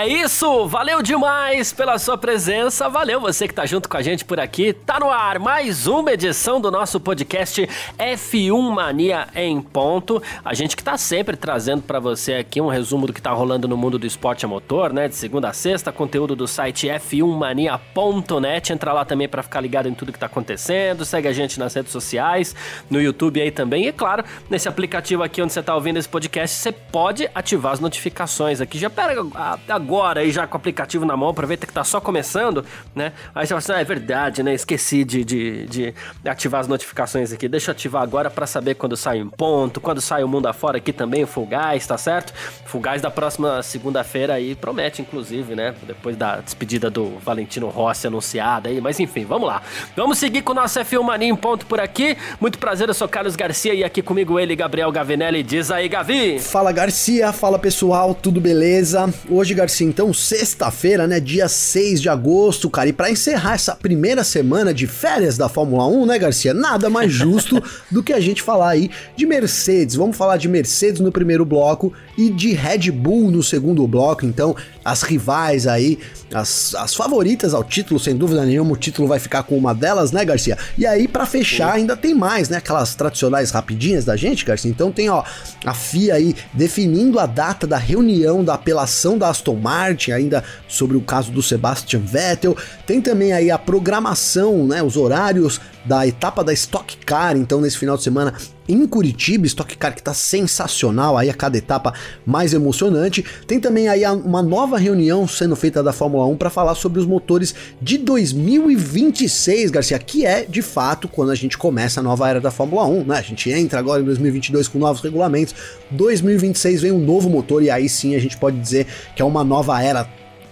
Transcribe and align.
É 0.00 0.08
isso, 0.08 0.66
valeu 0.66 1.02
demais 1.02 1.74
pela 1.74 1.98
sua 1.98 2.16
presença, 2.16 2.88
valeu 2.88 3.20
você 3.20 3.46
que 3.46 3.52
tá 3.52 3.66
junto 3.66 3.86
com 3.86 3.98
a 3.98 4.02
gente 4.02 4.24
por 4.24 4.40
aqui. 4.40 4.72
Tá 4.72 4.98
no 4.98 5.10
ar 5.10 5.38
mais 5.38 5.86
uma 5.86 6.10
edição 6.10 6.58
do 6.58 6.70
nosso 6.70 6.98
podcast 6.98 7.68
F1 7.98 8.70
Mania 8.70 9.28
em 9.34 9.60
ponto. 9.60 10.22
A 10.42 10.54
gente 10.54 10.74
que 10.74 10.82
tá 10.82 10.96
sempre 10.96 11.36
trazendo 11.36 11.82
para 11.82 12.00
você 12.00 12.32
aqui 12.36 12.62
um 12.62 12.68
resumo 12.68 13.06
do 13.06 13.12
que 13.12 13.20
tá 13.20 13.30
rolando 13.30 13.68
no 13.68 13.76
mundo 13.76 13.98
do 13.98 14.06
esporte 14.06 14.42
a 14.42 14.48
motor, 14.48 14.90
né? 14.90 15.06
De 15.06 15.14
segunda 15.16 15.50
a 15.50 15.52
sexta, 15.52 15.92
conteúdo 15.92 16.34
do 16.34 16.48
site 16.48 16.86
f1mania.net. 16.86 18.72
Entra 18.72 18.94
lá 18.94 19.04
também 19.04 19.28
para 19.28 19.42
ficar 19.42 19.60
ligado 19.60 19.86
em 19.86 19.92
tudo 19.92 20.14
que 20.14 20.18
tá 20.18 20.24
acontecendo. 20.24 21.04
Segue 21.04 21.28
a 21.28 21.32
gente 21.34 21.60
nas 21.60 21.74
redes 21.74 21.92
sociais, 21.92 22.56
no 22.88 23.02
YouTube 23.02 23.38
aí 23.38 23.50
também. 23.50 23.86
E 23.86 23.92
claro, 23.92 24.24
nesse 24.48 24.66
aplicativo 24.66 25.22
aqui 25.22 25.42
onde 25.42 25.52
você 25.52 25.62
tá 25.62 25.74
ouvindo 25.74 25.98
esse 25.98 26.08
podcast, 26.08 26.56
você 26.56 26.72
pode 26.72 27.28
ativar 27.34 27.74
as 27.74 27.80
notificações 27.80 28.62
aqui. 28.62 28.78
Já 28.78 28.88
pega 28.88 29.20
a 29.68 29.89
agora 29.90 30.20
aí 30.20 30.30
já 30.30 30.46
com 30.46 30.56
o 30.56 30.56
aplicativo 30.56 31.04
na 31.04 31.16
mão, 31.16 31.30
aproveita 31.30 31.66
que 31.66 31.72
tá 31.72 31.82
só 31.82 32.00
começando, 32.00 32.64
né? 32.94 33.12
Aí 33.34 33.44
você 33.44 33.48
fala 33.48 33.58
assim, 33.58 33.72
ah, 33.72 33.80
é 33.80 33.84
verdade, 33.84 34.40
né? 34.40 34.54
Esqueci 34.54 35.02
de, 35.02 35.24
de, 35.24 35.66
de 35.66 35.94
ativar 36.24 36.60
as 36.60 36.68
notificações 36.68 37.32
aqui. 37.32 37.48
Deixa 37.48 37.70
eu 37.70 37.72
ativar 37.72 38.00
agora 38.00 38.30
para 38.30 38.46
saber 38.46 38.76
quando 38.76 38.96
sai 38.96 39.18
em 39.18 39.28
ponto, 39.28 39.80
quando 39.80 40.00
sai 40.00 40.22
o 40.22 40.28
mundo 40.28 40.46
afora 40.46 40.76
aqui 40.78 40.92
também, 40.92 41.24
o 41.24 41.28
Guys, 41.40 41.84
tá 41.88 41.98
certo? 41.98 42.32
Guys 42.72 43.02
da 43.02 43.10
próxima 43.10 43.62
segunda-feira 43.64 44.34
aí 44.34 44.54
promete, 44.54 45.02
inclusive, 45.02 45.56
né? 45.56 45.74
Depois 45.82 46.16
da 46.16 46.36
despedida 46.36 46.88
do 46.88 47.18
Valentino 47.18 47.68
Rossi 47.68 48.06
anunciada 48.06 48.68
aí, 48.68 48.80
mas 48.80 49.00
enfim, 49.00 49.24
vamos 49.24 49.48
lá. 49.48 49.60
Vamos 49.96 50.18
seguir 50.18 50.42
com 50.42 50.52
o 50.52 50.54
nosso 50.54 50.78
F1 50.78 51.02
Mania 51.02 51.28
em 51.28 51.34
ponto 51.34 51.66
por 51.66 51.80
aqui. 51.80 52.16
Muito 52.40 52.58
prazer, 52.58 52.88
eu 52.88 52.94
sou 52.94 53.08
Carlos 53.08 53.34
Garcia 53.34 53.74
e 53.74 53.82
aqui 53.82 54.02
comigo 54.02 54.38
ele, 54.38 54.54
Gabriel 54.54 54.92
Gavinelli. 54.92 55.42
Diz 55.42 55.70
aí, 55.72 55.88
Gavi! 55.88 56.38
Fala, 56.38 56.70
Garcia, 56.70 57.32
fala 57.32 57.58
pessoal, 57.58 58.14
tudo 58.14 58.40
beleza? 58.40 59.12
Hoje, 59.28 59.52
Garcia 59.52 59.79
Então 59.84 60.12
sexta-feira, 60.12 61.06
né, 61.06 61.20
dia 61.20 61.48
6 61.48 62.00
de 62.00 62.08
agosto, 62.08 62.68
cara, 62.70 62.88
e 62.88 62.92
para 62.92 63.10
encerrar 63.10 63.54
essa 63.54 63.74
primeira 63.74 64.24
semana 64.24 64.72
de 64.72 64.86
férias 64.86 65.36
da 65.36 65.48
Fórmula 65.48 65.86
1, 65.86 66.06
né, 66.06 66.18
Garcia, 66.18 66.54
nada 66.54 66.90
mais 66.90 67.12
justo 67.12 67.62
do 67.90 68.02
que 68.02 68.12
a 68.12 68.20
gente 68.20 68.42
falar 68.42 68.70
aí 68.70 68.90
de 69.16 69.26
Mercedes. 69.26 69.96
Vamos 69.96 70.16
falar 70.16 70.36
de 70.36 70.48
Mercedes 70.48 71.00
no 71.00 71.12
primeiro 71.12 71.44
bloco 71.44 71.92
e 72.16 72.30
de 72.30 72.52
Red 72.52 72.90
Bull 72.90 73.30
no 73.30 73.42
segundo 73.42 73.86
bloco, 73.86 74.26
então 74.26 74.54
as 74.84 75.02
rivais 75.02 75.66
aí, 75.66 75.98
as, 76.32 76.74
as 76.74 76.94
favoritas 76.94 77.52
ao 77.52 77.62
título, 77.62 77.98
sem 78.00 78.16
dúvida 78.16 78.44
nenhuma, 78.44 78.72
o 78.72 78.76
título 78.76 79.08
vai 79.08 79.18
ficar 79.18 79.42
com 79.42 79.56
uma 79.56 79.74
delas, 79.74 80.12
né, 80.12 80.24
Garcia? 80.24 80.56
E 80.78 80.86
aí, 80.86 81.06
para 81.06 81.26
fechar, 81.26 81.74
ainda 81.74 81.96
tem 81.96 82.14
mais, 82.14 82.48
né? 82.48 82.58
Aquelas 82.58 82.94
tradicionais 82.94 83.50
rapidinhas 83.50 84.04
da 84.04 84.16
gente, 84.16 84.44
Garcia. 84.44 84.70
Então 84.70 84.90
tem, 84.90 85.10
ó, 85.10 85.22
a 85.64 85.74
FIA 85.74 86.14
aí 86.14 86.34
definindo 86.52 87.18
a 87.18 87.26
data 87.26 87.66
da 87.66 87.76
reunião 87.76 88.42
da 88.42 88.54
apelação 88.54 89.18
da 89.18 89.28
Aston 89.28 89.56
Martin, 89.56 90.12
ainda 90.12 90.42
sobre 90.68 90.96
o 90.96 91.00
caso 91.00 91.30
do 91.30 91.42
Sebastian 91.42 92.00
Vettel. 92.00 92.56
Tem 92.86 93.00
também 93.00 93.32
aí 93.32 93.50
a 93.50 93.58
programação, 93.58 94.66
né? 94.66 94.82
Os 94.82 94.96
horários 94.96 95.60
da 95.84 96.06
etapa 96.06 96.44
da 96.44 96.52
Stock 96.52 96.96
Car, 96.98 97.36
então 97.36 97.60
nesse 97.60 97.78
final 97.78 97.96
de 97.96 98.02
semana 98.02 98.34
em 98.68 98.86
Curitiba, 98.86 99.46
Stock 99.46 99.76
Car 99.76 99.94
que 99.94 100.02
tá 100.02 100.14
sensacional, 100.14 101.16
aí 101.16 101.28
a 101.28 101.34
cada 101.34 101.58
etapa 101.58 101.92
mais 102.24 102.54
emocionante. 102.54 103.24
Tem 103.46 103.58
também 103.58 103.88
aí 103.88 104.04
uma 104.06 104.42
nova 104.42 104.78
reunião 104.78 105.26
sendo 105.26 105.56
feita 105.56 105.82
da 105.82 105.92
Fórmula 105.92 106.24
1 106.26 106.36
para 106.36 106.50
falar 106.50 106.74
sobre 106.76 107.00
os 107.00 107.06
motores 107.06 107.54
de 107.82 107.98
2026, 107.98 109.70
Garcia, 109.70 109.98
que 109.98 110.24
é 110.24 110.44
de 110.44 110.62
fato 110.62 111.08
quando 111.08 111.30
a 111.30 111.34
gente 111.34 111.58
começa 111.58 112.00
a 112.00 112.02
nova 112.02 112.28
era 112.28 112.40
da 112.40 112.50
Fórmula 112.50 112.86
1, 112.86 113.04
né? 113.04 113.18
A 113.18 113.22
gente 113.22 113.50
entra 113.50 113.78
agora 113.78 114.02
em 114.02 114.04
2022 114.04 114.68
com 114.68 114.78
novos 114.78 115.02
regulamentos, 115.02 115.54
2026 115.90 116.82
vem 116.82 116.92
um 116.92 117.04
novo 117.04 117.28
motor 117.28 117.62
e 117.62 117.70
aí 117.70 117.88
sim 117.88 118.14
a 118.14 118.20
gente 118.20 118.36
pode 118.36 118.58
dizer 118.58 118.86
que 119.16 119.22
é 119.22 119.24
uma 119.24 119.42
nova 119.42 119.82
era 119.82 120.08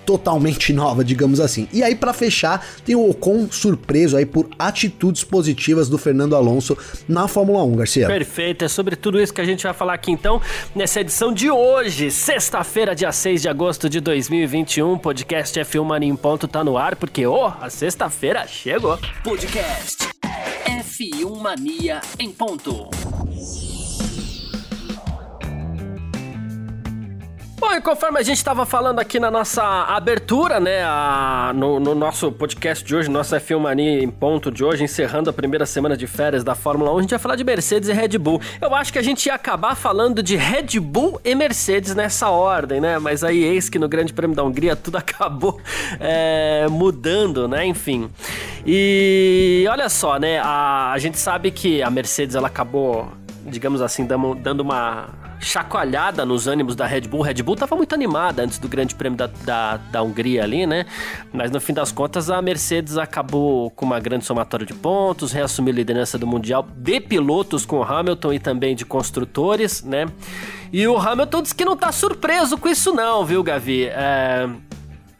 totalmente 0.08 0.72
nova, 0.72 1.04
digamos 1.04 1.38
assim. 1.38 1.68
E 1.70 1.82
aí 1.82 1.94
para 1.94 2.14
fechar, 2.14 2.66
tem 2.82 2.96
o 2.96 3.10
Ocon 3.10 3.46
surpreso 3.50 4.16
aí 4.16 4.24
por 4.24 4.48
atitudes 4.58 5.22
positivas 5.22 5.86
do 5.86 5.98
Fernando 5.98 6.34
Alonso 6.34 6.78
na 7.06 7.28
Fórmula 7.28 7.62
1, 7.62 7.76
Garcia. 7.76 8.06
Perfeito, 8.06 8.64
é 8.64 8.68
sobre 8.68 8.96
tudo 8.96 9.20
isso 9.20 9.34
que 9.34 9.42
a 9.42 9.44
gente 9.44 9.64
vai 9.64 9.74
falar 9.74 9.92
aqui 9.92 10.10
então 10.10 10.40
nessa 10.74 11.02
edição 11.02 11.30
de 11.30 11.50
hoje, 11.50 12.10
sexta-feira, 12.10 12.94
dia 12.94 13.12
6 13.12 13.42
de 13.42 13.50
agosto 13.50 13.86
de 13.86 14.00
2021. 14.00 14.96
Podcast 14.96 15.60
F1 15.60 15.84
Mania 15.84 16.08
em 16.08 16.16
ponto 16.16 16.48
tá 16.48 16.64
no 16.64 16.78
ar 16.78 16.96
porque 16.96 17.26
oh, 17.26 17.52
a 17.60 17.68
sexta-feira 17.68 18.46
chegou. 18.46 18.98
Podcast 19.22 20.08
F1 20.64 21.36
Mania 21.38 22.00
em 22.18 22.30
ponto. 22.30 22.88
Bom, 27.60 27.72
e 27.72 27.80
conforme 27.80 28.20
a 28.20 28.22
gente 28.22 28.36
estava 28.36 28.64
falando 28.64 29.00
aqui 29.00 29.18
na 29.18 29.32
nossa 29.32 29.64
abertura, 29.64 30.60
né, 30.60 30.84
a, 30.84 31.50
no, 31.52 31.80
no, 31.80 31.92
nosso 31.92 32.30
podcast 32.30 32.84
de 32.84 32.94
hoje, 32.94 33.10
nossa 33.10 33.40
F1 33.40 33.58
Mania 33.58 34.00
em 34.00 34.08
ponto 34.08 34.48
de 34.48 34.62
hoje, 34.62 34.84
encerrando 34.84 35.28
a 35.28 35.32
primeira 35.32 35.66
semana 35.66 35.96
de 35.96 36.06
férias 36.06 36.44
da 36.44 36.54
Fórmula 36.54 36.94
1, 36.94 36.98
a 36.98 37.00
gente 37.02 37.10
ia 37.10 37.18
falar 37.18 37.34
de 37.34 37.42
Mercedes 37.42 37.88
e 37.88 37.92
Red 37.92 38.16
Bull. 38.16 38.40
Eu 38.60 38.76
acho 38.76 38.92
que 38.92 38.98
a 38.98 39.02
gente 39.02 39.26
ia 39.26 39.34
acabar 39.34 39.74
falando 39.74 40.22
de 40.22 40.36
Red 40.36 40.78
Bull 40.78 41.20
e 41.24 41.34
Mercedes 41.34 41.96
nessa 41.96 42.30
ordem, 42.30 42.80
né, 42.80 42.96
mas 43.00 43.24
aí 43.24 43.42
eis 43.42 43.68
que 43.68 43.78
no 43.78 43.88
Grande 43.88 44.12
Prêmio 44.12 44.36
da 44.36 44.44
Hungria 44.44 44.76
tudo 44.76 44.94
acabou 44.98 45.60
é, 45.98 46.68
mudando, 46.70 47.48
né, 47.48 47.66
enfim. 47.66 48.08
E 48.64 49.66
olha 49.68 49.88
só, 49.88 50.16
né, 50.16 50.38
a, 50.38 50.92
a 50.92 50.98
gente 50.98 51.18
sabe 51.18 51.50
que 51.50 51.82
a 51.82 51.90
Mercedes 51.90 52.36
ela 52.36 52.46
acabou, 52.46 53.08
digamos 53.48 53.80
assim, 53.80 54.06
dando, 54.06 54.60
uma 54.60 55.08
chacoalhada 55.40 56.24
nos 56.24 56.46
ânimos 56.46 56.76
da 56.76 56.86
Red 56.86 57.02
Bull. 57.02 57.22
Red 57.22 57.42
Bull 57.42 57.54
estava 57.54 57.74
muito 57.76 57.94
animada 57.94 58.42
antes 58.42 58.58
do 58.58 58.68
Grande 58.68 58.94
Prêmio 58.94 59.16
da, 59.16 59.26
da, 59.26 59.76
da, 59.76 60.02
Hungria 60.02 60.44
ali, 60.44 60.66
né? 60.66 60.86
Mas 61.32 61.50
no 61.50 61.60
fim 61.60 61.72
das 61.72 61.92
contas, 61.92 62.30
a 62.30 62.40
Mercedes 62.42 62.98
acabou 62.98 63.70
com 63.70 63.86
uma 63.86 64.00
grande 64.00 64.24
somatória 64.24 64.66
de 64.66 64.74
pontos, 64.74 65.32
reassumiu 65.32 65.72
a 65.72 65.76
liderança 65.76 66.18
do 66.18 66.26
Mundial 66.26 66.66
de 66.76 67.00
pilotos 67.00 67.64
com 67.64 67.78
o 67.78 67.82
Hamilton 67.82 68.32
e 68.32 68.38
também 68.38 68.74
de 68.74 68.84
construtores, 68.84 69.82
né? 69.82 70.06
E 70.72 70.86
o 70.86 70.96
Hamilton 70.98 71.42
disse 71.42 71.54
que 71.54 71.64
não 71.64 71.76
tá 71.76 71.90
surpreso 71.92 72.58
com 72.58 72.68
isso, 72.68 72.92
não, 72.92 73.24
viu, 73.24 73.42
Gavi? 73.42 73.84
É. 73.84 74.48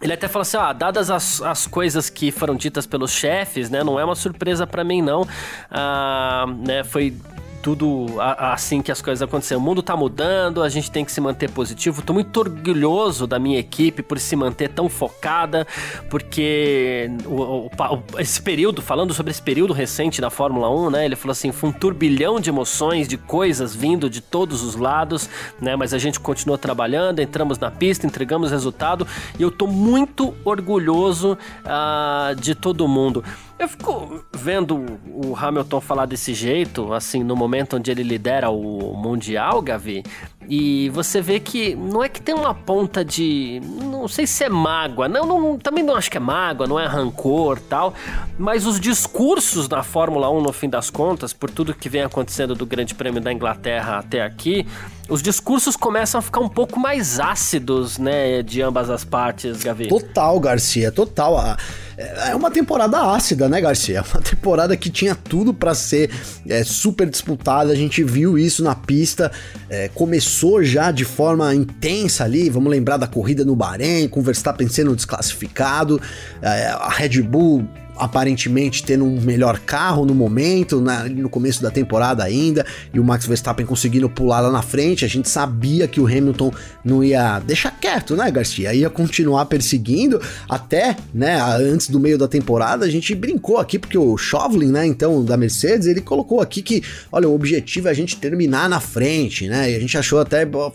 Ele 0.01 0.13
até 0.13 0.29
falou 0.29 0.43
assim: 0.43 0.57
ah, 0.57 0.73
dadas 0.73 1.11
as, 1.11 1.43
as 1.43 1.67
coisas 1.67 2.09
que 2.09 2.31
foram 2.31 2.55
ditas 2.55 2.87
pelos 2.87 3.11
chefes, 3.11 3.69
né? 3.69 3.83
Não 3.83 3.99
é 3.99 4.05
uma 4.05 4.15
surpresa 4.15 4.67
para 4.67 4.85
mim, 4.85 5.03
não. 5.03 5.27
Ah, 5.71 6.47
né, 6.65 6.85
foi 6.85 7.17
tudo 7.63 8.07
assim 8.21 8.81
que 8.81 8.91
as 8.91 9.03
coisas 9.03 9.23
aconteceram. 9.23 9.61
O 9.61 9.65
mundo 9.65 9.83
tá 9.83 9.97
mudando, 9.97 10.63
a 10.63 10.69
gente 10.69 10.91
tem 10.91 11.05
que 11.05 11.13
se 11.13 11.21
manter 11.21 11.51
positivo. 11.51 12.03
Tô 12.03 12.13
muito 12.13 12.37
orgulhoso 12.39 13.27
da 13.27 13.39
minha 13.39 13.59
equipe 13.59 14.03
por 14.03 14.19
se 14.19 14.37
manter 14.37 14.69
tão 14.69 14.89
focada, 14.89 15.67
porque 16.09 17.11
o, 17.27 17.67
o, 17.67 17.71
esse 18.19 18.41
período, 18.41 18.81
falando 18.81 19.13
sobre 19.13 19.31
esse 19.31 19.43
período 19.43 19.73
recente 19.73 20.21
da 20.21 20.31
Fórmula 20.31 20.71
1, 20.71 20.91
né? 20.91 21.05
Ele 21.05 21.17
falou 21.17 21.33
assim: 21.33 21.53
foi 21.53 21.71
um 21.71 21.73
turbilhão 21.73 22.41
de 22.41 22.51
emoções, 22.51 23.09
de 23.09 23.17
coisas 23.17 23.75
vindo 23.75 24.09
de 24.09 24.21
todos 24.21 24.63
os 24.63 24.77
lados, 24.77 25.29
né? 25.61 25.77
Mas 25.77 25.93
a 25.93 25.99
gente 25.99 26.21
continuou 26.21 26.59
trabalhando, 26.59 27.21
entramos 27.21 27.59
na 27.59 27.71
pista, 27.71 28.07
entregamos 28.07 28.51
resultado 28.51 29.07
e 29.39 29.43
eu 29.43 29.51
tô 29.51 29.67
muito 29.67 30.35
orgulhoso 30.45 31.39
uh, 31.65 32.35
de 32.37 32.55
todo 32.55 32.87
mundo. 32.87 33.25
Eu 33.59 33.69
fico 33.69 34.25
vendo 34.33 34.85
o 35.07 35.35
Hamilton 35.35 35.81
falar 35.81 36.07
desse 36.07 36.33
jeito, 36.33 36.93
assim, 36.93 37.25
no 37.25 37.35
momento 37.35 37.77
onde 37.77 37.91
ele 37.91 38.05
lidera 38.05 38.51
o 38.51 38.95
Mundial, 38.95 39.61
Gavi, 39.61 40.05
e 40.49 40.89
você 40.91 41.21
vê 41.21 41.39
que 41.39 41.77
não 41.77 42.03
é 42.03 42.09
que 42.09 42.23
tem 42.23 42.35
uma 42.35 42.55
ponta 42.55 43.05
de. 43.05 43.61
Não 43.83 44.09
sei 44.09 44.27
se 44.27 44.45
é 44.45 44.49
mágoa, 44.49 45.07
não, 45.07 45.27
não 45.27 45.59
também 45.59 45.85
não 45.85 45.95
acho 45.95 46.11
que 46.11 46.17
é 46.17 46.21
mágoa, 46.21 46.67
não 46.67 46.81
é 46.81 46.87
rancor 46.87 47.61
tal, 47.61 47.93
mas 48.39 48.65
os 48.65 48.81
discursos 48.81 49.69
da 49.69 49.83
Fórmula 49.83 50.31
1, 50.31 50.41
no 50.41 50.53
fim 50.53 50.71
das 50.71 50.89
contas, 50.89 51.35
por 51.35 51.51
tudo 51.51 51.75
que 51.75 51.89
vem 51.89 52.03
acontecendo 52.03 52.55
do 52.55 52.65
Grande 52.65 52.95
Prêmio 52.95 53.21
da 53.21 53.31
Inglaterra 53.31 53.99
até 53.99 54.23
aqui, 54.23 54.67
os 55.09 55.23
discursos 55.23 55.77
começam 55.77 56.19
a 56.19 56.23
ficar 56.23 56.41
um 56.41 56.49
pouco 56.49 56.79
mais 56.79 57.19
ácidos, 57.21 57.99
né, 57.99 58.43
de 58.43 58.63
ambas 58.63 58.89
as 58.89 59.05
partes, 59.05 59.63
Gavi. 59.63 59.89
Total, 59.89 60.39
Garcia, 60.39 60.93
total. 60.93 61.57
É 61.99 62.35
uma 62.37 62.51
temporada 62.51 63.13
ácida, 63.13 63.49
né, 63.49 63.61
Garcia? 63.61 63.99
É 63.99 64.03
uma 64.03 64.23
temporada 64.23 64.77
que 64.77 64.89
tinha 64.89 65.17
tudo 65.17 65.53
para 65.53 65.75
ser 65.75 66.11
é, 66.47 66.63
super 66.63 67.11
disputada. 67.11 67.73
A 67.73 67.75
gente 67.75 68.05
viu 68.05 68.39
isso 68.39 68.63
na 68.63 68.75
pista. 68.75 69.33
É, 69.69 69.89
começou 69.89 70.38
já 70.63 70.91
de 70.91 71.05
forma 71.05 71.55
intensa 71.55 72.25
ali. 72.25 72.49
Vamos 72.49 72.71
lembrar 72.71 72.97
da 72.97 73.07
corrida 73.07 73.45
no 73.45 73.57
Bahrein, 73.57 74.09
com 74.09 74.21
o 74.21 74.23
Verstappen 74.23 74.69
sendo 74.69 74.95
desclassificado. 74.95 76.01
É, 76.41 76.69
a 76.69 76.89
Red 76.89 77.23
Bull 77.23 77.67
aparentemente 77.99 78.83
tendo 78.83 79.05
um 79.05 79.21
melhor 79.21 79.59
carro 79.61 80.05
no 80.05 80.15
momento, 80.15 80.81
na, 80.81 81.05
no 81.05 81.29
começo 81.29 81.63
da 81.63 81.71
temporada 81.71 82.23
ainda, 82.25 82.65
e 82.93 83.01
o 83.01 83.05
Max 83.05 83.27
Verstappen 83.27 83.67
conseguindo 83.67 84.09
pular 84.09 84.41
lá 84.41 84.51
na 84.51 84.63
frente. 84.63 85.05
A 85.05 85.09
gente 85.09 85.29
sabia 85.29 85.87
que 85.89 86.01
o 86.01 86.07
Hamilton 86.07 86.53
não 86.85 87.03
ia 87.03 87.39
deixar 87.41 87.71
quieto, 87.71 88.17
né, 88.17 88.31
Garcia? 88.31 88.73
Ia 88.75 88.89
continuar 88.89 89.47
perseguindo 89.47 90.21
até, 90.49 90.97
né, 91.13 91.41
antes 91.61 91.89
do 91.89 92.01
meio 92.01 92.17
da 92.17 92.29
temporada. 92.29 92.85
A 92.85 92.91
gente 92.91 93.15
brincou 93.15 93.59
aqui 93.59 93.79
porque 93.79 93.99
o 93.99 94.17
Chauvelin, 94.17 94.71
né, 94.71 94.87
então 94.87 95.25
da 95.25 95.37
Mercedes, 95.37 95.87
ele 95.87 96.01
colocou 96.01 96.41
aqui 96.41 96.63
que, 96.63 96.83
olha, 97.11 97.29
o 97.29 97.35
objetivo 97.35 97.89
é 97.89 97.91
a 97.91 97.95
gente 97.95 98.17
terminar 98.17 98.69
na 98.69 98.81
frente, 98.81 99.49
né? 99.49 99.71
E 99.71 99.77
a 99.77 99.81
gente 99.81 99.97
achou 99.97 100.21
até, 100.21 100.47
pô, 100.47 100.71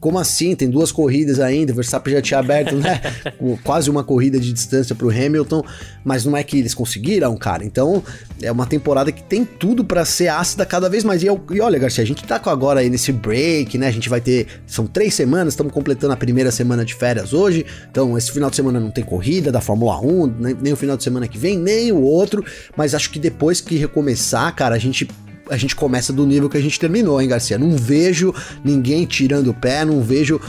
como 0.00 0.18
assim? 0.18 0.54
Tem 0.54 0.70
duas 0.70 0.92
corridas 0.92 1.40
ainda, 1.40 1.72
o 1.72 1.74
Verstappen 1.74 2.14
já 2.14 2.22
tinha 2.22 2.40
aberto, 2.40 2.76
né? 2.76 3.00
Quase 3.64 3.90
uma 3.90 4.04
corrida 4.04 4.38
de 4.38 4.52
distância 4.52 4.94
pro 4.94 5.10
Hamilton, 5.10 5.64
mas 6.04 6.24
não 6.24 6.36
é 6.36 6.42
que 6.42 6.58
eles 6.58 6.74
conseguiram, 6.74 7.36
cara. 7.36 7.64
Então, 7.64 8.02
é 8.40 8.50
uma 8.50 8.66
temporada 8.66 9.10
que 9.10 9.22
tem 9.22 9.44
tudo 9.44 9.84
para 9.84 10.04
ser 10.04 10.28
ácida 10.28 10.64
cada 10.64 10.88
vez 10.88 11.02
mais. 11.02 11.22
E, 11.22 11.26
eu, 11.26 11.40
e, 11.50 11.60
olha, 11.60 11.78
Garcia, 11.78 12.02
a 12.02 12.06
gente 12.06 12.22
tá 12.24 12.40
agora 12.46 12.80
aí 12.80 12.88
nesse 12.88 13.12
break, 13.12 13.76
né? 13.76 13.88
A 13.88 13.90
gente 13.90 14.08
vai 14.08 14.20
ter. 14.20 14.46
São 14.66 14.86
três 14.86 15.14
semanas, 15.14 15.54
estamos 15.54 15.72
completando 15.72 16.12
a 16.12 16.16
primeira 16.16 16.50
semana 16.50 16.84
de 16.84 16.94
férias 16.94 17.32
hoje. 17.32 17.66
Então, 17.90 18.16
esse 18.16 18.30
final 18.30 18.50
de 18.50 18.56
semana 18.56 18.78
não 18.78 18.90
tem 18.90 19.04
corrida 19.04 19.50
da 19.50 19.60
Fórmula 19.60 20.00
1, 20.00 20.26
nem, 20.38 20.54
nem 20.54 20.72
o 20.72 20.76
final 20.76 20.96
de 20.96 21.02
semana 21.02 21.26
que 21.26 21.36
vem, 21.36 21.58
nem 21.58 21.90
o 21.92 22.00
outro. 22.00 22.44
Mas 22.76 22.94
acho 22.94 23.10
que 23.10 23.18
depois 23.18 23.60
que 23.60 23.76
recomeçar, 23.76 24.54
cara, 24.54 24.76
a 24.76 24.78
gente 24.78 25.08
a 25.50 25.56
gente 25.56 25.74
começa 25.74 26.12
do 26.12 26.26
nível 26.26 26.48
que 26.48 26.56
a 26.56 26.60
gente 26.60 26.78
terminou, 26.78 27.20
hein, 27.20 27.28
Garcia? 27.28 27.58
Não 27.58 27.76
vejo 27.76 28.34
ninguém 28.64 29.04
tirando 29.04 29.48
o 29.48 29.54
pé, 29.54 29.84
não 29.84 30.00
vejo 30.00 30.40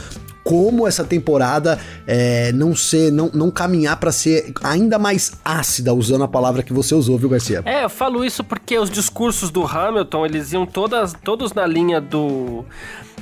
como 0.42 0.86
essa 0.88 1.04
temporada 1.04 1.78
é, 2.06 2.50
não 2.52 2.74
ser, 2.74 3.12
não, 3.12 3.30
não 3.32 3.50
caminhar 3.50 3.96
para 3.98 4.10
ser 4.10 4.52
ainda 4.62 4.98
mais 4.98 5.32
ácida, 5.44 5.92
usando 5.94 6.24
a 6.24 6.28
palavra 6.28 6.62
que 6.62 6.72
você 6.72 6.94
usou, 6.94 7.18
viu, 7.18 7.28
Garcia? 7.28 7.62
É, 7.64 7.84
eu 7.84 7.90
falo 7.90 8.24
isso 8.24 8.42
porque 8.42 8.78
os 8.78 8.90
discursos 8.90 9.50
do 9.50 9.64
Hamilton, 9.64 10.26
eles 10.26 10.52
iam 10.52 10.66
todas, 10.66 11.14
todos 11.24 11.52
na 11.52 11.66
linha 11.66 12.00
do. 12.00 12.64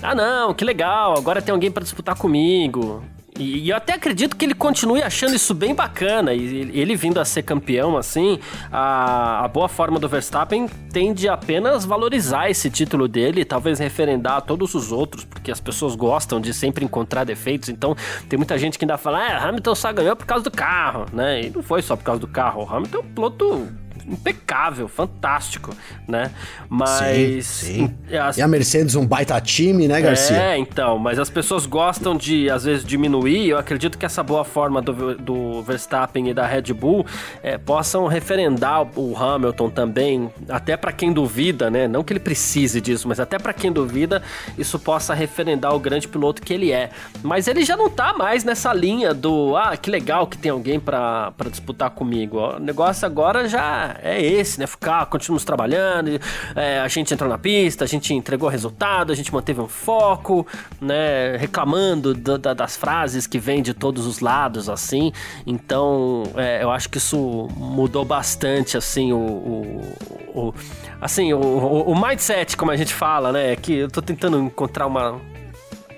Ah, 0.02 0.14
não, 0.14 0.54
que 0.54 0.64
legal, 0.64 1.18
agora 1.18 1.42
tem 1.42 1.52
alguém 1.52 1.70
para 1.70 1.82
disputar 1.82 2.14
comigo. 2.14 3.02
E, 3.38 3.58
e, 3.58 3.70
eu 3.70 3.76
até 3.76 3.94
acredito 3.94 4.36
que 4.36 4.44
ele 4.44 4.54
continue 4.54 5.02
achando 5.02 5.34
isso 5.34 5.54
bem 5.54 5.74
bacana. 5.74 6.34
E 6.34 6.70
ele 6.74 6.96
vindo 6.96 7.20
a 7.20 7.24
ser 7.24 7.42
campeão, 7.42 7.96
assim, 7.96 8.38
a, 8.70 9.44
a 9.44 9.48
boa 9.48 9.68
forma 9.68 9.98
do 9.98 10.08
Verstappen 10.08 10.68
tende 10.92 11.28
a 11.28 11.34
apenas 11.34 11.84
valorizar 11.84 12.50
esse 12.50 12.68
título 12.68 13.06
dele, 13.06 13.44
talvez 13.44 13.78
referendar 13.78 14.42
todos 14.42 14.74
os 14.74 14.90
outros, 14.90 15.24
porque 15.24 15.50
as 15.50 15.60
pessoas 15.60 15.94
gostam 15.94 16.40
de 16.40 16.52
sempre 16.52 16.84
encontrar 16.84 17.24
defeitos. 17.24 17.68
Então, 17.68 17.96
tem 18.28 18.36
muita 18.36 18.58
gente 18.58 18.78
que 18.78 18.84
ainda 18.84 18.98
fala, 18.98 19.18
ah, 19.18 19.48
Hamilton 19.48 19.74
só 19.74 19.92
ganhou 19.92 20.16
por 20.16 20.26
causa 20.26 20.44
do 20.44 20.50
carro, 20.50 21.06
né? 21.12 21.42
E 21.42 21.50
não 21.50 21.62
foi 21.62 21.80
só 21.80 21.94
por 21.94 22.04
causa 22.04 22.20
do 22.20 22.26
carro. 22.26 22.64
O 22.64 22.68
Hamilton 22.68 22.98
é 22.98 23.00
um 23.00 23.14
piloto 23.14 23.68
impecável, 24.08 24.88
fantástico, 24.88 25.74
né? 26.06 26.30
Mas. 26.68 27.46
Sim, 27.46 27.94
sim. 28.08 28.16
As... 28.16 28.38
E 28.38 28.42
a 28.42 28.48
Mercedes 28.48 28.94
um 28.94 29.06
baita 29.06 29.40
time, 29.40 29.86
né, 29.86 30.00
Garcia? 30.00 30.36
É, 30.36 30.58
então, 30.58 30.98
mas 30.98 31.18
as 31.18 31.28
pessoas 31.28 31.66
gostam 31.66 32.16
de, 32.16 32.50
às 32.50 32.64
vezes, 32.64 32.84
diminuir. 32.84 33.48
Eu 33.48 33.58
acredito 33.58 33.98
que 33.98 34.06
essa 34.06 34.22
boa 34.22 34.44
forma 34.44 34.80
do, 34.80 35.14
do 35.16 35.62
Verstappen 35.62 36.28
e 36.28 36.34
da 36.34 36.46
Red 36.46 36.72
Bull 36.72 37.04
é, 37.42 37.58
possam 37.58 38.06
referendar 38.06 38.86
o 38.98 39.16
Hamilton 39.16 39.70
também, 39.70 40.30
até 40.48 40.76
para 40.76 40.92
quem 40.92 41.12
duvida, 41.12 41.70
né? 41.70 41.86
Não 41.86 42.02
que 42.02 42.12
ele 42.12 42.20
precise 42.20 42.80
disso, 42.80 43.06
mas 43.06 43.20
até 43.20 43.38
para 43.38 43.52
quem 43.52 43.70
duvida, 43.70 44.22
isso 44.56 44.78
possa 44.78 45.12
referendar 45.14 45.74
o 45.74 45.78
grande 45.78 46.08
piloto 46.08 46.40
que 46.40 46.54
ele 46.54 46.72
é. 46.72 46.90
Mas 47.22 47.46
ele 47.46 47.64
já 47.64 47.76
não 47.76 47.90
tá 47.90 48.14
mais 48.14 48.44
nessa 48.44 48.72
linha 48.72 49.12
do, 49.12 49.56
ah, 49.56 49.76
que 49.76 49.90
legal 49.90 50.26
que 50.26 50.38
tem 50.38 50.50
alguém 50.50 50.80
para 50.80 51.32
disputar 51.50 51.90
comigo. 51.90 52.38
O 52.38 52.58
negócio 52.58 53.04
agora 53.04 53.48
já 53.48 53.97
é 54.02 54.22
esse, 54.22 54.58
né? 54.58 54.66
Ficar, 54.66 55.06
continuamos 55.06 55.44
trabalhando, 55.44 56.20
é, 56.54 56.80
a 56.80 56.88
gente 56.88 57.12
entrou 57.12 57.28
na 57.28 57.38
pista, 57.38 57.84
a 57.84 57.88
gente 57.88 58.14
entregou 58.14 58.48
resultado, 58.48 59.12
a 59.12 59.14
gente 59.14 59.32
manteve 59.32 59.60
um 59.60 59.68
foco, 59.68 60.46
né? 60.80 61.36
Reclamando 61.36 62.14
do, 62.14 62.38
da, 62.38 62.54
das 62.54 62.76
frases 62.76 63.26
que 63.26 63.38
vêm 63.38 63.62
de 63.62 63.74
todos 63.74 64.06
os 64.06 64.20
lados, 64.20 64.68
assim. 64.68 65.12
Então, 65.46 66.24
é, 66.36 66.62
eu 66.62 66.70
acho 66.70 66.88
que 66.88 66.98
isso 66.98 67.48
mudou 67.56 68.04
bastante, 68.04 68.76
assim, 68.76 69.12
o, 69.12 69.18
o, 69.18 69.96
o 70.34 70.54
assim, 71.00 71.32
o, 71.32 71.38
o, 71.38 71.92
o 71.92 72.00
mindset, 72.00 72.56
como 72.56 72.70
a 72.70 72.76
gente 72.76 72.94
fala, 72.94 73.32
né? 73.32 73.56
Que 73.56 73.72
eu 73.74 73.90
tô 73.90 74.02
tentando 74.02 74.38
encontrar 74.38 74.86
uma 74.86 75.20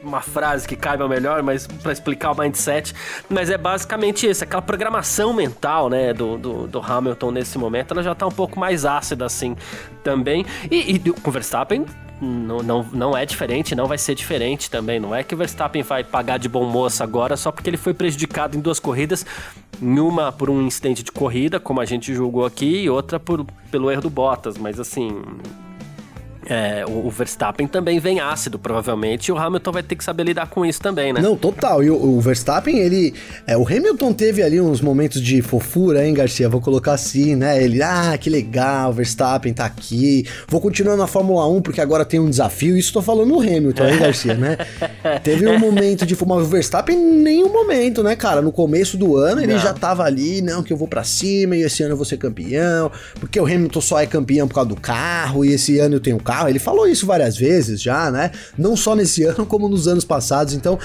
uma 0.02 0.20
frase 0.20 0.66
que 0.66 0.76
caiba 0.76 1.08
melhor, 1.08 1.42
mas 1.42 1.66
para 1.66 1.92
explicar 1.92 2.32
o 2.32 2.38
mindset. 2.38 2.94
Mas 3.28 3.50
é 3.50 3.58
basicamente 3.58 4.28
isso, 4.28 4.44
aquela 4.44 4.62
programação 4.62 5.32
mental, 5.32 5.88
né, 5.88 6.12
do, 6.12 6.36
do, 6.36 6.66
do, 6.66 6.80
Hamilton 6.80 7.30
nesse 7.30 7.58
momento, 7.58 7.92
ela 7.92 8.02
já 8.02 8.14
tá 8.14 8.26
um 8.26 8.32
pouco 8.32 8.58
mais 8.58 8.84
ácida, 8.84 9.26
assim, 9.26 9.56
também. 10.02 10.44
E, 10.70 10.96
e 10.96 11.14
o 11.24 11.30
Verstappen, 11.30 11.84
não, 12.20 12.62
não, 12.62 12.82
não 12.92 13.16
é 13.16 13.24
diferente, 13.24 13.74
não 13.74 13.86
vai 13.86 13.98
ser 13.98 14.14
diferente 14.14 14.70
também. 14.70 15.00
Não 15.00 15.14
é 15.14 15.22
que 15.22 15.34
o 15.34 15.38
Verstappen 15.38 15.82
vai 15.82 16.04
pagar 16.04 16.38
de 16.38 16.48
bom 16.48 16.64
moço 16.64 17.02
agora 17.02 17.36
só 17.36 17.50
porque 17.50 17.70
ele 17.70 17.76
foi 17.76 17.94
prejudicado 17.94 18.56
em 18.56 18.60
duas 18.60 18.78
corridas, 18.78 19.24
uma 19.80 20.30
por 20.30 20.50
um 20.50 20.62
incidente 20.62 21.02
de 21.02 21.10
corrida, 21.10 21.58
como 21.58 21.80
a 21.80 21.84
gente 21.84 22.14
julgou 22.14 22.44
aqui, 22.44 22.82
e 22.82 22.90
outra 22.90 23.18
por, 23.18 23.46
pelo 23.70 23.90
erro 23.90 24.02
do 24.02 24.10
Bottas. 24.10 24.58
Mas 24.58 24.78
assim, 24.78 25.22
é, 26.48 26.84
o, 26.86 27.06
o, 27.06 27.10
Verstappen 27.10 27.66
também 27.66 28.00
vem 28.00 28.18
ácido, 28.18 28.58
provavelmente, 28.58 29.28
e 29.28 29.32
o 29.32 29.38
Hamilton 29.38 29.72
vai 29.72 29.82
ter 29.82 29.94
que 29.94 30.02
saber 30.02 30.24
lidar 30.24 30.48
com 30.48 30.64
isso 30.64 30.80
também, 30.80 31.12
né? 31.12 31.20
Não, 31.20 31.36
total. 31.36 31.82
E 31.82 31.90
o, 31.90 31.94
o 31.94 32.20
Verstappen, 32.20 32.78
ele. 32.78 33.14
É, 33.46 33.56
o 33.56 33.66
Hamilton 33.66 34.12
teve 34.12 34.42
ali 34.42 34.60
uns 34.60 34.80
momentos 34.80 35.20
de 35.20 35.42
fofura, 35.42 36.06
hein, 36.06 36.14
Garcia? 36.14 36.48
Vou 36.48 36.60
colocar 36.60 36.92
assim, 36.92 37.36
né? 37.36 37.62
Ele, 37.62 37.82
ah, 37.82 38.16
que 38.18 38.30
legal, 38.30 38.90
o 38.90 38.92
Verstappen 38.94 39.52
tá 39.52 39.66
aqui. 39.66 40.26
Vou 40.48 40.60
continuar 40.60 40.96
na 40.96 41.06
Fórmula 41.06 41.46
1 41.46 41.60
porque 41.60 41.80
agora 41.80 42.04
tem 42.04 42.18
um 42.18 42.30
desafio. 42.30 42.76
Isso 42.76 42.92
tô 42.92 43.02
falando 43.02 43.28
no 43.28 43.40
Hamilton, 43.40 43.84
hein, 43.86 43.98
Garcia, 43.98 44.34
né? 44.34 44.56
teve 45.22 45.46
um 45.46 45.58
momento 45.58 46.06
de 46.06 46.14
fumar. 46.14 46.38
O 46.38 46.44
Verstappen, 46.44 46.96
nenhum 46.96 47.52
momento, 47.52 48.02
né, 48.02 48.16
cara? 48.16 48.40
No 48.40 48.50
começo 48.50 48.96
do 48.96 49.16
ano, 49.16 49.42
ele 49.42 49.52
não. 49.52 49.60
já 49.60 49.74
tava 49.74 50.04
ali, 50.04 50.40
não, 50.40 50.62
que 50.62 50.72
eu 50.72 50.76
vou 50.76 50.88
para 50.88 51.04
cima 51.04 51.54
e 51.54 51.62
esse 51.62 51.82
ano 51.82 51.92
eu 51.92 51.96
vou 51.96 52.06
ser 52.06 52.16
campeão, 52.16 52.90
porque 53.18 53.38
o 53.38 53.44
Hamilton 53.44 53.80
só 53.80 54.00
é 54.00 54.06
campeão 54.06 54.48
por 54.48 54.54
causa 54.54 54.70
do 54.70 54.76
carro 54.76 55.44
e 55.44 55.52
esse 55.52 55.78
ano 55.78 55.96
eu 55.96 56.00
tenho 56.00 56.18
carro. 56.18 56.29
Ele 56.48 56.58
falou 56.58 56.86
isso 56.86 57.06
várias 57.06 57.36
vezes 57.36 57.80
já, 57.80 58.10
né? 58.10 58.30
Não 58.56 58.76
só 58.76 58.94
nesse 58.94 59.22
ano, 59.24 59.46
como 59.46 59.68
nos 59.68 59.88
anos 59.88 60.04
passados. 60.04 60.54
Então, 60.54 60.78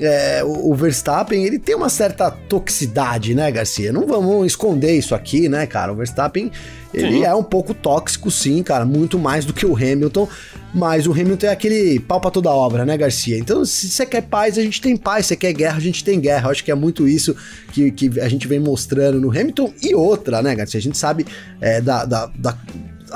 é, 0.00 0.42
o, 0.42 0.70
o, 0.70 0.74
Verstappen, 0.74 1.44
ele 1.44 1.58
tem 1.58 1.74
uma 1.74 1.88
certa 1.88 2.30
toxicidade, 2.30 3.34
né, 3.34 3.50
Garcia? 3.50 3.92
Não 3.92 4.06
vamos 4.06 4.46
esconder 4.46 4.96
isso 4.96 5.14
aqui, 5.14 5.48
né, 5.48 5.66
cara? 5.66 5.92
O 5.92 5.96
Verstappen, 5.96 6.50
ele 6.92 7.18
sim. 7.18 7.24
é 7.24 7.34
um 7.34 7.44
pouco 7.44 7.72
tóxico, 7.72 8.30
sim, 8.30 8.62
cara, 8.62 8.84
muito 8.84 9.18
mais 9.18 9.44
do 9.44 9.52
que 9.52 9.64
o 9.64 9.76
Hamilton, 9.76 10.28
mas 10.74 11.06
o 11.06 11.12
Hamilton 11.12 11.46
é 11.46 11.50
aquele 11.50 12.00
pau 12.00 12.20
pra 12.20 12.30
toda 12.30 12.50
obra, 12.50 12.84
né, 12.84 12.96
Garcia? 12.96 13.38
Então, 13.38 13.64
se 13.64 13.88
você 13.88 14.04
quer 14.04 14.22
paz, 14.22 14.58
a 14.58 14.62
gente 14.62 14.80
tem 14.80 14.96
paz, 14.96 15.26
se 15.26 15.28
você 15.28 15.36
quer 15.36 15.52
guerra, 15.52 15.76
a 15.76 15.80
gente 15.80 16.02
tem 16.02 16.20
guerra. 16.20 16.48
Eu 16.48 16.50
acho 16.50 16.64
que 16.64 16.72
é 16.72 16.74
muito 16.74 17.06
isso 17.06 17.36
que, 17.72 17.90
que 17.92 18.20
a 18.20 18.28
gente 18.28 18.48
vem 18.48 18.58
mostrando 18.58 19.20
no 19.20 19.30
Hamilton 19.30 19.72
e 19.80 19.94
outra, 19.94 20.42
né, 20.42 20.54
Garcia? 20.56 20.78
A 20.78 20.82
gente 20.82 20.98
sabe 20.98 21.24
é, 21.60 21.80
da, 21.80 22.04
da, 22.04 22.26
da 22.36 22.58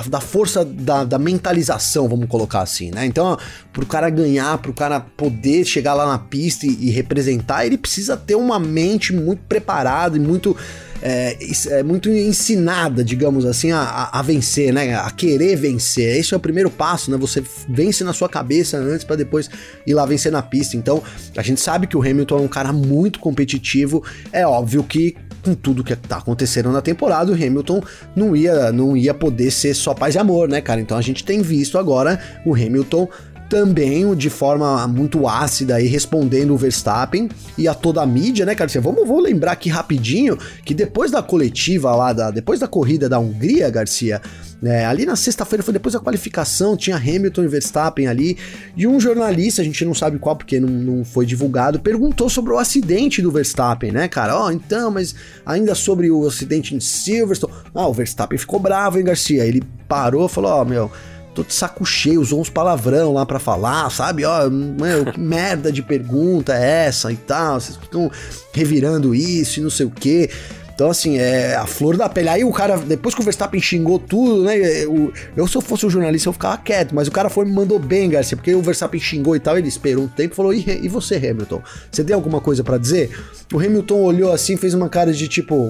da 0.07 0.21
força 0.21 0.65
da, 0.65 1.05
da, 1.05 1.19
mentalização, 1.19 2.09
vamos 2.09 2.29
colocar 2.29 2.61
assim, 2.61 2.91
né? 2.91 3.05
Então, 3.07 3.37
pro 3.73 3.85
cara 3.87 4.09
ganhar, 4.11 4.59
pro 4.59 4.73
cara 4.73 5.01
poder 5.01 5.65
chegar 5.65 5.95
lá 5.95 6.07
na 6.07 6.19
pista 6.19 6.67
e, 6.67 6.89
e 6.89 6.91
representar, 6.91 7.67
ele 7.67 7.77
precisa 7.77 8.17
ter 8.17 8.35
uma 8.35 8.59
mente 8.59 9.13
muito 9.13 9.41
preparada 9.49 10.17
e 10.17 10.21
muito. 10.21 10.57
É, 11.01 11.39
é, 11.69 11.83
muito 11.85 12.11
ensinada, 12.11 13.05
digamos 13.05 13.45
assim, 13.45 13.71
a, 13.71 14.11
a, 14.13 14.21
vencer, 14.21 14.73
né? 14.73 14.97
A 14.97 15.09
querer 15.13 15.55
vencer. 15.55 16.19
Esse 16.19 16.35
é 16.35 16.37
o 16.37 16.41
primeiro 16.41 16.69
passo, 16.69 17.09
né? 17.09 17.17
Você 17.17 17.41
vence 17.69 18.03
na 18.03 18.13
sua 18.13 18.29
cabeça 18.29 18.77
antes 18.79 19.05
para 19.05 19.15
depois 19.15 19.49
ir 19.87 19.95
lá 19.95 20.05
vencer 20.05 20.33
na 20.33 20.43
pista. 20.43 20.77
Então, 20.77 21.01
a 21.37 21.43
gente 21.43 21.61
sabe 21.61 21.87
que 21.87 21.97
o 21.97 22.01
Hamilton 22.03 22.39
é 22.39 22.41
um 22.41 22.49
cara 22.49 22.73
muito 22.73 23.21
competitivo. 23.21 24.03
É 24.33 24.45
óbvio 24.45 24.83
que 24.83 25.17
com 25.43 25.55
tudo 25.55 25.85
que 25.85 25.95
tá 25.95 26.19
acontecendo 26.19 26.71
na 26.71 26.81
temporada, 26.81 27.31
o 27.31 27.35
Hamilton 27.35 27.83
não 28.15 28.35
ia, 28.35 28.73
não 28.73 28.97
ia 28.97 29.15
poder 29.15 29.51
ser 29.51 29.75
só 29.75 29.95
paz 29.95 30.15
e 30.15 30.19
amor, 30.19 30.49
né, 30.49 30.61
cara? 30.61 30.81
Então 30.81 30.97
a 30.97 31.03
gente 31.03 31.25
tem 31.25 31.43
visto 31.43 31.79
agora 31.79 32.21
o 32.45 32.55
Hamilton 32.55 33.09
também 33.49 34.15
de 34.15 34.29
forma 34.29 34.87
muito 34.87 35.27
ácida 35.27 35.77
aí 35.77 35.87
respondendo 35.87 36.53
o 36.53 36.57
Verstappen 36.57 37.29
e 37.57 37.67
a 37.67 37.75
toda 37.75 38.03
a 38.03 38.07
mídia, 38.07 38.45
né, 38.45 38.55
Garcia? 38.55 38.81
Vamos 38.81 39.07
vou 39.07 39.21
lembrar 39.21 39.53
aqui 39.53 39.69
rapidinho 39.69 40.37
que 40.65 40.75
depois 40.75 41.11
da 41.11 41.23
coletiva 41.23 41.95
lá, 41.95 42.13
da, 42.13 42.31
depois 42.31 42.61
da 42.61 42.69
corrida 42.69 43.09
da 43.09 43.19
Hungria, 43.19 43.71
Garcia, 43.71 44.21
é, 44.63 44.85
ali 44.85 45.07
na 45.07 45.15
sexta-feira 45.15 45.63
foi 45.63 45.73
depois 45.73 45.93
da 45.95 46.01
qualificação, 46.01 46.77
tinha 46.77 46.97
Hamilton 46.97 47.45
e 47.45 47.49
Verstappen 47.49 48.07
ali, 48.09 48.37
e 48.77 48.87
um 48.87 48.99
jornalista, 48.99 49.63
a 49.63 49.65
gente 49.65 49.85
não 49.85 49.95
sabe 49.95 50.19
qual 50.19 50.37
porque 50.37 50.59
não, 50.59 50.69
não 50.69 51.05
foi 51.05 51.25
divulgado, 51.25 51.79
perguntou 51.79 52.29
sobre 52.29 52.53
o 52.53 52.59
acidente 52.59 53.23
do 53.23 53.31
Verstappen, 53.31 53.93
né, 53.93 54.09
cara? 54.09 54.37
Ó, 54.37 54.47
oh, 54.47 54.51
então, 54.51 54.91
mas 54.91 55.15
ainda 55.47 55.75
sobre 55.75 56.11
o 56.11 56.27
acidente 56.27 56.75
em 56.75 56.81
Silverstone. 56.81 57.53
Ah, 57.75 57.87
o 57.87 57.93
Verstappen 57.93 58.37
ficou 58.37 58.59
bravo, 58.59 58.99
hein, 58.99 59.05
Garcia? 59.05 59.45
Ele 59.45 59.63
parou 59.89 60.29
falou: 60.29 60.51
Ó, 60.51 60.63
oh, 60.63 60.65
meu 60.65 60.91
tô 61.35 61.43
de 61.43 61.55
saco 61.55 61.85
cheio, 61.85 62.21
usou 62.21 62.41
uns 62.41 62.51
palavrão 62.51 63.13
lá 63.13 63.25
para 63.25 63.39
falar, 63.39 63.91
sabe? 63.91 64.25
Ó, 64.25 64.51
meu, 64.51 65.07
que 65.13 65.19
merda 65.21 65.71
de 65.71 65.83
pergunta 65.83 66.55
é 66.55 66.87
essa 66.87 67.13
e 67.13 67.17
tal, 67.17 67.61
vocês 67.61 67.77
ficam 67.77 68.11
revirando 68.53 69.15
isso 69.15 69.61
e 69.61 69.63
não 69.63 69.71
sei 69.71 69.87
o 69.87 69.91
quê. 69.91 70.31
Então, 70.79 70.91
assim, 70.91 71.19
é 71.19 71.57
a 71.57 71.67
flor 71.67 71.97
da 71.97 72.09
pele. 72.09 72.29
Aí 72.29 72.45
o 72.45 72.53
cara, 72.53 72.77
depois 72.77 73.13
que 73.13 73.21
o 73.21 73.25
Verstappen 73.25 73.61
xingou 73.61 73.99
tudo, 73.99 74.45
né? 74.45 74.57
Eu, 74.85 75.13
eu 75.37 75.45
se 75.49 75.57
eu 75.57 75.61
fosse 75.61 75.85
um 75.85 75.91
jornalista, 75.91 76.29
eu 76.29 76.33
ficava 76.33 76.57
quieto, 76.57 76.95
mas 76.95 77.09
o 77.09 77.11
cara 77.11 77.29
foi 77.29 77.45
me 77.45 77.51
mandou 77.51 77.81
bem, 77.81 78.09
Garcia, 78.09 78.37
porque 78.37 78.55
o 78.55 78.63
Verstappen 78.63 79.01
xingou 79.01 79.35
e 79.35 79.41
tal, 79.41 79.59
ele 79.59 79.67
esperou 79.67 80.05
um 80.05 80.09
tempo 80.09 80.35
e 80.35 80.37
falou: 80.37 80.55
e, 80.55 80.65
e 80.65 80.89
você, 80.89 81.17
Hamilton? 81.17 81.61
Você 81.91 82.05
tem 82.05 82.15
alguma 82.15 82.41
coisa 82.41 82.63
para 82.63 82.79
dizer? 82.79 83.11
O 83.53 83.59
Hamilton 83.59 84.03
olhou 84.03 84.33
assim, 84.33 84.57
fez 84.57 84.73
uma 84.73 84.89
cara 84.89 85.13
de 85.13 85.27
tipo, 85.27 85.69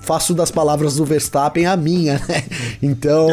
faço 0.00 0.34
das 0.34 0.50
palavras 0.50 0.96
do 0.96 1.04
Verstappen 1.04 1.66
a 1.66 1.76
minha, 1.76 2.14
né? 2.28 2.44
Então, 2.82 3.28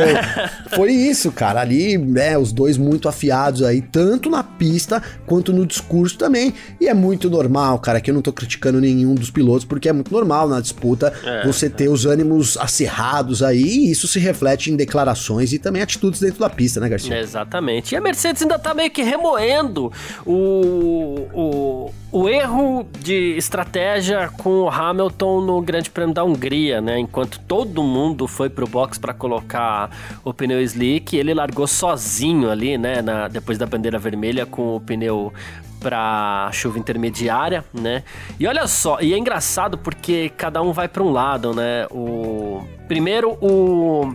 foi 0.76 0.92
isso, 0.92 1.32
cara. 1.32 1.62
Ali, 1.62 1.98
né, 1.98 2.38
os 2.38 2.52
dois 2.52 2.78
muito 2.78 3.08
afiados 3.08 3.64
aí, 3.64 3.82
tanto 3.82 4.30
na 4.30 4.44
pista 4.44 5.02
quanto 5.26 5.54
no 5.54 5.66
discurso 5.66 6.18
também. 6.18 6.54
E 6.82 6.88
é 6.88 6.94
muito 6.94 7.30
normal, 7.30 7.80
cara, 7.80 8.02
que 8.02 8.12
eu 8.12 8.14
não 8.14 8.22
tô 8.22 8.34
criticando 8.34 8.82
nenhum 8.82 9.16
dos 9.16 9.32
pilotos, 9.32 9.64
porque 9.64 9.88
é 9.88 9.94
muito 9.94 10.12
normal 10.12 10.50
na 10.50 10.60
disputa 10.60 11.14
é, 11.24 11.46
você 11.46 11.70
ter 11.70 11.86
é. 11.86 11.90
os 11.90 12.06
ânimos 12.06 12.58
acirrados 12.58 13.42
aí, 13.42 13.64
e 13.64 13.92
isso 13.92 14.06
se 14.06 14.20
reflete 14.20 14.70
em 14.70 14.76
declarações 14.76 15.54
e 15.54 15.60
também 15.60 15.82
atitudes 15.82 16.20
dentro 16.20 16.40
da 16.40 16.50
pista, 16.50 16.82
né, 16.82 16.90
Garcia? 16.90 17.18
Exatamente. 17.18 17.94
E 17.94 17.96
a 17.96 18.02
Mercedes 18.02 18.42
ainda 18.42 18.60
tá 18.60 18.74
meio 18.74 18.92
que 18.92 19.02
remoendo 19.02 19.92
o, 20.26 21.28
o, 21.34 21.94
o 22.12 22.30
erro 22.30 22.86
de 23.00 23.38
estratégia 23.38 24.30
com 24.38 24.64
o 24.64 24.70
Hamilton 24.70 25.42
no 25.42 25.62
Grande 25.62 25.90
Prêmio 25.90 26.14
da 26.14 26.24
Hungria 26.26 26.57
né? 26.82 27.00
Enquanto 27.00 27.40
todo 27.40 27.84
mundo 27.84 28.28
foi 28.28 28.50
pro 28.50 28.68
box 28.68 28.98
para 28.98 29.14
colocar 29.14 29.90
o 30.24 30.34
pneu 30.34 30.62
slick, 30.62 31.16
ele 31.16 31.34
largou 31.34 31.68
sozinho 31.68 32.50
ali, 32.50 32.78
né? 32.78 33.02
Na, 33.02 33.28
depois 33.28 33.58
da 33.58 33.66
bandeira 33.66 34.00
vermelha 34.00 34.46
com 34.46 34.76
o 34.76 34.80
pneu 34.80 35.34
para 35.80 36.50
chuva 36.52 36.80
intermediária, 36.80 37.64
né? 37.74 38.04
E 38.40 38.48
olha 38.48 38.68
só, 38.68 39.00
e 39.00 39.14
é 39.14 39.18
engraçado 39.18 39.78
porque 39.78 40.30
cada 40.36 40.62
um 40.62 40.72
vai 40.72 40.88
para 40.88 41.04
um 41.04 41.12
lado, 41.12 41.54
né? 41.54 41.86
O 41.92 42.68
primeiro 42.88 43.38
o 43.42 44.14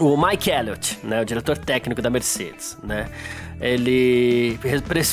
o 0.00 0.16
Mike 0.16 0.48
Elliott, 0.48 0.98
né, 1.02 1.20
o 1.20 1.24
diretor 1.24 1.58
técnico 1.58 2.00
da 2.00 2.08
Mercedes, 2.08 2.78
né? 2.84 3.08
Ele, 3.60 4.56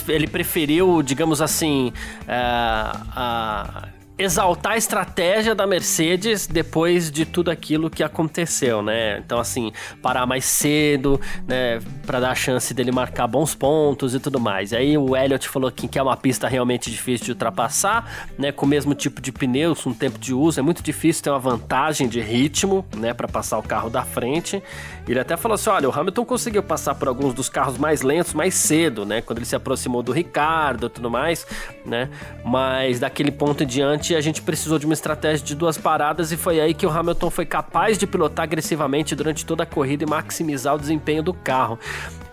ele 0.07 0.27
preferiu, 0.27 1.01
digamos 1.01 1.41
assim, 1.41 1.91
uh, 2.27 2.97
uh, 2.99 3.87
exaltar 4.17 4.73
a 4.73 4.77
estratégia 4.77 5.53
da 5.53 5.67
Mercedes 5.67 6.47
depois 6.47 7.11
de 7.11 7.25
tudo 7.25 7.51
aquilo 7.51 7.89
que 7.89 8.01
aconteceu, 8.01 8.81
né? 8.81 9.19
Então, 9.19 9.39
assim, 9.39 9.71
parar 10.01 10.25
mais 10.25 10.45
cedo, 10.45 11.19
né? 11.47 11.79
Pra 12.05 12.19
dar 12.19 12.31
a 12.31 12.35
chance 12.35 12.73
dele 12.73 12.91
marcar 12.91 13.27
bons 13.27 13.53
pontos 13.53 14.15
e 14.15 14.19
tudo 14.19 14.39
mais. 14.39 14.71
E 14.71 14.77
aí 14.77 14.97
o 14.97 15.15
Elliott 15.15 15.49
falou 15.49 15.69
que, 15.71 15.87
que 15.87 15.99
é 15.99 16.01
uma 16.01 16.15
pista 16.15 16.47
realmente 16.47 16.89
difícil 16.89 17.25
de 17.25 17.31
ultrapassar, 17.31 18.29
né? 18.37 18.51
Com 18.51 18.65
o 18.65 18.69
mesmo 18.69 18.93
tipo 18.93 19.21
de 19.21 19.31
pneus, 19.31 19.83
com 19.83 19.93
tempo 19.93 20.17
de 20.17 20.33
uso, 20.33 20.59
é 20.59 20.63
muito 20.63 20.81
difícil 20.81 21.23
ter 21.23 21.29
uma 21.29 21.39
vantagem 21.39 22.07
de 22.07 22.21
ritmo, 22.21 22.85
né? 22.95 23.13
Para 23.13 23.27
passar 23.27 23.57
o 23.57 23.63
carro 23.63 23.89
da 23.89 24.03
frente. 24.03 24.63
Ele 25.07 25.19
até 25.19 25.35
falou 25.35 25.55
assim: 25.55 25.69
olha, 25.69 25.89
o 25.89 25.91
Hamilton 25.91 26.25
conseguiu 26.25 26.63
passar 26.63 26.95
por 26.95 27.09
alguns 27.09 27.33
dos 27.33 27.49
carros 27.49 27.77
mais 27.77 28.01
lentos 28.01 28.33
mais 28.33 28.55
cedo, 28.55 29.05
né? 29.05 29.21
Quando 29.21 29.39
ele 29.39 29.45
se 29.45 29.55
aproximou 29.55 30.01
do 30.01 30.13
Ricardo 30.13 30.85
e 30.87 30.89
tudo 30.89 31.11
mais, 31.11 31.45
né? 31.85 32.09
Mas 32.45 32.99
daquele 32.99 33.31
ponto 33.31 33.63
em 33.63 33.67
diante 33.67 34.04
a 34.13 34.21
gente 34.21 34.41
precisou 34.41 34.77
de 34.77 34.85
uma 34.85 34.93
estratégia 34.93 35.45
de 35.45 35.55
duas 35.55 35.77
paradas 35.77 36.31
e 36.31 36.37
foi 36.37 36.59
aí 36.59 36.73
que 36.73 36.85
o 36.85 36.89
Hamilton 36.89 37.29
foi 37.29 37.45
capaz 37.45 37.97
de 37.97 38.05
pilotar 38.05 38.43
agressivamente 38.43 39.15
durante 39.15 39.45
toda 39.45 39.63
a 39.63 39.65
corrida 39.65 40.03
e 40.03 40.07
maximizar 40.07 40.75
o 40.75 40.79
desempenho 40.79 41.23
do 41.23 41.33
carro. 41.33 41.79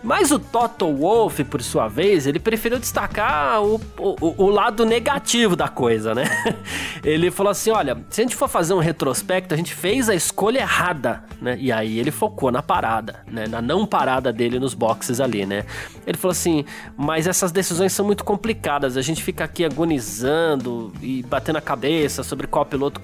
Mas 0.02 0.32
o 0.32 0.38
Toto 0.38 0.92
Wolff, 0.92 1.44
por 1.44 1.62
sua 1.62 1.86
vez, 1.86 2.26
ele 2.26 2.40
preferiu 2.40 2.78
destacar 2.78 3.62
o, 3.62 3.80
o, 3.98 4.44
o, 4.44 4.50
lado 4.50 4.84
negativo 4.84 5.54
da 5.54 5.68
coisa, 5.68 6.12
né? 6.12 6.24
Ele 7.04 7.30
falou 7.30 7.50
assim: 7.50 7.70
olha, 7.70 7.96
se 8.10 8.20
a 8.20 8.24
gente 8.24 8.34
for 8.34 8.48
fazer 8.48 8.74
um 8.74 8.78
retrospecto, 8.78 9.54
a 9.54 9.56
gente 9.56 9.72
fez 9.74 10.08
a 10.08 10.14
escolha 10.14 10.60
errada, 10.60 11.24
né? 11.40 11.56
E 11.58 11.70
aí 11.70 11.98
ele 11.98 12.10
focou 12.10 12.50
na 12.50 12.62
parada, 12.62 13.24
né? 13.26 13.46
Na 13.46 13.62
não 13.62 13.86
parada 13.86 14.32
dele 14.32 14.58
nos 14.58 14.74
boxes 14.74 15.20
ali, 15.20 15.46
né? 15.46 15.64
Ele 16.06 16.18
falou 16.18 16.32
assim: 16.32 16.64
mas 16.96 17.26
essas 17.26 17.52
decisões 17.52 17.92
são 17.92 18.04
muito 18.04 18.24
complicadas, 18.24 18.96
a 18.96 19.02
gente 19.02 19.22
fica 19.22 19.44
aqui 19.44 19.64
agonizando 19.64 20.92
e 21.00 21.22
batendo 21.22 21.56
a 21.56 21.62
cabeça 21.62 22.22
sobre 22.22 22.46
qual 22.46 22.64
piloto, 22.66 23.00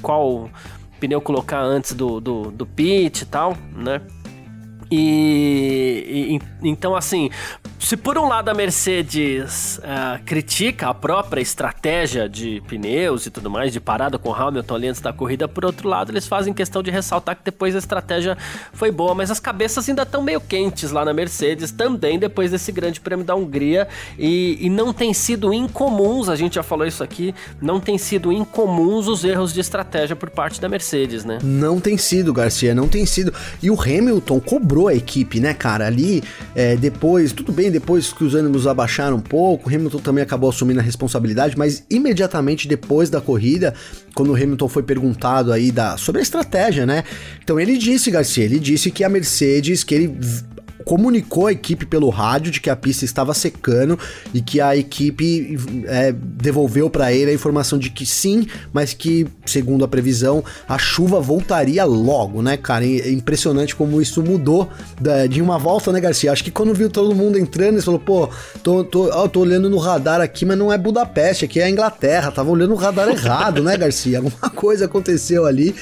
qual 0.00 0.50
pneu 0.98 1.20
colocar 1.20 1.60
antes 1.60 1.94
do, 1.94 2.20
do, 2.20 2.50
do 2.50 2.66
pit 2.66 3.22
e 3.22 3.26
tal, 3.26 3.56
né? 3.74 4.00
E, 4.90 6.38
e, 6.62 6.68
então 6.68 6.96
assim, 6.96 7.30
se 7.80 7.96
por 7.96 8.18
um 8.18 8.28
lado 8.28 8.50
a 8.50 8.54
Mercedes 8.54 9.78
uh, 9.78 10.22
critica 10.24 10.88
a 10.88 10.94
própria 10.94 11.40
estratégia 11.40 12.28
de 12.28 12.62
pneus 12.68 13.24
e 13.24 13.30
tudo 13.30 13.50
mais, 13.50 13.72
de 13.72 13.80
parada 13.80 14.18
com 14.18 14.32
Hamilton 14.32 14.74
ali 14.74 14.88
antes 14.88 15.00
da 15.00 15.12
corrida, 15.12 15.48
por 15.48 15.64
outro 15.64 15.88
lado 15.88 16.12
eles 16.12 16.26
fazem 16.26 16.52
questão 16.52 16.82
de 16.82 16.90
ressaltar 16.90 17.36
que 17.36 17.42
depois 17.42 17.74
a 17.74 17.78
estratégia 17.78 18.36
foi 18.72 18.90
boa, 18.90 19.14
mas 19.14 19.30
as 19.30 19.40
cabeças 19.40 19.88
ainda 19.88 20.02
estão 20.02 20.22
meio 20.22 20.40
quentes 20.40 20.90
lá 20.90 21.04
na 21.04 21.14
Mercedes, 21.14 21.70
também 21.70 22.18
depois 22.18 22.50
desse 22.50 22.70
grande 22.70 23.00
prêmio 23.00 23.24
da 23.24 23.34
Hungria, 23.34 23.88
e, 24.18 24.58
e 24.60 24.68
não 24.68 24.92
tem 24.92 25.14
sido 25.14 25.52
incomuns, 25.52 26.28
a 26.28 26.36
gente 26.36 26.56
já 26.56 26.62
falou 26.62 26.86
isso 26.86 27.02
aqui, 27.02 27.34
não 27.60 27.80
tem 27.80 27.96
sido 27.96 28.30
incomuns 28.30 29.08
os 29.08 29.24
erros 29.24 29.54
de 29.54 29.60
estratégia 29.60 30.14
por 30.14 30.28
parte 30.28 30.60
da 30.60 30.68
Mercedes, 30.68 31.24
né? 31.24 31.38
Não 31.42 31.80
tem 31.80 31.96
sido, 31.96 32.32
Garcia, 32.32 32.74
não 32.74 32.88
tem 32.88 33.06
sido. 33.06 33.32
E 33.62 33.70
o 33.70 33.80
Hamilton 33.80 34.38
cobrou 34.38 34.88
a 34.88 34.94
equipe, 34.94 35.40
né, 35.40 35.54
cara? 35.54 35.86
Ali, 35.86 36.22
é, 36.54 36.76
depois, 36.76 37.32
tudo 37.32 37.52
bem, 37.52 37.69
depois 37.70 38.12
que 38.12 38.24
os 38.24 38.34
ânimos 38.34 38.66
abaixaram 38.66 39.16
um 39.16 39.20
pouco, 39.20 39.68
Hamilton 39.68 39.98
também 39.98 40.22
acabou 40.22 40.50
assumindo 40.50 40.80
a 40.80 40.82
responsabilidade, 40.82 41.56
mas 41.56 41.84
imediatamente 41.90 42.68
depois 42.68 43.10
da 43.10 43.20
corrida, 43.20 43.74
quando 44.14 44.30
o 44.32 44.34
Hamilton 44.34 44.68
foi 44.68 44.82
perguntado 44.82 45.52
aí 45.52 45.70
da, 45.70 45.96
sobre 45.96 46.20
a 46.20 46.22
estratégia, 46.22 46.86
né? 46.86 47.04
Então 47.42 47.58
ele 47.58 47.76
disse, 47.76 48.10
Garcia, 48.10 48.44
ele 48.44 48.58
disse 48.58 48.90
que 48.90 49.04
a 49.04 49.08
Mercedes, 49.08 49.84
que 49.84 49.94
ele 49.94 50.18
comunicou 50.84 51.46
a 51.46 51.52
equipe 51.52 51.86
pelo 51.86 52.08
rádio 52.08 52.50
de 52.50 52.60
que 52.60 52.70
a 52.70 52.76
pista 52.76 53.04
estava 53.04 53.34
secando 53.34 53.98
e 54.32 54.40
que 54.40 54.60
a 54.60 54.76
equipe 54.76 55.58
é, 55.86 56.12
devolveu 56.12 56.88
para 56.88 57.12
ele 57.12 57.30
a 57.30 57.34
informação 57.34 57.78
de 57.78 57.90
que 57.90 58.06
sim, 58.06 58.46
mas 58.72 58.92
que, 58.92 59.26
segundo 59.44 59.84
a 59.84 59.88
previsão, 59.88 60.44
a 60.68 60.78
chuva 60.78 61.20
voltaria 61.20 61.84
logo, 61.84 62.42
né, 62.42 62.56
cara? 62.56 62.84
É 62.84 63.10
impressionante 63.10 63.76
como 63.76 64.00
isso 64.00 64.22
mudou 64.22 64.68
de 65.28 65.40
uma 65.42 65.58
volta, 65.58 65.92
né, 65.92 66.00
Garcia? 66.00 66.32
Acho 66.32 66.44
que 66.44 66.50
quando 66.50 66.74
viu 66.74 66.88
todo 66.88 67.14
mundo 67.14 67.38
entrando, 67.38 67.74
ele 67.74 67.82
falou, 67.82 68.00
pô, 68.00 68.28
tô, 68.62 68.84
tô, 68.84 69.10
ó, 69.10 69.28
tô 69.28 69.40
olhando 69.40 69.68
no 69.68 69.78
radar 69.78 70.20
aqui, 70.20 70.44
mas 70.44 70.58
não 70.58 70.72
é 70.72 70.78
Budapeste, 70.78 71.44
aqui 71.44 71.60
é 71.60 71.64
a 71.64 71.70
Inglaterra, 71.70 72.30
tava 72.30 72.50
olhando 72.50 72.70
no 72.70 72.76
radar 72.76 73.08
errado, 73.08 73.62
né, 73.62 73.76
Garcia? 73.76 74.18
Alguma 74.30 74.50
coisa 74.50 74.86
aconteceu 74.86 75.46
ali, 75.46 75.74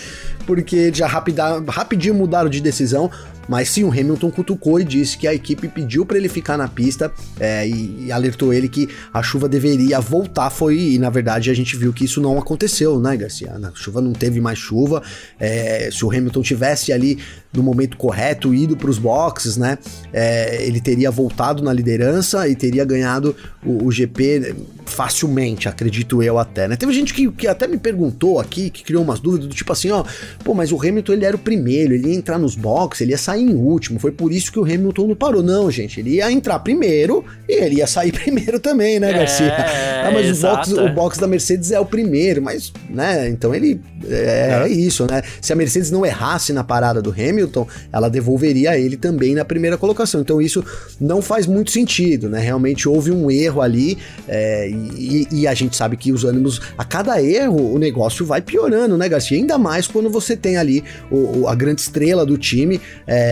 porque 0.47 0.93
já 0.93 1.07
rapida, 1.07 1.63
rapidinho 1.69 2.15
mudaram 2.15 2.49
de 2.49 2.61
decisão. 2.61 3.11
Mas 3.49 3.71
sim, 3.71 3.85
o 3.85 3.91
Hamilton 3.91 4.31
cutucou 4.31 4.79
e 4.79 4.85
disse 4.85 5.17
que 5.17 5.27
a 5.27 5.35
equipe 5.35 5.67
pediu 5.69 6.05
para 6.05 6.19
ele 6.19 6.29
ficar 6.29 6.57
na 6.57 6.69
pista 6.69 7.13
é, 7.41 7.67
e, 7.67 8.07
e, 8.07 8.13
alertou 8.13 8.53
ele 8.53 8.69
que 8.69 8.89
a 9.13 9.23
chuva 9.23 9.49
deveria 9.49 10.01
voltar. 10.01 10.51
Foi 10.51 10.79
e 10.79 10.99
na 10.99 11.11
verdade 11.11 11.51
a 11.51 11.55
gente 11.55 11.77
viu 11.77 11.93
que 11.93 12.05
isso 12.05 12.21
não 12.21 12.39
aconteceu, 12.39 13.01
né, 13.01 13.17
Garcia? 13.17 13.53
A 13.53 13.73
chuva 13.75 14.01
não 14.01 14.13
teve 14.13 14.41
mais 14.41 14.59
chuva. 14.59 15.03
É, 15.41 15.89
se 15.91 16.05
o 16.05 16.11
Hamilton 16.11 16.43
tivesse 16.43 16.93
ali 16.93 17.19
no 17.53 17.63
momento 17.63 17.97
correto, 17.97 18.55
ido 18.55 18.77
para 18.77 18.91
os 18.91 18.99
boxes, 18.99 19.57
né? 19.57 19.79
É, 20.13 20.65
ele 20.67 20.81
teria 20.81 21.11
voltado 21.11 21.63
na 21.63 21.73
liderança 21.73 22.47
e 22.47 22.55
teria 22.55 22.85
ganhado 22.85 23.35
o, 23.65 23.87
o, 23.87 23.91
GP 23.91 24.55
facilmente, 24.85 25.69
acredito 25.69 26.23
eu 26.23 26.39
até, 26.39 26.69
né? 26.69 26.77
Teve 26.77 26.93
gente 26.93 27.15
que, 27.15 27.31
que 27.33 27.47
até 27.47 27.67
me 27.67 27.79
perguntou 27.79 28.39
aqui, 28.39 28.71
que 28.71 28.85
criou 28.85 29.03
umas 29.03 29.21
dúvidas 29.21 29.49
do 29.49 29.55
tipo 29.55 29.73
assim, 29.73 29.91
ó, 29.91 30.05
pô, 30.45 30.55
mas 30.55 30.73
o 30.73 30.81
Hamilton 30.81 31.13
ele 31.15 31.25
era 31.25 31.37
o 31.37 31.39
primeiro, 31.39 31.95
ele 31.95 32.09
ia 32.09 32.15
entrar 32.15 32.39
nos 32.39 32.55
boxes, 32.55 33.03
ele 33.03 33.13
ia 33.13 33.19
sair 33.19 33.38
em 33.39 33.55
último, 33.55 33.99
foi 33.99 34.13
por 34.13 34.33
isso 34.33 34.53
que 34.53 34.59
o 34.59 34.65
Hamilton 34.65 35.09
não 35.09 35.15
parou. 35.15 35.43
Não, 35.43 35.71
gente, 35.71 36.01
ele 36.01 36.17
ia 36.17 36.31
entrar 36.31 36.59
primeiro 36.59 37.25
e 37.49 37.53
ele 37.53 37.77
ia 37.77 37.87
sair 37.87 38.13
primeiro 38.13 38.59
também, 38.61 38.99
né, 38.99 39.13
Garcia? 39.13 39.47
É, 39.47 40.07
ah, 40.07 40.11
mas 40.13 40.39
o 40.39 40.41
box, 40.41 40.73
o 40.73 40.89
box 40.91 41.19
da 41.19 41.27
Mercedes 41.27 41.71
é 41.71 41.81
o 41.81 41.87
primeiro, 41.87 42.43
mas, 42.43 42.73
né, 42.89 43.29
então 43.29 43.55
ele 43.55 43.81
é, 44.07 44.63
é 44.65 44.69
isso, 44.69 45.07
né? 45.11 45.23
Se 45.41 45.53
a 45.53 45.57
Mercedes 45.57 45.91
não 45.91 46.05
errasse 46.05 46.53
na 46.53 46.63
parada 46.63 47.03
do 47.03 47.11
Hamilton, 47.11 47.67
ela 47.93 48.09
devolveria 48.09 48.79
ele 48.79 48.97
também 48.97 49.35
na 49.35 49.45
primeira 49.45 49.77
colocação. 49.77 50.21
Então 50.21 50.41
isso 50.41 50.65
não 51.01 51.21
faz 51.21 51.47
muito 51.47 51.71
sentido, 51.71 52.29
né? 52.29 52.41
Realmente 52.41 52.89
houve 52.89 53.11
um 53.11 53.31
erro 53.31 53.61
ali 53.61 53.99
é, 54.27 54.69
e, 54.71 55.27
e, 55.31 55.47
a 55.47 55.55
gente 55.55 55.77
sabe 55.77 55.97
que 55.97 56.13
os 56.13 56.25
ânimos, 56.25 56.61
a 56.77 56.85
cada 56.85 57.23
erro, 57.23 57.75
o 57.75 57.79
negócio 57.79 58.25
vai 58.25 58.41
piorando, 58.41 58.97
né, 58.97 59.09
Garcia? 59.09 59.37
Ainda 59.37 59.59
mais 59.59 59.87
quando 59.87 60.11
você 60.11 60.37
tem 60.37 60.57
ali 60.57 60.85
o, 61.11 61.49
a 61.49 61.55
grande 61.55 61.81
estrela 61.81 62.25
do 62.25 62.37
time. 62.37 62.81
É, 63.07 63.28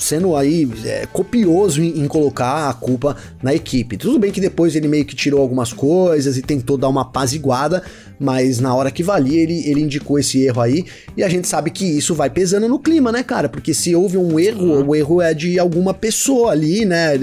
sendo 0.00 0.34
aí 0.34 0.68
é, 0.84 1.06
copioso 1.12 1.82
em, 1.82 2.00
em, 2.00 2.08
colocar 2.08 2.70
a 2.70 2.72
culpa 2.72 3.16
na 3.42 3.54
equipe. 3.54 3.98
Tudo 3.98 4.18
bem 4.18 4.32
que 4.32 4.40
depois 4.40 4.74
ele 4.74 4.88
meio 4.88 5.04
que 5.04 5.14
tirou 5.14 5.40
algumas 5.40 5.72
coisas 5.72 6.38
e 6.38 6.42
tentou 6.42 6.78
dar 6.78 6.88
uma 6.88 7.02
apaziguada, 7.02 7.82
mas 8.18 8.58
na 8.58 8.74
hora 8.74 8.90
que 8.90 9.02
valia 9.02 9.42
ele, 9.42 9.68
ele 9.68 9.82
indicou 9.82 10.18
esse 10.18 10.42
erro 10.42 10.62
aí 10.62 10.84
e 11.16 11.22
a 11.22 11.28
gente 11.28 11.46
sabe 11.46 11.70
que 11.70 11.84
isso 11.84 12.14
vai 12.14 12.30
pesando 12.30 12.66
no 12.66 12.78
clima, 12.78 13.12
né, 13.12 13.22
cara? 13.22 13.48
Porque 13.48 13.74
se 13.74 13.94
houve 13.94 14.16
um 14.16 14.40
erro, 14.40 14.86
o 14.86 14.96
erro 14.96 15.20
é 15.20 15.34
de 15.34 15.58
alguma 15.58 15.92
pessoa 15.92 16.52
ali, 16.52 16.84
né? 16.86 17.20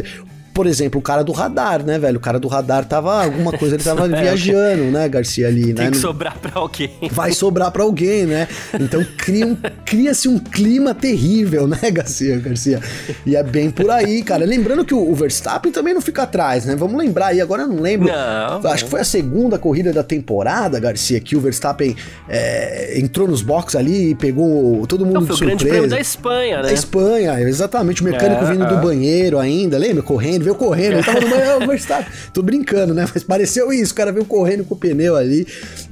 Por 0.57 0.65
exemplo, 0.65 0.99
o 0.99 1.03
cara 1.03 1.23
do 1.23 1.31
radar, 1.31 1.85
né, 1.85 1.99
velho? 1.99 2.17
O 2.17 2.19
cara 2.19 2.39
do 2.39 2.47
radar 2.47 2.83
tava. 2.83 3.23
Alguma 3.23 3.51
coisa 3.51 3.75
ele 3.75 3.83
tava 3.83 4.07
é, 4.09 4.21
viajando, 4.21 4.85
né, 4.85 5.07
Garcia, 5.07 5.47
ali, 5.47 5.65
Tem 5.65 5.73
né? 5.73 5.81
Tem 5.83 5.91
que 5.91 5.97
sobrar 5.97 6.35
pra 6.39 6.53
alguém. 6.55 6.89
Vai 7.11 7.31
sobrar 7.31 7.69
pra 7.69 7.83
alguém, 7.83 8.25
né? 8.25 8.47
Então 8.73 9.05
cria 9.19 9.45
um, 9.45 9.55
cria-se 9.85 10.27
um 10.27 10.39
clima 10.39 10.95
terrível, 10.95 11.67
né, 11.67 11.77
Garcia, 11.93 12.39
Garcia? 12.39 12.81
E 13.23 13.35
é 13.35 13.43
bem 13.43 13.69
por 13.69 13.91
aí, 13.91 14.23
cara. 14.23 14.45
Lembrando 14.45 14.83
que 14.83 14.95
o, 14.95 15.11
o 15.11 15.13
Verstappen 15.13 15.71
também 15.71 15.93
não 15.93 16.01
fica 16.01 16.23
atrás, 16.23 16.65
né? 16.65 16.75
Vamos 16.75 16.97
lembrar 16.97 17.27
aí, 17.27 17.39
agora 17.39 17.61
eu 17.61 17.67
não 17.67 17.79
lembro. 17.79 18.07
Não, 18.07 18.71
Acho 18.71 18.85
que 18.85 18.89
foi 18.89 19.01
a 19.01 19.05
segunda 19.05 19.59
corrida 19.59 19.93
da 19.93 20.01
temporada, 20.01 20.79
Garcia, 20.79 21.19
que 21.19 21.35
o 21.35 21.39
Verstappen 21.39 21.95
é, 22.27 22.99
entrou 22.99 23.27
nos 23.27 23.43
boxes 23.43 23.75
ali 23.75 24.09
e 24.09 24.15
pegou 24.15 24.87
todo 24.87 25.05
mundo 25.05 25.19
não, 25.19 25.27
foi 25.27 25.35
de 25.35 25.37
surpresa. 25.37 25.53
o 25.53 25.59
grande 25.59 25.69
prêmio 25.69 25.89
da 25.91 25.99
Espanha, 25.99 26.57
né? 26.57 26.63
Da 26.63 26.73
Espanha, 26.73 27.41
exatamente. 27.41 28.01
O 28.01 28.05
mecânico 28.05 28.43
é, 28.43 28.51
vindo 28.51 28.63
é. 28.63 28.67
do 28.67 28.77
banheiro 28.77 29.37
ainda, 29.37 29.77
lembra? 29.77 30.01
Correndo, 30.01 30.46
veio 30.47 30.55
correndo. 30.55 30.93
Ele 30.93 31.03
tava 31.03 31.19
no 31.19 31.29
banheiro, 31.29 31.63
o 31.63 31.67
Verstappen. 31.67 32.11
Tô 32.33 32.41
brincando, 32.41 32.93
né? 32.93 33.05
Mas 33.13 33.23
pareceu 33.23 33.71
isso, 33.71 33.93
o 33.93 33.95
cara 33.95 34.11
veio 34.11 34.25
correndo 34.25 34.63
com 34.63 34.75
o 34.75 34.77
pneu 34.77 35.15
ali. 35.15 35.45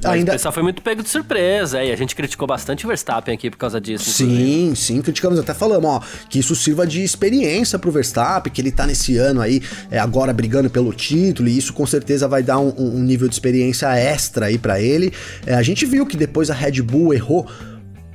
Mas 0.04 0.14
ainda... 0.14 0.32
O 0.32 0.36
pessoal 0.36 0.54
foi 0.54 0.64
muito 0.64 0.82
pego 0.82 1.04
de 1.04 1.10
surpresa, 1.10 1.84
e 1.84 1.92
a 1.92 1.96
gente 1.96 2.16
criticou 2.16 2.48
bastante 2.48 2.86
o 2.86 2.88
Verstappen 2.88 3.34
aqui 3.34 3.50
por 3.50 3.58
causa 3.58 3.80
disso. 3.80 4.10
Sim, 4.10 4.26
inclusive. 4.26 4.76
sim, 4.76 5.02
criticamos. 5.02 5.40
Até 5.40 5.54
falamos, 5.54 5.90
ó, 5.90 6.02
que 6.30 6.40
isso 6.40 6.56
sirva 6.56 6.88
de 6.88 7.04
experiência 7.04 7.78
pro 7.78 7.92
Verstappen, 7.92 8.52
que 8.52 8.62
ele 8.62 8.72
tá 8.72 8.88
nesse 8.88 9.18
ano 9.18 9.42
aí, 9.42 9.62
é, 9.92 10.00
agora 10.00 10.34
brigando 10.34 10.70
pelo 10.70 10.94
título, 10.94 11.50
e 11.50 11.58
isso 11.58 11.74
com 11.74 11.86
certeza 11.86 12.28
vai 12.28 12.42
dar 12.42 12.60
um, 12.60 12.74
um 12.78 13.00
nível 13.00 13.28
de 13.28 13.36
experiência 13.36 13.94
extra 13.96 14.48
aí 14.48 14.58
para 14.58 14.80
ele. 14.80 15.12
É, 15.46 15.54
a 15.56 15.62
gente 15.62 15.86
viu 15.86 16.06
que 16.06 16.16
depois 16.16 16.50
a 16.50 16.54
Red 16.54 16.82
Bull 16.82 17.14
errou 17.14 17.48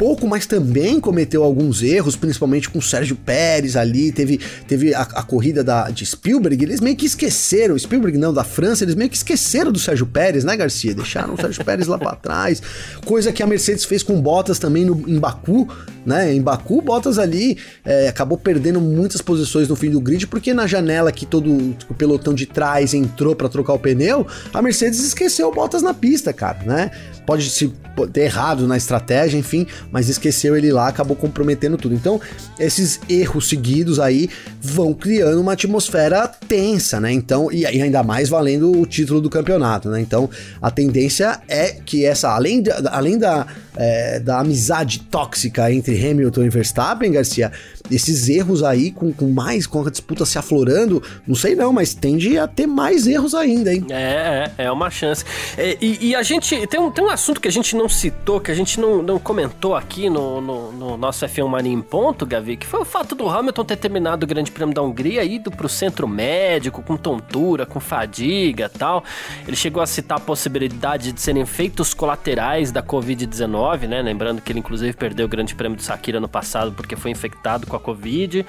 pouco, 0.00 0.26
mas 0.26 0.46
também 0.46 0.98
cometeu 0.98 1.44
alguns 1.44 1.82
erros, 1.82 2.16
principalmente 2.16 2.70
com 2.70 2.78
o 2.78 2.82
Sérgio 2.82 3.14
Pérez 3.14 3.76
ali, 3.76 4.10
teve, 4.10 4.40
teve 4.66 4.94
a, 4.94 5.02
a, 5.02 5.22
corrida 5.22 5.62
da, 5.62 5.90
de 5.90 6.06
Spielberg, 6.06 6.64
eles 6.64 6.80
meio 6.80 6.96
que 6.96 7.04
esqueceram, 7.04 7.78
Spielberg 7.78 8.16
não, 8.16 8.32
da 8.32 8.42
França, 8.42 8.82
eles 8.82 8.94
meio 8.94 9.10
que 9.10 9.16
esqueceram 9.16 9.70
do 9.70 9.78
Sérgio 9.78 10.06
Pérez, 10.06 10.42
né, 10.42 10.56
Garcia? 10.56 10.94
Deixaram 10.94 11.34
o 11.34 11.36
Sérgio 11.36 11.62
Pérez 11.62 11.86
lá 11.86 11.98
para 11.98 12.16
trás, 12.16 12.62
coisa 13.04 13.30
que 13.30 13.42
a 13.42 13.46
Mercedes 13.46 13.84
fez 13.84 14.02
com 14.02 14.18
Bottas 14.22 14.58
também 14.58 14.86
no, 14.86 15.06
em 15.06 15.18
Baku, 15.18 15.68
né, 16.06 16.32
em 16.32 16.40
Baku, 16.40 16.80
Bottas 16.80 17.18
ali 17.18 17.58
é, 17.84 18.08
acabou 18.08 18.38
perdendo 18.38 18.80
muitas 18.80 19.20
posições 19.20 19.68
no 19.68 19.76
fim 19.76 19.90
do 19.90 20.00
grid, 20.00 20.26
porque 20.28 20.54
na 20.54 20.66
janela 20.66 21.12
que 21.12 21.26
todo 21.26 21.76
o 21.90 21.94
pelotão 21.94 22.32
de 22.32 22.46
trás 22.46 22.94
entrou 22.94 23.36
para 23.36 23.50
trocar 23.50 23.74
o 23.74 23.78
pneu, 23.78 24.26
a 24.50 24.62
Mercedes 24.62 25.04
esqueceu 25.04 25.48
o 25.48 25.52
Bottas 25.52 25.82
na 25.82 25.92
pista, 25.92 26.32
cara, 26.32 26.60
né? 26.64 26.90
Pode 27.30 27.48
se 27.48 27.72
ter 28.12 28.22
errado 28.22 28.66
na 28.66 28.76
estratégia, 28.76 29.38
enfim, 29.38 29.64
mas 29.92 30.08
esqueceu 30.08 30.56
ele 30.56 30.72
lá, 30.72 30.88
acabou 30.88 31.16
comprometendo 31.16 31.76
tudo. 31.76 31.94
Então, 31.94 32.20
esses 32.58 32.98
erros 33.08 33.48
seguidos 33.48 34.00
aí 34.00 34.28
vão 34.60 34.92
criando 34.92 35.40
uma 35.40 35.52
atmosfera 35.52 36.26
tensa, 36.26 36.98
né? 36.98 37.12
Então, 37.12 37.52
e, 37.52 37.64
ainda 37.64 38.02
mais 38.02 38.28
valendo 38.28 38.76
o 38.76 38.84
título 38.84 39.20
do 39.20 39.30
campeonato, 39.30 39.88
né? 39.90 40.00
Então, 40.00 40.28
a 40.60 40.72
tendência 40.72 41.40
é 41.46 41.68
que 41.68 42.04
essa, 42.04 42.30
além, 42.30 42.62
de, 42.62 42.72
além 42.88 43.16
da, 43.16 43.46
é, 43.76 44.20
da 44.20 44.40
amizade 44.40 45.00
tóxica 45.00 45.72
entre 45.72 45.94
Hamilton 45.96 46.42
e 46.42 46.48
Verstappen, 46.48 47.12
Garcia, 47.12 47.52
esses 47.90 48.28
erros 48.28 48.62
aí, 48.62 48.90
com, 48.90 49.12
com 49.12 49.30
mais, 49.30 49.66
com 49.66 49.84
a 49.86 49.90
disputa 49.90 50.24
se 50.24 50.38
aflorando, 50.38 51.02
não 51.26 51.34
sei 51.34 51.54
não, 51.54 51.72
mas 51.72 51.94
tende 51.94 52.38
a 52.38 52.46
ter 52.46 52.66
mais 52.66 53.06
erros 53.06 53.34
ainda, 53.34 53.72
hein? 53.72 53.86
É, 53.90 54.52
é, 54.58 54.64
é 54.64 54.72
uma 54.72 54.90
chance. 54.90 55.24
É, 55.56 55.76
e, 55.80 56.08
e, 56.08 56.14
a 56.14 56.22
gente, 56.22 56.66
tem 56.66 56.78
um, 56.78 56.90
tem 56.90 57.04
um 57.04 57.10
assunto 57.10 57.40
que 57.40 57.48
a 57.48 57.52
gente 57.52 57.74
não 57.74 57.88
citou, 57.88 58.40
que 58.40 58.50
a 58.50 58.54
gente 58.54 58.78
não, 58.80 59.02
não 59.02 59.18
comentou 59.18 59.74
aqui 59.74 60.08
no, 60.08 60.40
no, 60.40 60.72
no 60.72 60.96
nosso 60.96 61.24
F1 61.26 61.48
Mania 61.48 61.72
em 61.72 61.80
ponto, 61.80 62.24
Gavi, 62.24 62.56
que 62.56 62.66
foi 62.66 62.80
o 62.80 62.84
fato 62.84 63.14
do 63.14 63.28
Hamilton 63.28 63.64
ter 63.64 63.76
terminado 63.76 64.24
o 64.24 64.26
Grande 64.26 64.50
Prêmio 64.50 64.74
da 64.74 64.82
Hungria, 64.82 65.24
ido 65.24 65.50
pro 65.50 65.68
centro 65.68 66.06
médico, 66.06 66.82
com 66.82 66.96
tontura, 66.96 67.66
com 67.66 67.80
fadiga 67.80 68.68
tal. 68.68 69.04
Ele 69.46 69.56
chegou 69.56 69.82
a 69.82 69.86
citar 69.86 70.18
a 70.18 70.20
possibilidade 70.20 71.12
de 71.12 71.20
serem 71.20 71.42
efeitos 71.42 71.92
colaterais 71.92 72.70
da 72.70 72.82
Covid-19, 72.82 73.59
né? 73.86 74.02
Lembrando 74.02 74.40
que 74.40 74.52
ele 74.52 74.58
inclusive 74.58 74.92
perdeu 74.96 75.26
o 75.26 75.28
Grande 75.28 75.54
Prêmio 75.54 75.76
do 75.76 75.82
Sakira 75.82 76.20
no 76.20 76.28
passado 76.28 76.72
porque 76.72 76.96
foi 76.96 77.10
infectado 77.10 77.66
com 77.66 77.76
a 77.76 77.80
Covid. 77.80 78.44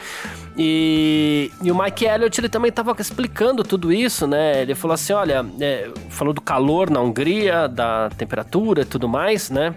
E, 0.57 1.51
e 1.61 1.71
o 1.71 1.75
Mike 1.77 2.05
Elliott, 2.05 2.39
ele 2.39 2.49
também 2.49 2.69
estava 2.69 2.95
explicando 2.99 3.63
tudo 3.63 3.91
isso, 3.91 4.27
né? 4.27 4.61
Ele 4.61 4.75
falou 4.75 4.93
assim, 4.93 5.13
olha, 5.13 5.45
é, 5.59 5.89
falou 6.09 6.33
do 6.33 6.41
calor 6.41 6.89
na 6.89 7.01
Hungria, 7.01 7.67
da 7.67 8.09
temperatura 8.09 8.81
e 8.81 8.85
tudo 8.85 9.07
mais, 9.07 9.49
né? 9.49 9.75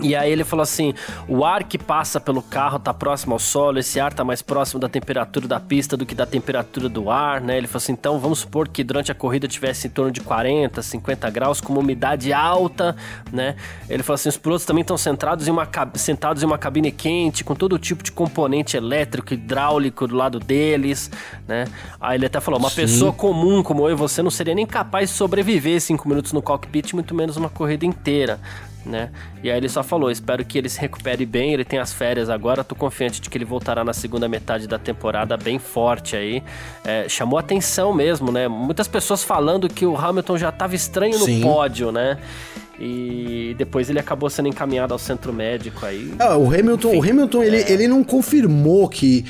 E 0.00 0.16
aí 0.16 0.30
ele 0.30 0.44
falou 0.44 0.62
assim: 0.62 0.94
o 1.28 1.44
ar 1.44 1.64
que 1.64 1.78
passa 1.78 2.20
pelo 2.20 2.42
carro 2.42 2.78
tá 2.78 2.92
próximo 2.94 3.34
ao 3.34 3.38
solo, 3.38 3.78
esse 3.78 4.00
ar 4.00 4.12
tá 4.12 4.24
mais 4.24 4.42
próximo 4.42 4.80
da 4.80 4.88
temperatura 4.88 5.46
da 5.46 5.60
pista 5.60 5.96
do 5.96 6.06
que 6.06 6.14
da 6.14 6.26
temperatura 6.26 6.88
do 6.88 7.10
ar, 7.10 7.40
né? 7.40 7.58
Ele 7.58 7.66
falou 7.66 7.78
assim: 7.82 7.92
então 7.92 8.18
vamos 8.18 8.40
supor 8.40 8.68
que 8.68 8.82
durante 8.82 9.12
a 9.12 9.14
corrida 9.14 9.46
tivesse 9.46 9.86
em 9.86 9.90
torno 9.90 10.10
de 10.10 10.20
40, 10.20 10.80
50 10.82 11.30
graus, 11.30 11.60
com 11.60 11.72
uma 11.72 11.80
umidade 11.80 12.32
alta, 12.32 12.96
né? 13.32 13.56
Ele 13.88 14.02
falou 14.02 14.14
assim: 14.14 14.28
os 14.28 14.38
pilotos 14.38 14.64
também 14.64 14.82
estão 14.82 14.96
sentados 14.96 15.46
em 15.46 15.50
uma, 15.50 15.68
sentados 15.94 16.42
em 16.42 16.46
uma 16.46 16.58
cabine 16.58 16.90
quente, 16.90 17.44
com 17.44 17.54
todo 17.54 17.78
tipo 17.78 18.02
de 18.02 18.10
componente 18.10 18.76
elétrico, 18.76 19.34
hidráulico 19.34 20.06
do 20.06 20.16
lado 20.16 20.40
deles, 20.40 21.10
né? 21.46 21.66
Aí 22.00 22.16
ele 22.16 22.26
até 22.26 22.40
falou: 22.40 22.58
uma 22.58 22.70
Sim. 22.70 22.76
pessoa 22.76 23.12
comum 23.12 23.62
como 23.62 23.86
eu 23.88 23.92
e 23.92 23.94
você 23.94 24.22
não 24.22 24.30
seria 24.30 24.54
nem 24.54 24.66
capaz 24.66 25.10
de 25.10 25.16
sobreviver 25.16 25.80
cinco 25.80 26.08
minutos 26.08 26.32
no 26.32 26.42
cockpit, 26.42 26.92
muito 26.94 27.14
menos 27.14 27.36
uma 27.36 27.48
corrida 27.48 27.86
inteira, 27.86 28.40
né? 28.84 29.10
E 29.42 29.50
aí 29.50 29.56
ele 29.56 29.68
só 29.68 29.82
falou: 29.82 30.10
espero 30.10 30.44
que 30.44 30.58
ele 30.58 30.68
se 30.68 30.80
recupere 30.80 31.24
bem. 31.24 31.52
Ele 31.52 31.64
tem 31.64 31.78
as 31.78 31.92
férias 31.92 32.28
agora. 32.28 32.64
Tô 32.64 32.74
confiante 32.74 33.20
de 33.20 33.28
que 33.28 33.38
ele 33.38 33.44
voltará 33.44 33.84
na 33.84 33.92
segunda 33.92 34.28
metade 34.28 34.66
da 34.66 34.78
temporada 34.78 35.36
bem 35.36 35.58
forte 35.58 36.16
aí. 36.16 36.42
É, 36.84 37.08
chamou 37.08 37.38
atenção 37.38 37.94
mesmo, 37.94 38.30
né? 38.32 38.48
Muitas 38.48 38.88
pessoas 38.88 39.22
falando 39.22 39.68
que 39.68 39.86
o 39.86 39.96
Hamilton 39.96 40.38
já 40.38 40.48
estava 40.48 40.74
estranho 40.74 41.18
no 41.18 41.24
Sim. 41.24 41.40
pódio, 41.40 41.92
né? 41.92 42.18
E 42.78 43.54
depois 43.58 43.88
ele 43.88 43.98
acabou 43.98 44.28
sendo 44.28 44.48
encaminhado 44.48 44.92
ao 44.92 44.98
centro 44.98 45.32
médico 45.32 45.86
aí. 45.86 46.12
Ah, 46.18 46.36
o 46.36 46.46
Hamilton, 46.46 46.94
Enfim, 46.94 46.98
o 46.98 47.10
Hamilton 47.10 47.42
é... 47.42 47.46
ele, 47.46 47.72
ele 47.72 47.88
não 47.88 48.02
confirmou 48.02 48.88
que 48.88 49.24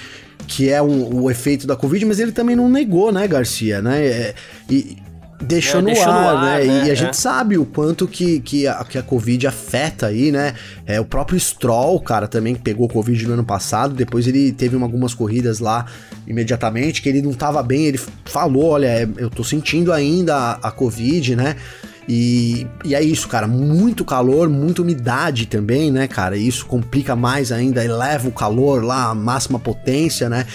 que 0.46 0.68
é 0.68 0.82
um, 0.82 1.22
o 1.22 1.30
efeito 1.30 1.66
da 1.66 1.76
Covid, 1.76 2.04
mas 2.04 2.18
ele 2.18 2.32
também 2.32 2.56
não 2.56 2.68
negou, 2.68 3.12
né, 3.12 3.26
Garcia, 3.28 3.80
né? 3.80 4.04
É, 4.04 4.34
e, 4.68 4.98
deixou, 5.42 5.80
é, 5.80 5.82
no, 5.82 5.86
deixou 5.86 6.10
ar, 6.10 6.22
no, 6.22 6.38
ar, 6.38 6.60
né? 6.60 6.64
né? 6.64 6.86
E 6.86 6.90
a 6.90 6.92
é. 6.92 6.96
gente 6.96 7.16
sabe 7.16 7.58
o 7.58 7.64
quanto 7.64 8.06
que, 8.06 8.40
que, 8.40 8.66
a, 8.66 8.84
que 8.84 8.96
a 8.96 9.02
Covid 9.02 9.46
afeta 9.46 10.06
aí, 10.06 10.32
né? 10.32 10.54
É, 10.86 11.00
o 11.00 11.04
próprio 11.04 11.38
Stroll, 11.38 12.00
cara, 12.00 12.26
também 12.26 12.54
pegou 12.54 12.88
Covid 12.88 13.26
no 13.26 13.34
ano 13.34 13.44
passado, 13.44 13.94
depois 13.94 14.26
ele 14.26 14.52
teve 14.52 14.76
uma, 14.76 14.86
algumas 14.86 15.14
corridas 15.14 15.58
lá 15.58 15.86
imediatamente, 16.26 17.02
que 17.02 17.08
ele 17.08 17.20
não 17.20 17.32
tava 17.32 17.62
bem, 17.62 17.86
ele 17.86 18.00
falou, 18.24 18.70
olha, 18.70 18.86
é, 18.86 19.08
eu 19.16 19.28
tô 19.28 19.42
sentindo 19.44 19.92
ainda 19.92 20.36
a, 20.36 20.52
a 20.68 20.70
Covid, 20.70 21.36
né? 21.36 21.56
E, 22.08 22.66
e, 22.84 22.94
é 22.94 23.02
isso, 23.02 23.28
cara. 23.28 23.46
Muito 23.46 24.04
calor, 24.04 24.48
muita 24.48 24.82
umidade 24.82 25.46
também, 25.46 25.90
né, 25.90 26.08
cara? 26.08 26.36
Isso 26.36 26.66
complica 26.66 27.14
mais 27.14 27.52
ainda, 27.52 27.84
eleva 27.84 28.28
o 28.28 28.32
calor 28.32 28.84
lá 28.84 29.10
à 29.10 29.14
máxima 29.14 29.58
potência, 29.58 30.28
né? 30.28 30.46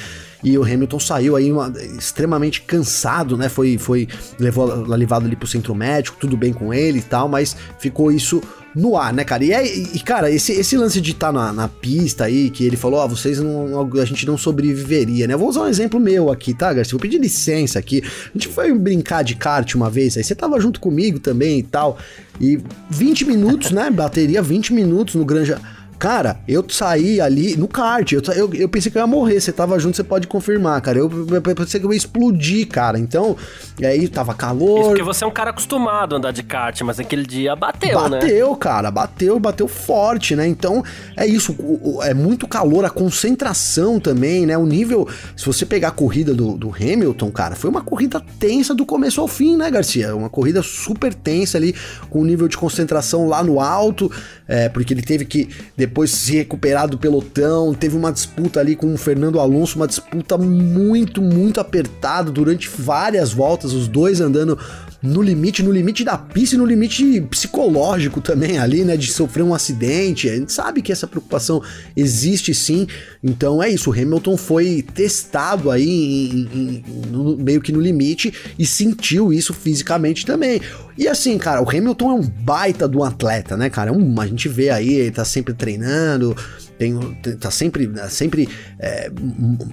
E 0.43 0.57
o 0.57 0.63
Hamilton 0.63 0.99
saiu 0.99 1.35
aí 1.35 1.51
uma, 1.51 1.73
extremamente 1.97 2.61
cansado, 2.61 3.35
né? 3.35 3.49
Foi, 3.49 3.77
foi 3.77 4.07
levou 4.39 4.65
levado 4.87 5.25
ali 5.25 5.35
pro 5.35 5.47
centro 5.47 5.73
médico, 5.73 6.17
tudo 6.19 6.37
bem 6.37 6.53
com 6.53 6.73
ele 6.73 6.99
e 6.99 7.03
tal, 7.03 7.27
mas 7.27 7.55
ficou 7.79 8.11
isso 8.11 8.41
no 8.75 8.95
ar, 8.95 9.11
né, 9.11 9.23
cara? 9.23 9.43
E, 9.43 9.51
é, 9.51 9.65
e 9.65 9.99
cara, 9.99 10.29
esse, 10.29 10.51
esse 10.51 10.77
lance 10.77 11.01
de 11.01 11.11
estar 11.11 11.27
tá 11.27 11.33
na, 11.33 11.51
na, 11.51 11.67
pista 11.67 12.25
aí, 12.25 12.51
que 12.51 12.63
ele 12.63 12.77
falou, 12.77 12.99
ó, 12.99 13.05
oh, 13.05 13.09
vocês 13.09 13.39
não. 13.39 13.89
A 13.99 14.05
gente 14.05 14.25
não 14.27 14.37
sobreviveria, 14.37 15.25
né? 15.25 15.33
Eu 15.33 15.39
vou 15.39 15.49
usar 15.49 15.61
um 15.61 15.67
exemplo 15.67 15.99
meu 15.99 16.31
aqui, 16.31 16.53
tá, 16.53 16.71
Garcia? 16.71 16.91
Vou 16.91 16.99
pedir 16.99 17.19
licença 17.19 17.79
aqui. 17.79 18.03
A 18.05 18.31
gente 18.33 18.47
foi 18.47 18.71
brincar 18.73 19.23
de 19.23 19.35
kart 19.35 19.73
uma 19.73 19.89
vez, 19.89 20.15
aí 20.15 20.23
você 20.23 20.35
tava 20.35 20.59
junto 20.59 20.79
comigo 20.79 21.19
também 21.19 21.59
e 21.59 21.63
tal. 21.63 21.97
E 22.39 22.59
20 22.91 23.25
minutos, 23.25 23.71
né? 23.71 23.89
Bateria 23.89 24.41
20 24.43 24.73
minutos 24.73 25.15
no 25.15 25.25
Granja. 25.25 25.59
Cara, 25.99 26.39
eu 26.47 26.63
saí 26.69 27.19
ali 27.19 27.57
no 27.57 27.67
kart, 27.67 28.11
eu, 28.11 28.21
eu, 28.35 28.53
eu, 28.53 28.69
pensei 28.69 28.91
que 28.91 28.97
eu 28.97 29.01
ia 29.01 29.07
morrer. 29.07 29.39
Você 29.41 29.51
tava 29.51 29.79
junto, 29.79 29.95
você 29.95 30.03
pode 30.03 30.27
confirmar, 30.27 30.79
cara. 30.81 30.99
Eu, 30.99 31.09
eu, 31.09 31.35
eu 31.35 31.55
pensei 31.55 31.79
que 31.79 31.85
eu 31.85 31.91
ia 31.91 31.97
explodir, 31.97 32.67
cara. 32.67 32.99
Então, 32.99 33.35
aí 33.83 34.07
tava 34.07 34.35
calor. 34.35 34.79
Isso 34.79 34.89
porque 34.89 35.03
você 35.03 35.23
é 35.23 35.27
um 35.27 35.31
cara 35.31 35.49
acostumado 35.49 36.13
a 36.13 36.19
andar 36.19 36.31
de 36.31 36.43
kart, 36.43 36.79
mas 36.81 36.99
aquele 36.99 37.25
dia 37.25 37.55
bateu, 37.55 37.95
bateu 37.95 38.09
né? 38.09 38.19
Bateu, 38.19 38.55
cara, 38.55 38.91
bateu, 38.91 39.39
bateu 39.39 39.67
forte, 39.67 40.35
né? 40.35 40.47
Então, 40.47 40.83
é 41.15 41.25
isso. 41.25 41.55
É 42.03 42.13
muito 42.13 42.47
calor, 42.47 42.85
a 42.85 42.91
concentração 42.91 43.99
também, 43.99 44.45
né? 44.45 44.55
O 44.55 44.65
nível. 44.67 45.07
Se 45.35 45.47
você 45.47 45.65
pegar 45.65 45.87
a 45.87 45.91
corrida 45.91 46.31
do, 46.31 46.55
do 46.55 46.69
Hamilton, 46.69 47.31
cara, 47.31 47.55
foi 47.55 47.71
uma 47.71 47.81
corrida 47.81 48.23
tensa 48.39 48.75
do 48.75 48.85
começo 48.85 49.19
ao 49.19 49.27
fim, 49.27 49.57
né, 49.57 49.71
Garcia? 49.71 50.15
Uma 50.15 50.29
corrida 50.29 50.61
super 50.61 51.11
tensa 51.11 51.57
ali, 51.57 51.73
com 52.09 52.21
o 52.21 52.25
nível 52.25 52.47
de 52.47 52.55
concentração 52.55 53.27
lá 53.27 53.43
no 53.43 53.59
alto, 53.59 54.11
é, 54.47 54.69
porque 54.69 54.93
ele 54.93 55.01
teve 55.01 55.25
que 55.25 55.49
depois 55.87 56.11
se 56.11 56.35
recuperar 56.35 56.87
do 56.87 56.97
pelotão, 56.97 57.73
teve 57.73 57.95
uma 57.95 58.11
disputa 58.11 58.59
ali 58.59 58.75
com 58.75 58.93
o 58.93 58.97
Fernando 58.97 59.39
Alonso, 59.39 59.77
uma 59.77 59.87
disputa 59.87 60.37
muito, 60.37 61.21
muito 61.21 61.59
apertada 61.59 62.29
durante 62.29 62.69
várias 62.69 63.31
voltas, 63.31 63.71
os 63.71 63.87
dois 63.87 64.19
andando 64.19 64.59
no 65.01 65.21
limite, 65.21 65.61
no 65.61 65.71
limite 65.71 66.03
da 66.03 66.17
pista 66.17 66.55
e 66.55 66.57
no 66.57 66.65
limite 66.65 67.21
psicológico 67.21 68.19
também 68.19 68.57
ali, 68.57 68.83
né? 68.83 68.97
De 68.97 69.11
sofrer 69.11 69.43
um 69.43 69.53
acidente. 69.53 70.29
A 70.29 70.35
gente 70.35 70.51
sabe 70.51 70.81
que 70.81 70.91
essa 70.91 71.07
preocupação 71.07 71.61
existe 71.95 72.53
sim. 72.53 72.87
Então 73.23 73.61
é 73.61 73.69
isso. 73.69 73.89
O 73.89 73.93
Hamilton 73.93 74.35
foi 74.35 74.83
testado 74.93 75.69
aí 75.69 75.87
em, 75.87 76.49
em, 76.53 76.83
no, 77.11 77.37
meio 77.37 77.61
que 77.61 77.71
no 77.71 77.79
limite 77.79 78.33
e 78.57 78.65
sentiu 78.65 79.31
isso 79.31 79.53
fisicamente 79.53 80.25
também. 80.25 80.61
E 80.97 81.07
assim, 81.07 81.37
cara, 81.37 81.61
o 81.61 81.69
Hamilton 81.69 82.09
é 82.09 82.13
um 82.13 82.21
baita 82.21 82.87
do 82.87 83.03
atleta, 83.03 83.55
né, 83.55 83.69
cara? 83.69 83.91
É 83.91 83.93
um, 83.93 84.19
a 84.19 84.25
gente 84.25 84.49
vê 84.49 84.71
aí, 84.71 84.95
ele 84.95 85.11
tá 85.11 85.23
sempre 85.23 85.53
treinando, 85.53 86.35
tem, 86.77 86.97
tá 87.39 87.49
sempre, 87.51 87.89
sempre 88.09 88.49
é, 88.79 89.09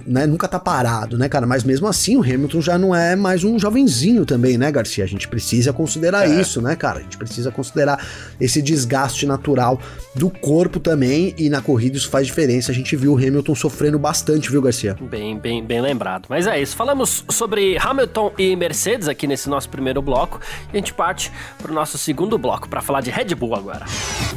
né, 0.05 0.25
nunca 0.25 0.47
tá 0.47 0.59
parado, 0.59 1.17
né, 1.17 1.29
cara? 1.29 1.45
Mas 1.45 1.63
mesmo 1.63 1.87
assim, 1.87 2.17
o 2.17 2.21
Hamilton 2.21 2.61
já 2.61 2.77
não 2.77 2.95
é 2.95 3.15
mais 3.15 3.43
um 3.43 3.57
jovenzinho 3.59 4.25
também, 4.25 4.57
né, 4.57 4.71
Garcia? 4.71 5.03
A 5.03 5.07
gente 5.07 5.27
precisa 5.27 5.71
considerar 5.71 6.29
é. 6.29 6.41
isso, 6.41 6.61
né, 6.61 6.75
cara? 6.75 6.99
A 6.99 7.01
gente 7.03 7.17
precisa 7.17 7.51
considerar 7.51 8.05
esse 8.39 8.61
desgaste 8.61 9.25
natural 9.25 9.79
do 10.15 10.29
corpo 10.29 10.79
também, 10.79 11.33
e 11.37 11.49
na 11.49 11.61
corrida 11.61 11.97
isso 11.97 12.09
faz 12.09 12.25
diferença. 12.27 12.71
A 12.71 12.75
gente 12.75 12.95
viu 12.95 13.13
o 13.13 13.17
Hamilton 13.17 13.55
sofrendo 13.55 13.99
bastante, 13.99 14.49
viu, 14.49 14.61
Garcia? 14.61 14.95
Bem, 14.99 15.37
bem, 15.37 15.63
bem 15.63 15.81
lembrado. 15.81 16.25
Mas 16.29 16.47
é 16.47 16.61
isso. 16.61 16.75
Falamos 16.75 17.23
sobre 17.29 17.77
Hamilton 17.77 18.33
e 18.37 18.55
Mercedes 18.55 19.07
aqui 19.07 19.27
nesse 19.27 19.49
nosso 19.49 19.69
primeiro 19.69 20.01
bloco, 20.01 20.39
e 20.73 20.77
a 20.77 20.79
gente 20.79 20.93
parte 20.93 21.31
pro 21.57 21.73
nosso 21.73 21.97
segundo 21.97 22.37
bloco 22.37 22.67
para 22.69 22.81
falar 22.81 23.01
de 23.01 23.11
Red 23.11 23.35
Bull 23.35 23.55
agora. 23.55 23.85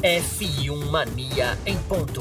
F1 0.03 0.91
Mania 0.91 1.59
em 1.65 1.77
ponto. 1.89 2.21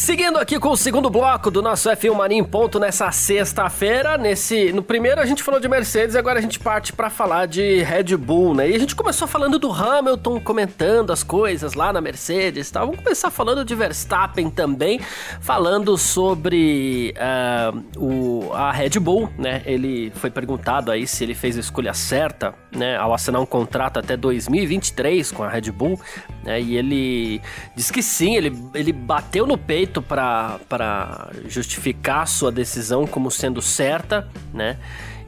Seguindo 0.00 0.38
aqui 0.38 0.58
com 0.58 0.70
o 0.70 0.76
segundo 0.78 1.10
bloco 1.10 1.50
do 1.50 1.60
nosso 1.60 1.90
F1 1.90 2.14
Mania 2.14 2.42
ponto 2.42 2.80
nessa 2.80 3.12
sexta-feira, 3.12 4.16
nesse 4.16 4.72
no 4.72 4.82
primeiro 4.82 5.20
a 5.20 5.26
gente 5.26 5.42
falou 5.42 5.60
de 5.60 5.68
Mercedes, 5.68 6.16
agora 6.16 6.38
a 6.38 6.42
gente 6.42 6.58
parte 6.58 6.90
para 6.90 7.10
falar 7.10 7.44
de 7.44 7.82
Red 7.82 8.16
Bull, 8.16 8.54
né? 8.54 8.70
E 8.70 8.74
a 8.74 8.78
gente 8.78 8.96
começou 8.96 9.28
falando 9.28 9.58
do 9.58 9.70
Hamilton 9.70 10.40
comentando 10.40 11.12
as 11.12 11.22
coisas 11.22 11.74
lá 11.74 11.92
na 11.92 12.00
Mercedes, 12.00 12.70
tá? 12.70 12.80
Vamos 12.80 12.96
começar 12.96 13.30
falando 13.30 13.62
de 13.62 13.74
Verstappen 13.74 14.48
também, 14.48 14.98
falando 15.38 15.98
sobre 15.98 17.14
uh, 17.18 18.02
o, 18.02 18.54
a 18.54 18.72
Red 18.72 18.98
Bull, 18.98 19.28
né? 19.36 19.60
Ele 19.66 20.10
foi 20.14 20.30
perguntado 20.30 20.90
aí 20.90 21.06
se 21.06 21.24
ele 21.24 21.34
fez 21.34 21.58
a 21.58 21.60
escolha 21.60 21.92
certa, 21.92 22.54
né? 22.74 22.96
Ao 22.96 23.12
assinar 23.12 23.42
um 23.42 23.46
contrato 23.46 23.98
até 23.98 24.16
2023 24.16 25.30
com 25.30 25.44
a 25.44 25.48
Red 25.50 25.70
Bull, 25.70 26.00
né? 26.42 26.58
E 26.58 26.78
ele 26.78 27.42
disse 27.76 27.92
que 27.92 28.02
sim, 28.02 28.34
ele, 28.34 28.56
ele 28.74 28.94
bateu 28.94 29.46
no 29.46 29.58
peito 29.58 29.89
feito 29.90 30.00
para 30.00 31.30
justificar 31.48 32.26
sua 32.28 32.52
decisão 32.52 33.06
como 33.06 33.30
sendo 33.30 33.60
certa, 33.60 34.28
né? 34.54 34.78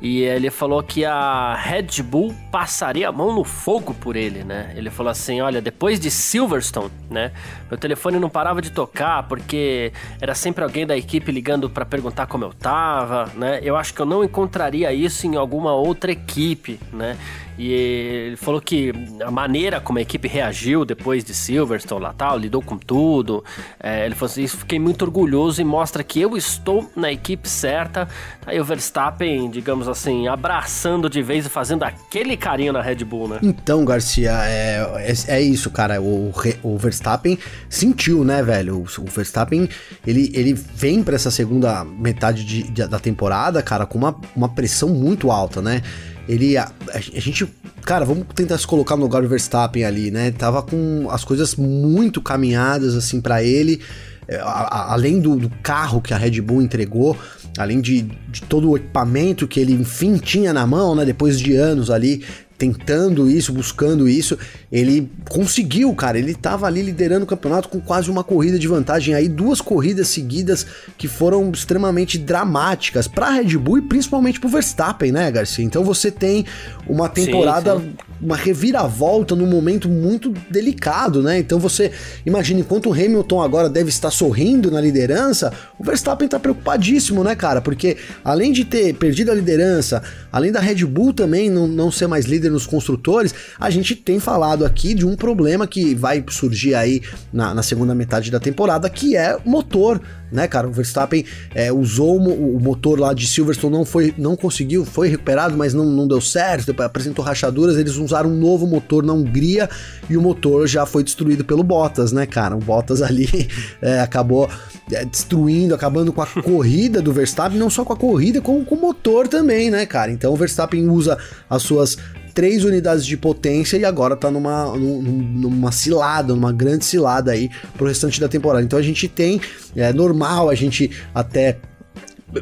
E 0.01 0.23
ele 0.23 0.51
falou 0.51 0.83
que 0.83 1.05
a 1.05 1.55
Red 1.55 2.03
Bull 2.03 2.35
passaria 2.51 3.09
a 3.09 3.13
mão 3.13 3.33
no 3.33 3.45
fogo 3.45 3.95
por 3.95 4.17
ele, 4.17 4.43
né? 4.43 4.73
Ele 4.75 4.91
falou 4.91 5.11
assim: 5.11 5.41
olha, 5.41 5.61
depois 5.61 6.01
de 6.01 6.11
Silverstone, 6.11 6.91
né? 7.09 7.31
Meu 7.71 7.79
telefone 7.79 8.19
não 8.19 8.29
parava 8.29 8.61
de 8.61 8.71
tocar 8.71 9.23
porque 9.29 9.93
era 10.21 10.35
sempre 10.35 10.65
alguém 10.65 10.85
da 10.85 10.97
equipe 10.97 11.31
ligando 11.31 11.71
para 11.71 11.85
perguntar 11.85 12.27
como 12.27 12.45
eu 12.45 12.53
tava, 12.53 13.31
né? 13.37 13.61
Eu 13.63 13.77
acho 13.77 13.95
que 13.95 14.01
eu 14.01 14.07
não 14.07 14.25
encontraria 14.25 14.93
isso 14.93 15.25
em 15.25 15.37
alguma 15.37 15.73
outra 15.73 16.11
equipe, 16.11 16.81
né? 16.93 17.17
E 17.63 17.73
ele 17.73 18.37
falou 18.37 18.61
que 18.61 18.93
a 19.25 19.31
maneira 19.31 19.81
como 19.81 20.01
a 20.01 20.03
equipe 20.03 20.27
reagiu 20.27 20.85
depois 20.85 21.23
de 21.23 21.33
Silverstone 21.33 22.03
lá 22.03 22.13
tal, 22.13 22.37
lidou 22.37 22.61
com 22.61 22.77
tudo. 22.77 23.45
É, 23.79 24.05
ele 24.05 24.17
falou 24.17 24.33
assim: 24.33 24.43
isso 24.43 24.57
fiquei 24.57 24.81
muito 24.81 25.03
orgulhoso 25.03 25.63
e 25.63 25.65
mostra 25.65 26.03
que 26.03 26.21
eu 26.21 26.37
estou 26.37 26.91
na 26.97 27.13
equipe 27.13 27.49
certa. 27.49 28.09
Aí 28.45 28.59
o 28.59 28.65
Verstappen, 28.65 29.49
digamos 29.49 29.87
assim, 29.87 30.27
abraçando 30.27 31.09
de 31.09 31.23
vez 31.23 31.47
e 31.47 31.49
fazendo 31.49 31.85
aquele 31.85 32.37
carinho 32.37 32.73
na 32.73 32.83
Red 32.83 33.05
Bull, 33.05 33.29
né? 33.29 33.39
Então, 33.41 33.85
Garcia, 33.85 34.33
é, 34.45 35.13
é, 35.29 35.37
é 35.37 35.41
isso, 35.41 35.71
cara. 35.71 36.03
O, 36.03 36.33
o 36.65 36.77
Verstappen 36.77 37.39
sentiu, 37.69 38.25
né, 38.25 38.43
velho? 38.43 38.79
O, 38.79 39.03
o 39.03 39.07
Verstappen, 39.07 39.69
ele, 40.05 40.33
ele 40.35 40.53
vem 40.53 41.05
para 41.05 41.15
essa 41.15 41.31
segunda 41.31 41.85
metade 41.85 42.45
de, 42.45 42.65
de, 42.65 42.89
da 42.89 42.99
temporada, 42.99 43.63
cara, 43.63 43.87
com 43.87 43.99
uma, 43.99 44.17
uma 44.35 44.49
pressão 44.49 44.89
muito 44.89 45.31
alta, 45.31 45.63
né? 45.63 45.81
Ele 46.29 46.57
a, 46.57 46.71
a, 46.93 46.99
gente, 47.01 47.47
cara, 47.83 48.05
vamos 48.05 48.27
tentar 48.35 48.59
se 48.59 48.67
colocar 48.67 48.97
no 48.97 49.03
lugar 49.03 49.23
do 49.23 49.29
Verstappen 49.29 49.85
ali, 49.85 50.11
né? 50.11 50.31
Tava 50.31 50.63
com 50.63 51.09
as 51.11 51.25
coisas 51.25 51.55
muito 51.57 52.21
caminhadas 52.21 52.95
assim 52.95 53.21
para 53.21 53.43
ele, 53.43 53.81
é, 54.29 54.37
a, 54.37 54.93
além 54.93 55.21
do, 55.21 55.37
do, 55.37 55.51
carro 55.63 56.01
que 56.01 56.15
a 56.15 56.17
Red 56.17 56.41
Bull 56.41 56.63
entregou, 56.63 57.17
além 57.59 57.81
de, 57.81 58.03
de, 58.03 58.43
todo 58.43 58.71
o 58.71 58.77
equipamento 58.77 59.49
que 59.49 59.59
ele 59.59 59.73
enfim 59.73 60.17
tinha 60.17 60.53
na 60.53 60.67
mão, 60.67 60.95
né? 60.95 61.05
Depois 61.05 61.39
de 61.39 61.55
anos 61.57 61.91
ali 61.91 62.25
tentando 62.57 63.31
isso, 63.31 63.53
buscando 63.53 64.09
isso, 64.09 64.39
ele 64.71 65.11
conseguiu, 65.29 65.93
cara. 65.95 66.19
Ele 66.19 66.35
tava 66.35 66.67
ali 66.67 66.83
liderando 66.83 67.25
o 67.25 67.27
campeonato 67.27 67.69
com 67.69 67.81
quase 67.81 68.11
uma 68.11 68.23
corrida 68.23 68.59
de 68.59 68.69
vantagem 68.69 69.15
aí, 69.15 69.29
duas 69.29 69.61
corridas 69.61 70.09
seguidas 70.09 70.67
que 70.97 71.09
foram 71.09 71.51
extremamente 71.51 72.19
dramáticas 72.19 73.09
para 73.09 73.31
Red 73.31 73.57
Bull 73.59 73.79
e 73.79 73.83
principalmente 73.83 74.39
para 74.39 74.51
Verstappen, 74.51 75.13
né, 75.13 75.31
Garcia? 75.31 75.65
Então 75.65 75.85
você 75.85 76.11
tem 76.11 76.45
uma 76.87 77.09
temporada, 77.09 77.77
sim, 77.79 77.81
sim. 77.81 78.12
Uma 78.23 78.37
reviravolta 78.37 79.35
num 79.35 79.47
momento 79.47 79.89
muito 79.89 80.33
delicado, 80.49 81.23
né? 81.23 81.39
Então 81.39 81.59
você 81.59 81.91
imagina 82.25 82.61
enquanto 82.61 82.89
o 82.89 82.93
Hamilton 82.93 83.43
agora 83.43 83.69
deve 83.69 83.89
estar 83.89 84.11
sorrindo 84.11 84.71
na 84.71 84.81
liderança, 84.81 85.53
o 85.79 85.85
Verstappen 85.85 86.29
tá 86.29 86.39
preocupadíssimo, 86.39 87.25
né, 87.25 87.35
cara? 87.35 87.61
Porque 87.61 87.97
além 88.25 88.53
de 88.53 88.65
ter 88.65 88.95
perdido 88.95 89.31
a 89.33 89.35
liderança, 89.35 90.03
além 90.31 90.53
da 90.53 90.61
Red 90.61 90.85
Bull 90.85 91.13
também 91.13 91.51
não, 91.51 91.67
não 91.67 91.91
ser 91.91 92.07
mais 92.07 92.27
líder 92.27 92.51
nos 92.51 92.67
construtores, 92.67 93.35
a 93.59 93.69
gente 93.71 93.97
tem 93.97 94.21
falado 94.21 94.65
aqui 94.65 94.95
de 94.95 95.05
um 95.05 95.17
problema 95.17 95.67
que 95.67 95.95
vai 95.95 96.25
surgir 96.29 96.75
aí 96.75 97.03
na, 97.33 97.53
na 97.53 97.63
segunda 97.63 97.95
metade 97.95 98.31
da 98.31 98.39
temporada, 98.39 98.89
que 98.89 99.17
é 99.17 99.37
motor 99.45 100.01
né, 100.33 100.49
cara? 100.49 100.67
O 100.67 100.73
Verstappen 100.73 101.25
é, 101.55 101.73
usou 101.73 102.19
o, 102.19 102.57
o, 102.57 102.61
motor 102.61 102.99
lá 102.99 103.13
de 103.13 103.27
Silverstone, 103.27 103.73
não 103.73 103.85
foi, 103.85 104.15
não 104.17 104.35
conseguiu, 104.35 104.85
foi 104.85 105.09
recuperado, 105.09 105.57
mas 105.57 105.75
não, 105.75 105.85
não 105.85 106.09
deu 106.09 106.21
certo, 106.21 106.75
apresentou 106.83 107.25
rachaduras, 107.25 107.77
eles 107.77 107.97
usaram 107.97 108.31
um 108.31 108.37
novo 108.37 108.67
motor 108.67 109.05
na 109.05 109.13
Hungria 109.13 109.69
e 110.09 110.17
o 110.17 110.23
motor 110.23 110.67
já 110.67 110.87
foi 110.87 111.05
destruído 111.05 111.45
pelo 111.45 111.63
Bottas, 111.63 112.13
né, 112.13 112.27
cara? 112.27 112.57
O 112.57 112.61
Bottas 112.61 113.03
ali 113.03 113.49
é, 113.81 114.01
acabou 114.01 114.49
é, 114.91 115.05
destruindo, 115.05 115.75
acabando 115.75 116.13
com 116.13 116.23
a 116.23 116.27
corrida 116.43 117.03
do 117.03 117.13
Verstappen, 117.13 117.59
não 117.59 117.71
só 117.71 117.85
com 117.85 117.93
a 117.93 117.97
corrida, 117.97 118.41
como 118.41 118.65
com 118.65 118.75
o 118.75 118.81
motor 118.81 119.29
também, 119.29 119.71
né, 119.71 119.85
cara? 119.85 120.11
Então 120.11 120.33
o 120.33 120.37
Verstappen 120.37 120.89
usa 120.89 121.19
as 121.49 121.63
suas 121.63 121.99
três 122.35 122.65
unidades 122.65 123.05
de 123.05 123.17
potência 123.17 123.77
e 123.77 123.85
agora 123.85 124.17
tá 124.17 124.31
numa, 124.31 124.77
numa 124.77 125.73
cilada, 125.73 126.35
numa 126.35 126.53
grande 126.53 126.85
cilada 126.85 127.33
aí 127.33 127.51
pro 127.77 127.87
restante 127.87 128.21
da 128.21 128.29
temporada. 128.29 128.65
Então 128.65 128.79
a 128.79 128.83
gente 128.83 129.09
tem, 129.09 129.41
é 129.77 129.93
normal 129.93 130.49
a 130.49 130.55
gente 130.55 130.91
até 131.15 131.59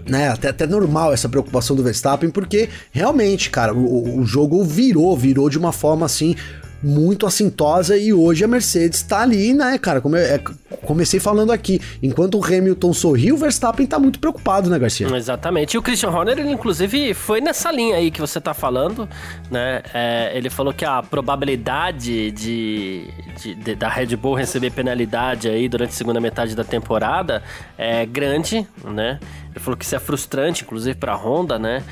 né, 0.08 0.28
até, 0.28 0.50
até 0.50 0.66
normal 0.66 1.12
essa 1.12 1.28
preocupação 1.28 1.74
do 1.74 1.82
Verstappen, 1.82 2.30
porque 2.30 2.68
realmente, 2.92 3.50
cara, 3.50 3.74
o, 3.74 4.20
o 4.20 4.24
jogo 4.24 4.62
virou, 4.62 5.16
virou 5.16 5.50
de 5.50 5.58
uma 5.58 5.72
forma 5.72 6.06
assim 6.06 6.36
muito 6.82 7.26
assintosa 7.26 7.96
e 7.96 8.12
hoje 8.12 8.44
a 8.44 8.48
Mercedes 8.48 9.02
tá 9.02 9.20
ali, 9.20 9.52
né, 9.52 9.76
cara? 9.78 10.00
Como 10.00 10.16
eu, 10.16 10.22
é, 10.22 10.42
comecei 10.82 11.20
falando 11.20 11.52
aqui, 11.52 11.80
enquanto 12.02 12.38
o 12.38 12.44
Hamilton 12.44 12.92
sorriu, 12.92 13.34
o 13.34 13.38
Verstappen 13.38 13.86
tá 13.86 13.98
muito 13.98 14.18
preocupado, 14.18 14.68
né, 14.70 14.78
Garcia? 14.78 15.06
Exatamente. 15.16 15.74
E 15.74 15.78
o 15.78 15.82
Christian 15.82 16.10
Horner, 16.10 16.38
ele 16.38 16.50
inclusive 16.50 17.14
foi 17.14 17.40
nessa 17.40 17.70
linha 17.70 17.96
aí 17.96 18.10
que 18.10 18.20
você 18.20 18.40
tá 18.40 18.54
falando, 18.54 19.08
né? 19.50 19.82
É, 19.92 20.32
ele 20.34 20.50
falou 20.50 20.72
que 20.72 20.84
a 20.84 21.02
probabilidade 21.02 22.30
de, 22.30 23.04
de, 23.36 23.54
de, 23.54 23.74
da 23.74 23.88
Red 23.88 24.16
Bull 24.16 24.34
receber 24.34 24.70
penalidade 24.70 25.48
aí 25.48 25.68
durante 25.68 25.90
a 25.90 25.94
segunda 25.94 26.20
metade 26.20 26.54
da 26.54 26.64
temporada 26.64 27.42
é 27.76 28.04
grande, 28.06 28.66
né? 28.84 29.18
Ele 29.50 29.60
falou 29.60 29.76
que 29.76 29.84
isso 29.84 29.96
é 29.96 29.98
frustrante, 29.98 30.62
inclusive 30.62 30.96
pra 30.96 31.14
Honda, 31.14 31.58
né? 31.58 31.82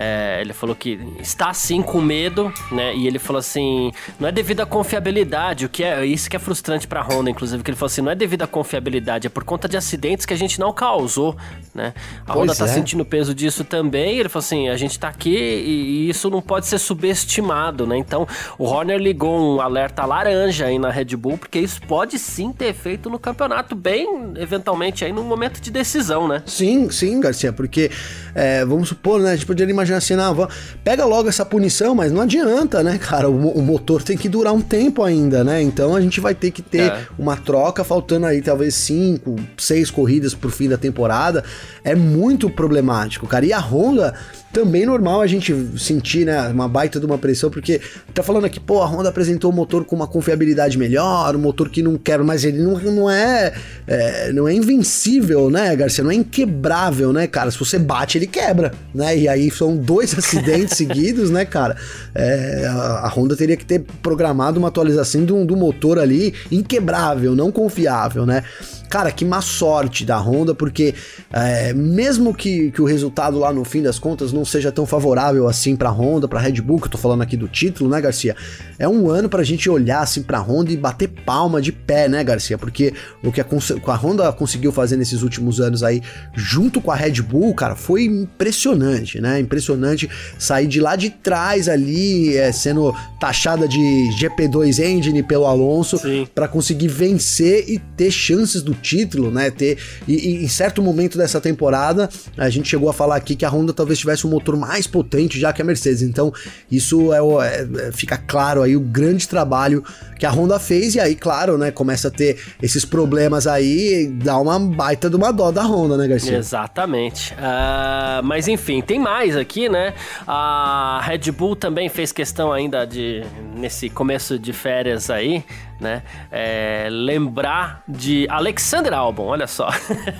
É, 0.00 0.38
ele 0.40 0.52
falou 0.52 0.76
que 0.76 0.96
está 1.18 1.52
sim 1.52 1.82
com 1.82 2.00
medo, 2.00 2.52
né? 2.70 2.94
E 2.94 3.08
ele 3.08 3.18
falou 3.18 3.40
assim: 3.40 3.90
não 4.20 4.28
é 4.28 4.32
devido 4.32 4.60
à 4.60 4.66
confiabilidade, 4.66 5.66
o 5.66 5.68
que 5.68 5.82
é 5.82 6.06
isso 6.06 6.30
que 6.30 6.36
é 6.36 6.38
frustrante 6.38 6.86
para 6.86 7.02
Honda, 7.02 7.28
inclusive, 7.28 7.64
que 7.64 7.70
ele 7.70 7.76
falou 7.76 7.88
assim: 7.88 8.00
não 8.00 8.12
é 8.12 8.14
devido 8.14 8.42
à 8.42 8.46
confiabilidade, 8.46 9.26
é 9.26 9.30
por 9.30 9.42
conta 9.42 9.68
de 9.68 9.76
acidentes 9.76 10.24
que 10.24 10.32
a 10.32 10.36
gente 10.36 10.60
não 10.60 10.72
causou, 10.72 11.36
né? 11.74 11.92
A 12.24 12.32
pois 12.32 12.38
Honda 12.38 12.54
tá 12.54 12.66
é. 12.66 12.68
sentindo 12.68 13.00
o 13.00 13.04
peso 13.04 13.34
disso 13.34 13.64
também. 13.64 14.20
Ele 14.20 14.28
falou 14.28 14.44
assim: 14.44 14.68
a 14.68 14.76
gente 14.76 14.96
tá 15.00 15.08
aqui 15.08 15.36
e, 15.36 16.06
e, 16.06 16.08
isso 16.08 16.30
não 16.30 16.40
pode 16.40 16.68
ser 16.68 16.78
subestimado, 16.78 17.84
né? 17.84 17.98
Então 17.98 18.24
o 18.56 18.66
Horner 18.66 19.00
ligou 19.00 19.56
um 19.56 19.60
alerta 19.60 20.04
laranja 20.04 20.66
aí 20.66 20.78
na 20.78 20.90
Red 20.90 21.16
Bull, 21.16 21.38
porque 21.38 21.58
isso 21.58 21.80
pode 21.88 22.20
sim 22.20 22.52
ter 22.52 22.66
efeito 22.66 23.10
no 23.10 23.18
campeonato, 23.18 23.74
bem 23.74 24.32
eventualmente 24.36 25.04
aí 25.04 25.12
no 25.12 25.24
momento 25.24 25.60
de 25.60 25.72
decisão, 25.72 26.28
né? 26.28 26.40
Sim, 26.46 26.88
sim, 26.88 27.18
Garcia, 27.18 27.52
porque 27.52 27.90
é, 28.32 28.64
vamos 28.64 28.90
supor, 28.90 29.20
né? 29.20 29.32
A 29.32 29.34
gente 29.34 29.46
poderia 29.46 29.72
imaginar 29.72 29.87
imaginar 29.92 29.98
assim, 29.98 30.14
não, 30.14 30.48
pega 30.84 31.04
logo 31.04 31.28
essa 31.28 31.44
punição, 31.44 31.94
mas 31.94 32.12
não 32.12 32.22
adianta, 32.22 32.82
né, 32.82 32.98
cara? 32.98 33.28
O, 33.28 33.58
o, 33.58 33.62
motor 33.62 34.02
tem 34.02 34.16
que 34.16 34.28
durar 34.28 34.52
um 34.52 34.60
tempo 34.60 35.02
ainda, 35.02 35.42
né? 35.42 35.62
Então 35.62 35.94
a 35.94 36.00
gente 36.00 36.20
vai 36.20 36.34
ter 36.34 36.50
que 36.50 36.62
ter 36.62 36.90
é. 36.90 37.06
uma 37.18 37.36
troca, 37.36 37.82
faltando 37.84 38.26
aí 38.26 38.42
talvez 38.42 38.74
cinco, 38.74 39.36
seis 39.56 39.90
corridas 39.90 40.34
pro 40.34 40.50
fim 40.50 40.68
da 40.68 40.76
temporada. 40.76 41.44
É 41.82 41.94
muito 41.94 42.50
problemático, 42.50 43.26
cara. 43.26 43.46
E 43.46 43.52
a 43.52 43.58
Honda 43.58 44.14
também 44.52 44.86
normal 44.86 45.20
a 45.20 45.26
gente 45.26 45.54
sentir, 45.78 46.24
né, 46.24 46.48
uma 46.48 46.68
baita 46.68 46.98
de 46.98 47.06
uma 47.06 47.18
pressão, 47.18 47.50
porque 47.50 47.80
tá 48.14 48.22
falando 48.22 48.44
aqui, 48.44 48.58
pô, 48.58 48.82
a 48.82 48.86
Honda 48.86 49.08
apresentou 49.08 49.52
um 49.52 49.54
motor 49.54 49.84
com 49.84 49.94
uma 49.94 50.06
confiabilidade 50.06 50.78
melhor, 50.78 51.36
um 51.36 51.38
motor 51.38 51.68
que 51.68 51.82
não 51.82 51.98
quer, 51.98 52.18
mas 52.22 52.44
ele 52.44 52.58
não, 52.58 52.78
não 52.78 53.10
é, 53.10 53.52
é, 53.86 54.32
não 54.32 54.48
é 54.48 54.54
invencível, 54.54 55.50
né, 55.50 55.74
Garcia? 55.76 56.02
Não 56.02 56.10
é 56.10 56.14
inquebrável, 56.14 57.12
né, 57.12 57.26
cara? 57.26 57.50
Se 57.50 57.58
você 57.58 57.78
bate, 57.78 58.18
ele 58.18 58.26
quebra, 58.26 58.72
né? 58.94 59.16
E 59.16 59.28
aí 59.28 59.50
são 59.50 59.76
dois 59.76 60.16
acidentes 60.18 60.76
seguidos, 60.76 61.30
né, 61.30 61.44
cara? 61.44 61.76
É, 62.14 62.66
a, 62.66 63.06
a, 63.06 63.08
Honda 63.08 63.36
teria 63.36 63.56
que 63.56 63.66
ter 63.66 63.84
programado 64.02 64.58
uma 64.58 64.68
atualização 64.68 65.24
do, 65.24 65.44
do 65.44 65.56
motor 65.56 65.98
ali 65.98 66.34
inquebrável, 66.50 67.34
não 67.34 67.52
confiável, 67.52 68.24
né? 68.24 68.44
Cara, 68.88 69.12
que 69.12 69.24
má 69.24 69.42
sorte 69.42 70.04
da 70.04 70.16
Honda, 70.16 70.54
porque 70.54 70.94
é, 71.30 71.74
mesmo 71.74 72.34
que, 72.34 72.70
que 72.70 72.80
o 72.80 72.86
resultado 72.86 73.38
lá 73.38 73.52
no 73.52 73.62
fim 73.62 73.82
das 73.82 73.98
contas 73.98 74.32
não 74.38 74.44
seja 74.44 74.70
tão 74.70 74.86
favorável 74.86 75.48
assim 75.48 75.74
pra 75.74 75.90
Honda, 75.90 76.28
pra 76.28 76.40
Red 76.40 76.60
Bull, 76.60 76.78
que 76.78 76.86
eu 76.86 76.90
tô 76.90 76.98
falando 76.98 77.22
aqui 77.22 77.36
do 77.36 77.48
título, 77.48 77.90
né, 77.90 78.00
Garcia? 78.00 78.36
É 78.78 78.88
um 78.88 79.10
ano 79.10 79.28
pra 79.28 79.42
gente 79.42 79.68
olhar 79.68 80.00
assim 80.00 80.22
pra 80.22 80.38
Honda 80.38 80.72
e 80.72 80.76
bater 80.76 81.08
palma 81.08 81.60
de 81.60 81.72
pé, 81.72 82.08
né, 82.08 82.22
Garcia? 82.22 82.56
Porque 82.56 82.94
o 83.22 83.32
que 83.32 83.40
a, 83.40 83.46
a 83.86 83.94
Honda 83.96 84.32
conseguiu 84.32 84.70
fazer 84.70 84.96
nesses 84.96 85.22
últimos 85.22 85.60
anos 85.60 85.82
aí, 85.82 86.00
junto 86.34 86.80
com 86.80 86.90
a 86.90 86.94
Red 86.94 87.20
Bull, 87.22 87.52
cara, 87.54 87.74
foi 87.74 88.04
impressionante, 88.04 89.20
né? 89.20 89.40
Impressionante 89.40 90.08
sair 90.38 90.66
de 90.66 90.80
lá 90.80 90.94
de 90.94 91.10
trás 91.10 91.68
ali, 91.68 92.36
é, 92.36 92.52
sendo 92.52 92.94
taxada 93.18 93.66
de 93.66 93.78
GP2 94.20 94.78
Engine 94.78 95.22
pelo 95.22 95.46
Alonso, 95.46 96.00
para 96.34 96.46
conseguir 96.46 96.88
vencer 96.88 97.68
e 97.68 97.78
ter 97.78 98.10
chances 98.10 98.62
do 98.62 98.74
título, 98.74 99.30
né? 99.30 99.50
Ter 99.50 99.78
e, 100.06 100.14
e, 100.14 100.44
em 100.44 100.48
certo 100.48 100.80
momento 100.80 101.18
dessa 101.18 101.40
temporada 101.40 102.08
a 102.36 102.48
gente 102.48 102.68
chegou 102.68 102.88
a 102.88 102.92
falar 102.92 103.16
aqui 103.16 103.34
que 103.34 103.44
a 103.44 103.48
Honda 103.48 103.72
talvez 103.72 103.98
tivesse 103.98 104.26
um 104.28 104.32
motor 104.32 104.56
mais 104.56 104.86
potente 104.86 105.38
já 105.38 105.52
que 105.52 105.62
a 105.62 105.64
Mercedes. 105.64 106.02
Então 106.02 106.32
isso 106.70 107.12
é, 107.12 107.18
é, 107.18 107.92
fica 107.92 108.16
claro 108.16 108.62
aí 108.62 108.76
o 108.76 108.80
grande 108.80 109.26
trabalho 109.26 109.82
que 110.18 110.26
a 110.26 110.30
Honda 110.30 110.58
fez 110.58 110.94
e 110.94 111.00
aí 111.00 111.14
claro, 111.14 111.56
né? 111.56 111.70
Começa 111.70 112.08
a 112.08 112.10
ter 112.10 112.38
esses 112.62 112.84
problemas 112.84 113.46
aí, 113.46 114.08
dá 114.08 114.38
uma 114.38 114.58
baita 114.58 115.08
de 115.08 115.16
uma 115.16 115.32
dó 115.32 115.50
da 115.50 115.62
Honda, 115.62 115.96
né, 115.96 116.06
Garcia? 116.08 116.36
Exatamente. 116.36 117.32
Uh, 117.34 118.22
mas 118.24 118.48
enfim, 118.48 118.80
tem 118.80 118.98
mais 118.98 119.36
aqui, 119.36 119.68
né? 119.68 119.94
A 120.26 121.00
Red 121.02 121.30
Bull 121.30 121.56
também 121.56 121.88
fez 121.88 122.12
questão 122.12 122.52
ainda 122.52 122.84
de 122.84 123.22
nesse 123.54 123.88
começo 123.88 124.38
de 124.38 124.52
férias 124.52 125.10
aí 125.10 125.44
né? 125.80 126.02
É, 126.30 126.88
lembrar 126.90 127.82
de 127.86 128.26
Alexander 128.28 128.92
Albon, 128.92 129.26
olha 129.26 129.46
só. 129.46 129.68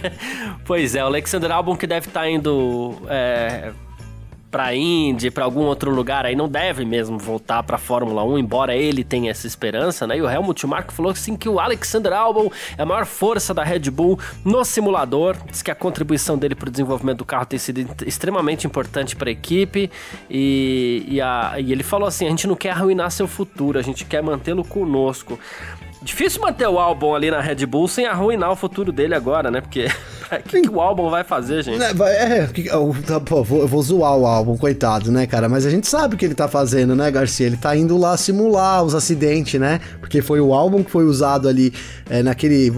pois 0.65 0.95
é, 0.95 1.03
o 1.03 1.07
Alexander 1.07 1.51
Albon 1.51 1.77
que 1.77 1.87
deve 1.87 2.07
estar 2.09 2.21
tá 2.21 2.31
indo 2.31 2.97
é, 3.09 3.73
para 4.51 4.75
Indy, 4.75 5.31
para 5.31 5.45
algum 5.45 5.63
outro 5.63 5.91
lugar, 5.91 6.25
aí 6.25 6.35
não 6.35 6.49
deve 6.49 6.85
mesmo 6.85 7.19
voltar 7.19 7.63
para 7.63 7.77
Fórmula 7.77 8.25
1, 8.25 8.39
embora 8.39 8.75
ele 8.75 9.05
tenha 9.05 9.31
essa 9.31 9.47
esperança, 9.47 10.07
né? 10.07 10.17
E 10.17 10.23
o 10.23 10.29
Helmut 10.29 10.67
Marko 10.67 10.93
falou 10.93 11.13
assim 11.13 11.37
que 11.37 11.49
o 11.49 11.61
Alexander 11.61 12.13
Albon 12.13 12.51
é 12.77 12.83
a 12.83 12.87
maior 12.87 13.05
força 13.05 13.53
da 13.53 13.63
Red 13.63 13.91
Bull 13.91 14.19
no 14.45 14.65
simulador, 14.65 15.37
diz 15.51 15.61
que 15.61 15.71
a 15.71 15.75
contribuição 15.75 16.39
dele 16.39 16.55
para 16.55 16.69
o 16.69 16.71
desenvolvimento 16.71 17.19
do 17.19 17.25
carro 17.25 17.45
tem 17.45 17.59
sido 17.59 17.87
extremamente 18.07 18.67
importante 18.67 19.15
para 19.15 19.29
a 19.29 19.33
equipe 19.33 19.91
e, 20.31 21.05
e, 21.07 21.21
a, 21.21 21.55
e 21.59 21.71
ele 21.71 21.83
falou 21.83 22.09
assim, 22.09 22.27
a 22.27 22.31
gente 22.31 22.47
não 22.47 22.57
quer 22.57 22.71
arruinar 22.71 23.11
seu 23.11 23.29
futuro, 23.29 23.79
a 23.79 23.83
gente 23.83 24.05
quer 24.05 24.23
mantê-lo 24.23 24.65
conosco. 24.65 25.39
Difícil 26.01 26.41
manter 26.41 26.67
o 26.69 26.79
álbum 26.79 27.15
ali 27.15 27.31
na 27.31 27.41
Red 27.41 27.67
Bull 27.67 27.89
sem 27.89 28.07
arruinar 28.07 28.53
o 28.53 28.57
futuro 28.57 28.93
dele 28.93 29.15
agora, 29.15 29.51
né? 29.51 29.61
Porque 29.61 29.89
o 30.37 30.43
que, 30.49 30.63
que, 30.63 30.69
o 30.69 30.81
álbum 30.81 31.09
vai 31.11 31.25
fazer, 31.25 31.63
gente? 31.63 31.83
É, 31.83 31.91
é 31.91 32.49
tá, 33.07 33.21
pô, 33.21 33.43
vou, 33.43 33.61
eu 33.61 33.69
vou 33.69 33.83
zoar 33.83 34.17
o 34.17 34.27
álbum, 34.27 34.57
coitado, 34.57 35.11
né, 35.11 35.27
cara? 35.27 35.49
Mas 35.49 35.65
a 35.65 35.71
gente 35.71 35.89
sabe 35.89 36.15
o 36.15 36.19
que 36.19 36.25
ele 36.25 36.35
tá 36.35 36.49
fazendo, 36.49 36.95
né, 36.95 37.11
Garcia? 37.11 37.47
Ele 37.47 37.57
tá 37.57 37.77
indo 37.77 37.97
lá 37.97 38.17
simular 38.17 38.85
os 38.85 38.95
acidentes, 38.95 39.61
né? 39.61 39.81
Porque 40.01 40.21
foi 40.21 40.41
o 40.41 40.53
álbum 40.53 40.83
que 40.83 40.91
foi 40.91 41.05
usado 41.05 41.49
ali 41.49 41.73
é, 42.09 42.23
naquele. 42.23 42.71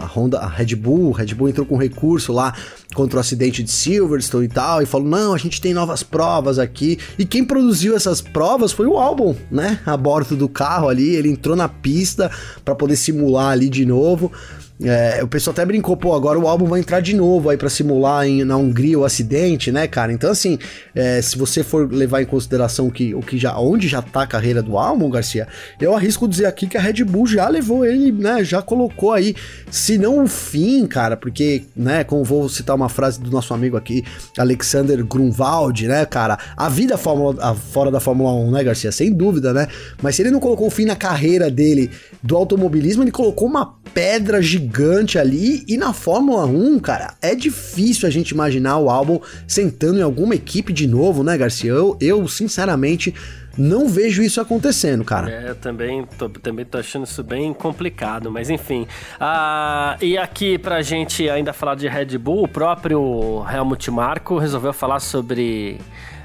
A 0.00 0.06
Honda, 0.06 0.38
a 0.38 0.48
Red 0.48 0.74
Bull, 0.76 1.12
Red 1.12 1.34
Bull 1.34 1.48
entrou 1.48 1.66
com 1.66 1.76
recurso 1.76 2.32
lá 2.32 2.54
contra 2.94 3.16
o 3.16 3.20
acidente 3.20 3.62
de 3.62 3.70
Silverstone 3.70 4.44
e 4.44 4.48
tal, 4.48 4.82
e 4.82 4.86
falou: 4.86 5.08
não, 5.08 5.34
a 5.34 5.38
gente 5.38 5.60
tem 5.60 5.72
novas 5.72 6.02
provas 6.02 6.58
aqui. 6.58 6.98
E 7.18 7.24
quem 7.24 7.44
produziu 7.44 7.96
essas 7.96 8.20
provas 8.20 8.72
foi 8.72 8.86
o 8.86 8.98
álbum, 8.98 9.34
né? 9.50 9.80
A 9.86 9.96
bordo 9.96 10.36
do 10.36 10.48
carro 10.48 10.88
ali, 10.88 11.14
ele 11.14 11.30
entrou 11.30 11.56
na 11.56 11.68
pista 11.68 12.30
para 12.64 12.74
poder 12.74 12.96
simular 12.96 13.52
ali 13.52 13.68
de 13.68 13.86
novo. 13.86 14.30
É, 14.84 15.22
o 15.22 15.28
pessoal 15.28 15.52
até 15.52 15.64
brincou, 15.64 15.96
pô, 15.96 16.14
agora 16.14 16.38
o 16.38 16.48
álbum 16.48 16.66
vai 16.66 16.80
entrar 16.80 17.00
de 17.00 17.14
novo 17.14 17.48
aí 17.48 17.56
para 17.56 17.70
simular 17.70 18.26
em, 18.26 18.44
na 18.44 18.56
Hungria 18.56 18.98
o 18.98 19.04
acidente, 19.04 19.70
né, 19.70 19.86
cara? 19.86 20.12
Então, 20.12 20.30
assim, 20.30 20.58
é, 20.94 21.22
se 21.22 21.38
você 21.38 21.62
for 21.62 21.92
levar 21.92 22.22
em 22.22 22.26
consideração 22.26 22.90
que, 22.90 23.14
o 23.14 23.20
que 23.20 23.38
já, 23.38 23.56
onde 23.58 23.86
já 23.86 24.02
tá 24.02 24.22
a 24.22 24.26
carreira 24.26 24.62
do 24.62 24.76
álbum, 24.76 25.08
Garcia, 25.08 25.46
eu 25.80 25.94
arrisco 25.94 26.26
dizer 26.26 26.46
aqui 26.46 26.66
que 26.66 26.76
a 26.76 26.80
Red 26.80 27.04
Bull 27.04 27.26
já 27.26 27.48
levou 27.48 27.84
ele, 27.84 28.10
né, 28.10 28.42
já 28.42 28.60
colocou 28.60 29.12
aí, 29.12 29.36
se 29.70 29.96
não 29.96 30.24
o 30.24 30.26
fim, 30.26 30.86
cara, 30.86 31.16
porque, 31.16 31.62
né, 31.76 32.02
como 32.02 32.24
vou 32.24 32.48
citar 32.48 32.74
uma 32.74 32.88
frase 32.88 33.20
do 33.20 33.30
nosso 33.30 33.54
amigo 33.54 33.76
aqui, 33.76 34.04
Alexander 34.36 35.04
Grunwald, 35.04 35.86
né, 35.86 36.04
cara, 36.06 36.38
a 36.56 36.68
vida 36.68 36.98
fórmula, 36.98 37.36
a, 37.40 37.54
fora 37.54 37.90
da 37.90 38.00
Fórmula 38.00 38.32
1, 38.32 38.50
né, 38.50 38.64
Garcia, 38.64 38.90
sem 38.90 39.12
dúvida, 39.12 39.52
né, 39.52 39.68
mas 40.02 40.16
se 40.16 40.22
ele 40.22 40.30
não 40.30 40.40
colocou 40.40 40.66
o 40.66 40.70
fim 40.70 40.84
na 40.84 40.96
carreira 40.96 41.50
dele 41.50 41.90
do 42.22 42.36
automobilismo, 42.36 43.02
ele 43.02 43.12
colocou 43.12 43.46
uma 43.46 43.74
pedra 43.94 44.42
gigante 44.42 44.71
ali. 45.18 45.64
E 45.68 45.76
na 45.76 45.92
Fórmula 45.92 46.46
1, 46.46 46.78
cara, 46.80 47.14
é 47.20 47.34
difícil 47.34 48.08
a 48.08 48.10
gente 48.10 48.30
imaginar 48.30 48.78
o 48.78 48.90
álbum 48.90 49.20
sentando 49.46 49.98
em 49.98 50.02
alguma 50.02 50.34
equipe 50.34 50.72
de 50.72 50.86
novo, 50.86 51.22
né, 51.22 51.36
Garcia? 51.36 51.70
Eu, 51.70 51.96
eu 52.00 52.26
sinceramente. 52.28 53.14
Não 53.56 53.86
vejo 53.86 54.22
isso 54.22 54.40
acontecendo, 54.40 55.04
cara. 55.04 55.30
É, 55.30 55.50
eu 55.50 55.54
também 55.54 56.06
tô, 56.16 56.26
também 56.28 56.64
tô 56.64 56.78
achando 56.78 57.04
isso 57.04 57.22
bem 57.22 57.52
complicado, 57.52 58.30
mas 58.30 58.48
enfim. 58.48 58.86
Ah, 59.20 59.96
e 60.00 60.16
aqui 60.16 60.56
pra 60.56 60.80
gente 60.80 61.28
ainda 61.28 61.52
falar 61.52 61.74
de 61.74 61.86
Red 61.86 62.16
Bull, 62.16 62.44
o 62.44 62.48
próprio 62.48 63.44
Helmut 63.46 63.90
Marko 63.90 64.38
resolveu 64.38 64.72
falar 64.72 65.00
sobre 65.00 65.78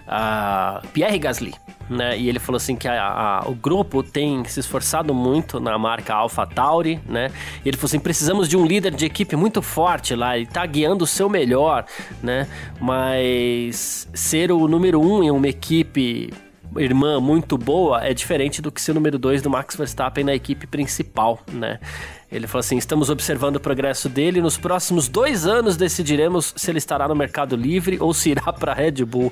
a 0.07 0.81
Pierre 0.93 1.19
Gasly. 1.19 1.53
Né? 1.89 2.17
E 2.17 2.27
ele 2.27 2.37
falou 2.37 2.57
assim 2.57 2.75
que 2.75 2.87
a, 2.87 3.01
a, 3.01 3.49
o 3.49 3.55
grupo 3.55 4.03
tem 4.03 4.43
se 4.43 4.59
esforçado 4.59 5.13
muito 5.13 5.57
na 5.59 5.77
marca 5.77 6.13
Alpha 6.13 6.45
Tauri, 6.45 6.99
né? 7.07 7.31
E 7.63 7.69
ele 7.69 7.77
falou 7.77 7.87
assim: 7.87 7.99
precisamos 7.99 8.49
de 8.49 8.57
um 8.57 8.65
líder 8.65 8.93
de 8.93 9.05
equipe 9.05 9.37
muito 9.37 9.61
forte 9.61 10.13
lá, 10.13 10.37
ele 10.37 10.45
tá 10.45 10.65
guiando 10.65 11.05
o 11.05 11.07
seu 11.07 11.29
melhor, 11.29 11.85
né? 12.21 12.45
Mas 12.77 14.09
ser 14.13 14.51
o 14.51 14.67
número 14.67 14.99
um 14.99 15.23
em 15.23 15.31
uma 15.31 15.47
equipe 15.47 16.29
irmã 16.75 17.19
muito 17.21 17.57
boa 17.57 18.05
é 18.05 18.13
diferente 18.13 18.61
do 18.61 18.71
que 18.71 18.81
ser 18.81 18.91
o 18.91 18.95
número 18.95 19.17
dois 19.17 19.41
do 19.41 19.49
Max 19.49 19.75
Verstappen 19.75 20.23
na 20.23 20.35
equipe 20.35 20.67
principal, 20.67 21.39
né? 21.51 21.79
Ele 22.29 22.45
falou 22.45 22.59
assim: 22.59 22.77
estamos 22.77 23.09
observando 23.09 23.55
o 23.55 23.59
progresso 23.59 24.09
dele. 24.09 24.41
Nos 24.41 24.57
próximos 24.57 25.07
dois 25.07 25.45
anos 25.45 25.77
decidiremos 25.77 26.53
se 26.55 26.69
ele 26.69 26.77
estará 26.77 27.07
no 27.07 27.15
mercado 27.15 27.55
livre 27.55 27.97
ou 28.01 28.13
se 28.13 28.31
irá 28.31 28.51
para 28.51 28.73
a 28.73 28.75
Red 28.75 29.05
Bull. 29.05 29.31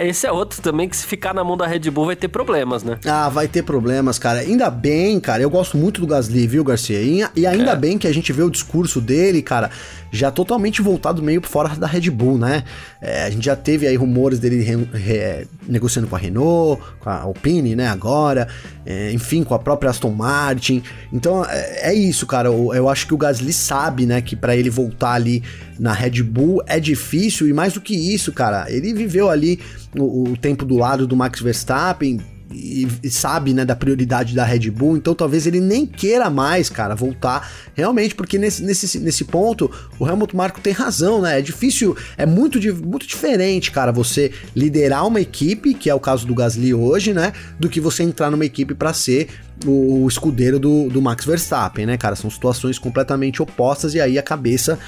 Esse 0.00 0.26
é 0.26 0.32
outro 0.32 0.60
também 0.60 0.88
que, 0.88 0.96
se 0.96 1.06
ficar 1.06 1.32
na 1.32 1.44
mão 1.44 1.56
da 1.56 1.66
Red 1.66 1.90
Bull, 1.90 2.06
vai 2.06 2.16
ter 2.16 2.28
problemas, 2.28 2.82
né? 2.82 2.98
Ah, 3.06 3.28
vai 3.28 3.46
ter 3.46 3.62
problemas, 3.62 4.18
cara. 4.18 4.40
Ainda 4.40 4.68
bem, 4.68 5.20
cara. 5.20 5.42
Eu 5.42 5.50
gosto 5.50 5.76
muito 5.76 6.00
do 6.00 6.06
Gasly, 6.06 6.46
viu, 6.46 6.64
Garcia? 6.64 7.00
E, 7.34 7.46
ainda 7.46 7.70
é. 7.70 7.76
bem 7.76 7.96
que 7.98 8.08
a 8.08 8.12
gente 8.12 8.32
vê 8.32 8.42
o 8.42 8.50
discurso 8.50 9.00
dele, 9.00 9.40
cara, 9.40 9.70
já 10.10 10.30
totalmente 10.30 10.82
voltado 10.82 11.22
meio 11.22 11.40
fora 11.42 11.68
da 11.76 11.86
Red 11.86 12.10
Bull, 12.10 12.36
né? 12.36 12.64
É, 13.06 13.24
a 13.24 13.30
gente 13.30 13.44
já 13.44 13.54
teve 13.54 13.86
aí 13.86 13.96
rumores 13.96 14.38
dele 14.38 14.62
re, 14.62 14.76
re, 14.94 15.46
negociando 15.68 16.08
com 16.08 16.16
a 16.16 16.18
Renault, 16.18 16.82
com 17.00 17.10
a 17.10 17.20
Alpine, 17.20 17.76
né? 17.76 17.86
Agora, 17.86 18.48
é, 18.86 19.12
enfim, 19.12 19.44
com 19.44 19.54
a 19.54 19.58
própria 19.58 19.90
Aston 19.90 20.10
Martin. 20.10 20.82
Então, 21.12 21.44
é, 21.44 21.90
é 21.90 21.94
isso 21.94 22.26
cara. 22.26 22.48
Eu, 22.48 22.72
eu 22.74 22.88
acho 22.88 23.06
que 23.06 23.14
o 23.14 23.18
Gasly 23.18 23.52
sabe, 23.52 24.06
né, 24.06 24.20
que 24.20 24.34
para 24.34 24.56
ele 24.56 24.70
voltar 24.70 25.12
ali 25.12 25.42
na 25.78 25.92
Red 25.92 26.22
Bull 26.22 26.62
é 26.66 26.80
difícil 26.80 27.48
e 27.48 27.52
mais 27.52 27.74
do 27.74 27.80
que 27.80 27.94
isso, 27.94 28.32
cara, 28.32 28.66
ele 28.70 28.92
viveu 28.94 29.28
ali 29.28 29.60
o, 29.96 30.30
o 30.30 30.36
tempo 30.36 30.64
do 30.64 30.76
lado 30.76 31.06
do 31.06 31.16
Max 31.16 31.40
Verstappen, 31.40 32.20
e, 32.54 32.88
e, 33.02 33.10
sabe, 33.10 33.52
né, 33.52 33.64
da 33.64 33.74
prioridade 33.74 34.34
da 34.34 34.44
Red 34.44 34.70
Bull, 34.70 34.96
então 34.96 35.14
talvez 35.14 35.46
ele 35.46 35.60
nem 35.60 35.84
queira 35.84 36.30
mais, 36.30 36.68
cara, 36.68 36.94
voltar 36.94 37.50
realmente, 37.74 38.14
porque 38.14 38.38
nesse, 38.38 38.62
nesse, 38.62 38.98
nesse 39.00 39.24
ponto 39.24 39.70
o 39.98 40.06
Helmut 40.06 40.34
Marko 40.36 40.60
tem 40.60 40.72
razão, 40.72 41.20
né? 41.20 41.38
É 41.38 41.42
difícil, 41.42 41.96
é 42.16 42.24
muito, 42.24 42.58
muito 42.84 43.06
diferente, 43.06 43.70
cara, 43.70 43.90
você 43.90 44.30
liderar 44.54 45.06
uma 45.06 45.20
equipe, 45.20 45.74
que 45.74 45.90
é 45.90 45.94
o 45.94 46.00
caso 46.00 46.26
do 46.26 46.34
Gasly 46.34 46.72
hoje, 46.72 47.12
né, 47.12 47.32
do 47.58 47.68
que 47.68 47.80
você 47.80 48.02
entrar 48.02 48.30
numa 48.30 48.44
equipe 48.44 48.74
para 48.74 48.92
ser 48.92 49.28
o, 49.66 50.04
o 50.04 50.08
escudeiro 50.08 50.58
do, 50.58 50.88
do 50.88 51.00
Max 51.00 51.24
Verstappen, 51.24 51.86
né, 51.86 51.96
cara? 51.96 52.16
São 52.16 52.30
situações 52.30 52.78
completamente 52.78 53.42
opostas 53.42 53.94
e 53.94 54.00
aí 54.00 54.18
a 54.18 54.22
cabeça 54.22 54.78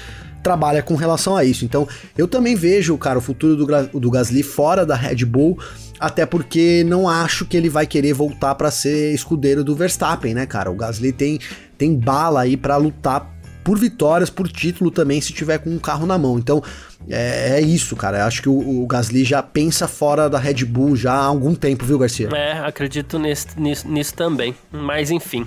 trabalha 0.43 0.81
com 0.81 0.95
relação 0.95 1.35
a 1.35 1.43
isso. 1.43 1.65
Então, 1.65 1.87
eu 2.17 2.27
também 2.27 2.55
vejo, 2.55 2.97
cara, 2.97 3.19
o 3.19 3.21
futuro 3.21 3.55
do, 3.55 3.99
do 3.99 4.11
Gasly 4.11 4.43
fora 4.43 4.85
da 4.85 4.95
Red 4.95 5.25
Bull, 5.25 5.57
até 5.99 6.25
porque 6.25 6.83
não 6.85 7.09
acho 7.09 7.45
que 7.45 7.57
ele 7.57 7.69
vai 7.69 7.85
querer 7.85 8.13
voltar 8.13 8.55
para 8.55 8.71
ser 8.71 9.13
escudeiro 9.13 9.63
do 9.63 9.75
Verstappen, 9.75 10.33
né, 10.33 10.45
cara? 10.45 10.71
O 10.71 10.75
Gasly 10.75 11.11
tem, 11.11 11.39
tem 11.77 11.95
bala 11.95 12.41
aí 12.41 12.55
para 12.55 12.77
lutar 12.77 13.37
por 13.67 13.77
vitórias, 13.77 14.29
por 14.29 14.47
título 14.47 14.89
também, 14.89 15.19
se 15.19 15.33
tiver 15.33 15.57
com 15.57 15.69
um 15.69 15.77
carro 15.77 16.05
na 16.05 16.17
mão. 16.17 16.39
Então, 16.39 16.63
é, 17.09 17.57
é 17.57 17.61
isso, 17.61 17.97
cara. 17.97 18.19
Eu 18.19 18.23
acho 18.23 18.41
que 18.41 18.47
o, 18.47 18.81
o, 18.81 18.87
Gasly 18.87 19.25
já 19.25 19.43
pensa 19.43 19.89
fora 19.89 20.29
da 20.29 20.39
Red 20.39 20.63
Bull 20.63 20.95
já 20.95 21.11
há 21.11 21.25
algum 21.25 21.53
tempo, 21.53 21.83
viu, 21.83 21.99
Garcia? 21.99 22.29
É, 22.33 22.59
acredito 22.65 23.19
nisso, 23.19 23.47
nisso, 23.57 23.85
nisso 23.85 24.13
também. 24.13 24.55
Mas 24.71 25.11
enfim. 25.11 25.45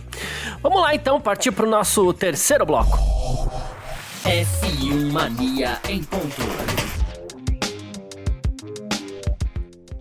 Vamos 0.62 0.82
lá 0.82 0.94
então, 0.94 1.18
partir 1.18 1.50
para 1.50 1.66
o 1.66 1.70
nosso 1.70 2.12
terceiro 2.12 2.66
bloco. 2.66 2.98
F1 4.24 5.12
Mania 5.12 5.78
em 5.88 6.02
ponto. 6.04 6.80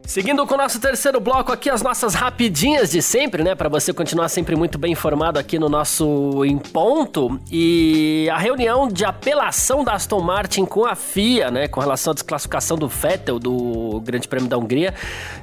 Seguindo 0.06 0.46
com 0.46 0.56
o 0.56 0.58
nosso 0.58 0.82
terceiro 0.82 1.20
bloco 1.20 1.52
aqui, 1.52 1.70
as 1.70 1.82
nossas 1.82 2.16
rapidinhas 2.16 2.92
de 2.92 3.02
sempre, 3.02 3.44
né? 3.44 3.56
Para 3.56 3.70
você 3.70 3.94
continuar 3.94 4.28
sempre 4.28 4.56
muito 4.56 4.78
bem 4.78 4.92
informado 4.92 5.40
aqui 5.40 5.60
no 5.60 5.70
nosso 5.70 6.44
Em 6.44 6.58
Ponto. 6.58 7.40
E 7.50 8.28
a 8.30 8.38
reunião 8.38 8.88
de 8.88 9.06
apelação 9.06 9.84
da 9.84 9.94
Aston 9.94 10.20
Martin 10.20 10.66
com 10.66 10.84
a 10.84 10.96
FIA, 10.96 11.52
né? 11.52 11.68
Com 11.68 11.80
relação 11.80 12.12
à 12.12 12.14
desclassificação 12.16 12.76
do 12.76 12.88
Vettel 12.88 13.40
do 13.40 14.02
Grande 14.04 14.28
Prêmio 14.28 14.50
da 14.50 14.58
Hungria, 14.58 14.96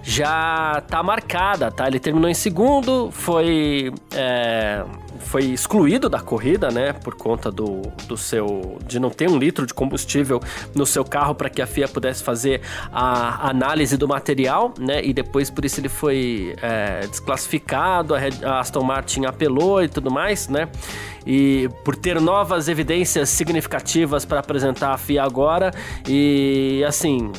já 0.02 0.82
tá 0.88 1.02
marcada, 1.02 1.70
tá? 1.70 1.86
Ele 1.86 2.00
terminou 2.00 2.28
em 2.28 2.34
segundo, 2.34 3.10
foi. 3.12 3.92
É 4.12 4.84
foi 5.18 5.44
excluído 5.44 6.08
da 6.08 6.20
corrida, 6.20 6.70
né, 6.70 6.92
por 6.92 7.14
conta 7.14 7.50
do, 7.50 7.82
do 8.06 8.16
seu 8.16 8.78
de 8.86 8.98
não 8.98 9.10
ter 9.10 9.28
um 9.28 9.38
litro 9.38 9.66
de 9.66 9.74
combustível 9.74 10.40
no 10.74 10.86
seu 10.86 11.04
carro 11.04 11.34
para 11.34 11.48
que 11.48 11.60
a 11.60 11.66
FIA 11.66 11.88
pudesse 11.88 12.22
fazer 12.22 12.60
a 12.92 13.48
análise 13.48 13.96
do 13.96 14.08
material, 14.08 14.74
né, 14.78 15.04
e 15.04 15.12
depois 15.12 15.50
por 15.50 15.64
isso 15.64 15.80
ele 15.80 15.88
foi 15.88 16.54
é, 16.62 17.06
desclassificado, 17.06 18.14
a, 18.14 18.18
Red, 18.18 18.44
a 18.44 18.60
Aston 18.60 18.82
Martin 18.82 19.24
apelou 19.24 19.82
e 19.82 19.88
tudo 19.88 20.10
mais, 20.10 20.48
né, 20.48 20.68
e 21.26 21.68
por 21.84 21.96
ter 21.96 22.20
novas 22.20 22.68
evidências 22.68 23.28
significativas 23.28 24.24
para 24.24 24.40
apresentar 24.40 24.92
à 24.92 24.98
FIA 24.98 25.24
agora 25.24 25.72
e 26.08 26.84
assim 26.86 27.32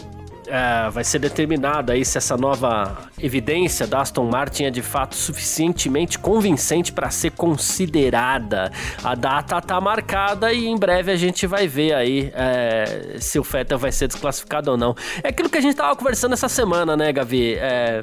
é, 0.47 0.89
vai 0.89 1.03
ser 1.03 1.19
determinado 1.19 1.91
aí 1.91 2.03
se 2.03 2.17
essa 2.17 2.37
nova 2.37 2.97
evidência 3.21 3.85
da 3.85 4.01
Aston 4.01 4.25
Martin 4.25 4.65
é 4.65 4.69
de 4.69 4.81
fato 4.81 5.15
suficientemente 5.15 6.17
convincente 6.17 6.91
para 6.91 7.09
ser 7.09 7.31
considerada. 7.31 8.71
A 9.03 9.15
data 9.15 9.57
está 9.57 9.79
marcada 9.79 10.51
e 10.53 10.65
em 10.65 10.77
breve 10.77 11.11
a 11.11 11.15
gente 11.15 11.45
vai 11.45 11.67
ver 11.67 11.93
aí 11.93 12.31
é, 12.33 13.17
se 13.19 13.39
o 13.39 13.43
Vettel 13.43 13.77
vai 13.77 13.91
ser 13.91 14.07
desclassificado 14.07 14.71
ou 14.71 14.77
não. 14.77 14.95
É 15.23 15.29
aquilo 15.29 15.49
que 15.49 15.57
a 15.57 15.61
gente 15.61 15.71
estava 15.71 15.95
conversando 15.95 16.33
essa 16.33 16.49
semana, 16.49 16.95
né, 16.95 17.11
Gavi? 17.11 17.55
É, 17.55 17.99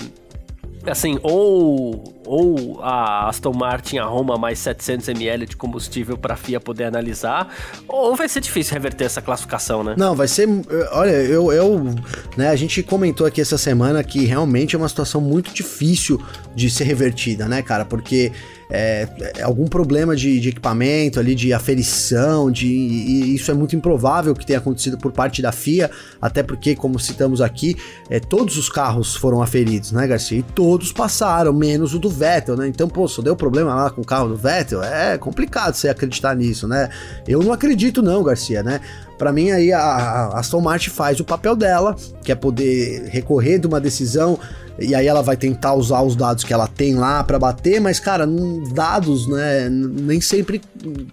assim, 0.87 1.19
ou, 1.23 2.05
ou 2.27 2.81
a 2.83 3.29
Aston 3.29 3.53
Martin 3.53 3.99
arruma 3.99 4.37
mais 4.37 4.59
700 4.59 5.09
ml 5.09 5.47
de 5.47 5.57
combustível 5.57 6.17
para 6.17 6.35
a 6.35 6.37
FIA 6.37 6.61
poder 6.61 6.85
analisar, 6.85 7.55
ou 7.89 8.15
vai 8.17 8.29
ser 8.29 8.41
difícil 8.41 8.75
reverter 8.75 9.05
essa 9.05 9.23
classificação, 9.23 9.85
né? 9.85 9.95
Não, 9.97 10.15
vai 10.15 10.29
ser. 10.29 10.49
Olha, 10.93 11.11
eu, 11.11 11.53
eu. 11.53 11.95
Né, 12.37 12.49
a 12.49 12.57
gente 12.57 12.83
comentou 12.83 13.27
aqui 13.27 13.41
essa 13.41 13.59
semana 13.59 14.03
que 14.03 14.25
realmente 14.25 14.75
é 14.75 14.79
uma 14.79 14.89
situação 14.89 15.21
muito 15.21 15.53
difícil 15.53 16.21
de 16.55 16.71
ser 16.71 16.85
revertida, 16.85 17.49
né, 17.49 17.63
cara? 17.63 17.85
Porque 17.85 18.33
é, 18.71 19.09
é, 19.37 19.43
algum 19.43 19.67
problema 19.67 20.17
de, 20.17 20.41
de, 20.41 20.49
equipamento 20.49 21.21
ali, 21.21 21.35
de 21.35 21.53
aferição, 21.53 22.51
de, 22.51 22.67
e 22.67 23.35
isso 23.35 23.51
é 23.51 23.55
muito 23.55 23.77
improvável 23.77 24.35
que 24.35 24.47
tenha 24.47 24.59
acontecido 24.59 24.97
por 24.99 25.13
parte 25.13 25.43
da 25.43 25.53
FIA, 25.53 25.91
até 26.21 26.43
porque, 26.43 26.75
como 26.75 26.99
citamos 26.99 27.41
aqui, 27.41 27.77
é, 28.09 28.19
todos 28.19 28.57
os 28.57 28.69
carros 28.69 29.15
foram 29.15 29.43
aferidos, 29.43 29.93
né, 29.93 30.07
Garcia? 30.07 30.39
E 30.39 30.43
todos 30.43 30.93
passaram, 30.93 31.53
menos 31.53 31.95
o 31.95 31.99
do 31.99 32.09
Vettel, 32.15 32.57
né? 32.57 32.69
Então, 32.69 32.89
pô, 32.89 33.07
só 33.09 33.21
deu 33.21 33.37
problema 33.37 33.75
lá 33.75 33.91
com 33.91 34.01
o 34.01 34.05
carro 34.05 34.29
do 34.29 34.37
Vettel, 34.37 34.83
é 34.83 35.19
complicado 35.19 35.75
você 35.75 35.89
acreditar 35.89 36.35
nisso, 36.35 36.67
né? 36.67 36.89
Eu 37.27 37.43
não 37.43 37.53
acredito 37.53 38.03
não, 38.03 38.23
Garcia, 38.23 38.63
né? 38.63 38.81
Para 39.19 39.33
mim 39.33 39.51
aí 39.51 39.73
a, 39.73 39.81
a 39.81 40.39
Aston 40.39 40.61
Martin 40.61 40.91
faz 40.91 41.21
o 41.21 41.25
papel 41.25 41.55
dela, 41.55 41.95
que 42.23 42.33
é 42.33 42.35
poder 42.35 43.09
recorrer 43.09 43.59
de 43.59 43.67
uma 43.67 43.81
decisão 43.81 44.39
e 44.79 44.95
aí 44.95 45.07
ela 45.07 45.23
vai 45.23 45.37
tentar 45.37 45.75
usar 45.75 46.03
os 46.03 46.17
dados 46.17 46.43
que 46.43 46.53
ela 46.53 46.67
tem 46.67 46.95
lá 46.95 47.23
para 47.23 47.39
bater, 47.39 47.81
mas 47.81 48.01
cara, 48.01 48.27
dados, 48.73 49.29
né, 49.29 49.69
nem 49.71 50.21
sempre 50.21 50.61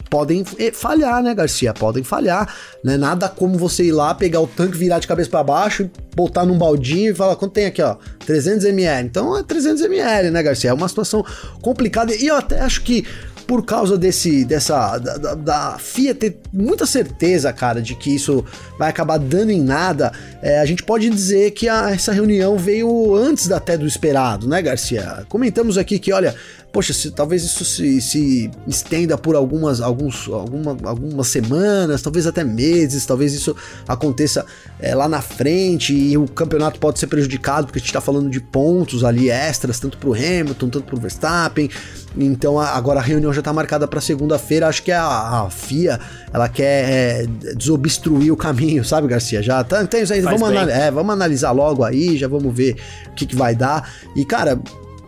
podem 0.09 0.43
falhar, 0.73 1.21
né, 1.21 1.33
Garcia? 1.33 1.73
Podem 1.73 2.03
falhar, 2.03 2.53
né? 2.83 2.97
Nada 2.97 3.29
como 3.29 3.57
você 3.57 3.85
ir 3.85 3.91
lá, 3.91 4.13
pegar 4.13 4.41
o 4.41 4.47
tanque, 4.47 4.77
virar 4.77 4.99
de 4.99 5.07
cabeça 5.07 5.29
para 5.29 5.43
baixo, 5.43 5.89
botar 6.15 6.45
num 6.45 6.57
baldinho 6.57 7.11
e 7.11 7.15
falar 7.15 7.35
quanto 7.35 7.53
tem 7.53 7.65
aqui, 7.65 7.81
ó, 7.81 7.95
300 8.25 8.65
ml. 8.65 9.07
Então 9.07 9.37
é 9.37 9.43
300 9.43 9.83
ml, 9.83 10.31
né, 10.31 10.41
Garcia? 10.41 10.71
É 10.71 10.73
uma 10.73 10.89
situação 10.89 11.23
complicada 11.61 12.15
e 12.15 12.27
eu 12.27 12.35
até 12.35 12.61
acho 12.61 12.81
que 12.81 13.05
por 13.51 13.65
causa 13.65 13.97
desse 13.97 14.45
dessa 14.45 14.97
da, 14.97 15.17
da, 15.17 15.35
da, 15.35 15.77
FIA 15.77 16.15
ter 16.15 16.37
muita 16.53 16.85
certeza, 16.85 17.51
cara, 17.51 17.81
de 17.81 17.95
que 17.95 18.15
isso 18.15 18.45
vai 18.79 18.89
acabar 18.89 19.19
dando 19.19 19.51
em 19.51 19.61
nada, 19.61 20.13
é, 20.41 20.61
a 20.61 20.65
gente 20.65 20.83
pode 20.83 21.09
dizer 21.09 21.51
que 21.51 21.67
a, 21.67 21.91
essa 21.91 22.13
reunião 22.13 22.57
veio 22.57 23.13
antes 23.13 23.51
até 23.51 23.77
do 23.77 23.85
esperado, 23.85 24.47
né, 24.47 24.61
Garcia? 24.61 25.25
Comentamos 25.27 25.77
aqui 25.77 25.99
que, 25.99 26.13
olha, 26.13 26.33
poxa, 26.71 26.93
se, 26.93 27.11
talvez 27.11 27.43
isso 27.43 27.65
se, 27.65 28.01
se 28.01 28.49
estenda 28.67 29.17
por 29.17 29.35
algumas, 29.35 29.81
alguns, 29.81 30.27
alguma, 30.27 30.77
algumas 30.83 31.27
semanas, 31.27 32.01
talvez 32.01 32.25
até 32.25 32.43
meses, 32.43 33.05
talvez 33.05 33.33
isso 33.33 33.55
aconteça 33.87 34.45
é, 34.79 34.95
lá 34.95 35.07
na 35.07 35.21
frente 35.21 35.93
e 35.93 36.17
o 36.17 36.27
campeonato 36.27 36.79
pode 36.79 36.99
ser 36.99 37.07
prejudicado 37.07 37.67
porque 37.67 37.79
a 37.79 37.81
gente 37.81 37.89
está 37.89 38.01
falando 38.01 38.29
de 38.29 38.39
pontos 38.39 39.03
ali 39.03 39.29
extras, 39.29 39.79
tanto 39.79 39.97
para 39.97 40.09
o 40.09 40.13
Hamilton, 40.13 40.69
tanto 40.69 40.83
para 40.83 40.95
o 40.95 40.99
Verstappen. 40.99 41.69
Então 42.17 42.59
agora 42.59 42.99
a 42.99 43.03
reunião 43.03 43.31
já 43.33 43.39
está 43.39 43.53
marcada 43.53 43.87
para 43.87 44.01
segunda-feira. 44.01 44.67
Acho 44.67 44.83
que 44.83 44.91
a, 44.91 45.05
a, 45.05 45.49
FIA 45.49 45.99
ela 46.33 46.49
quer 46.49 46.89
é, 46.89 47.25
desobstruir 47.55 48.33
o 48.33 48.37
caminho, 48.37 48.83
sabe, 48.83 49.07
Garcia? 49.07 49.41
Já 49.41 49.63
tá, 49.63 49.79
aí. 49.79 50.21
Vamos, 50.21 50.43
anal 50.43 50.69
é, 50.69 50.91
vamos 50.91 51.13
analisar 51.13 51.51
logo 51.51 51.83
aí, 51.83 52.17
já 52.17 52.27
vamos 52.27 52.53
ver 52.53 52.75
o 53.07 53.11
que, 53.11 53.25
que 53.25 53.35
vai 53.35 53.55
dar. 53.55 53.89
E 54.15 54.25
cara, 54.25 54.59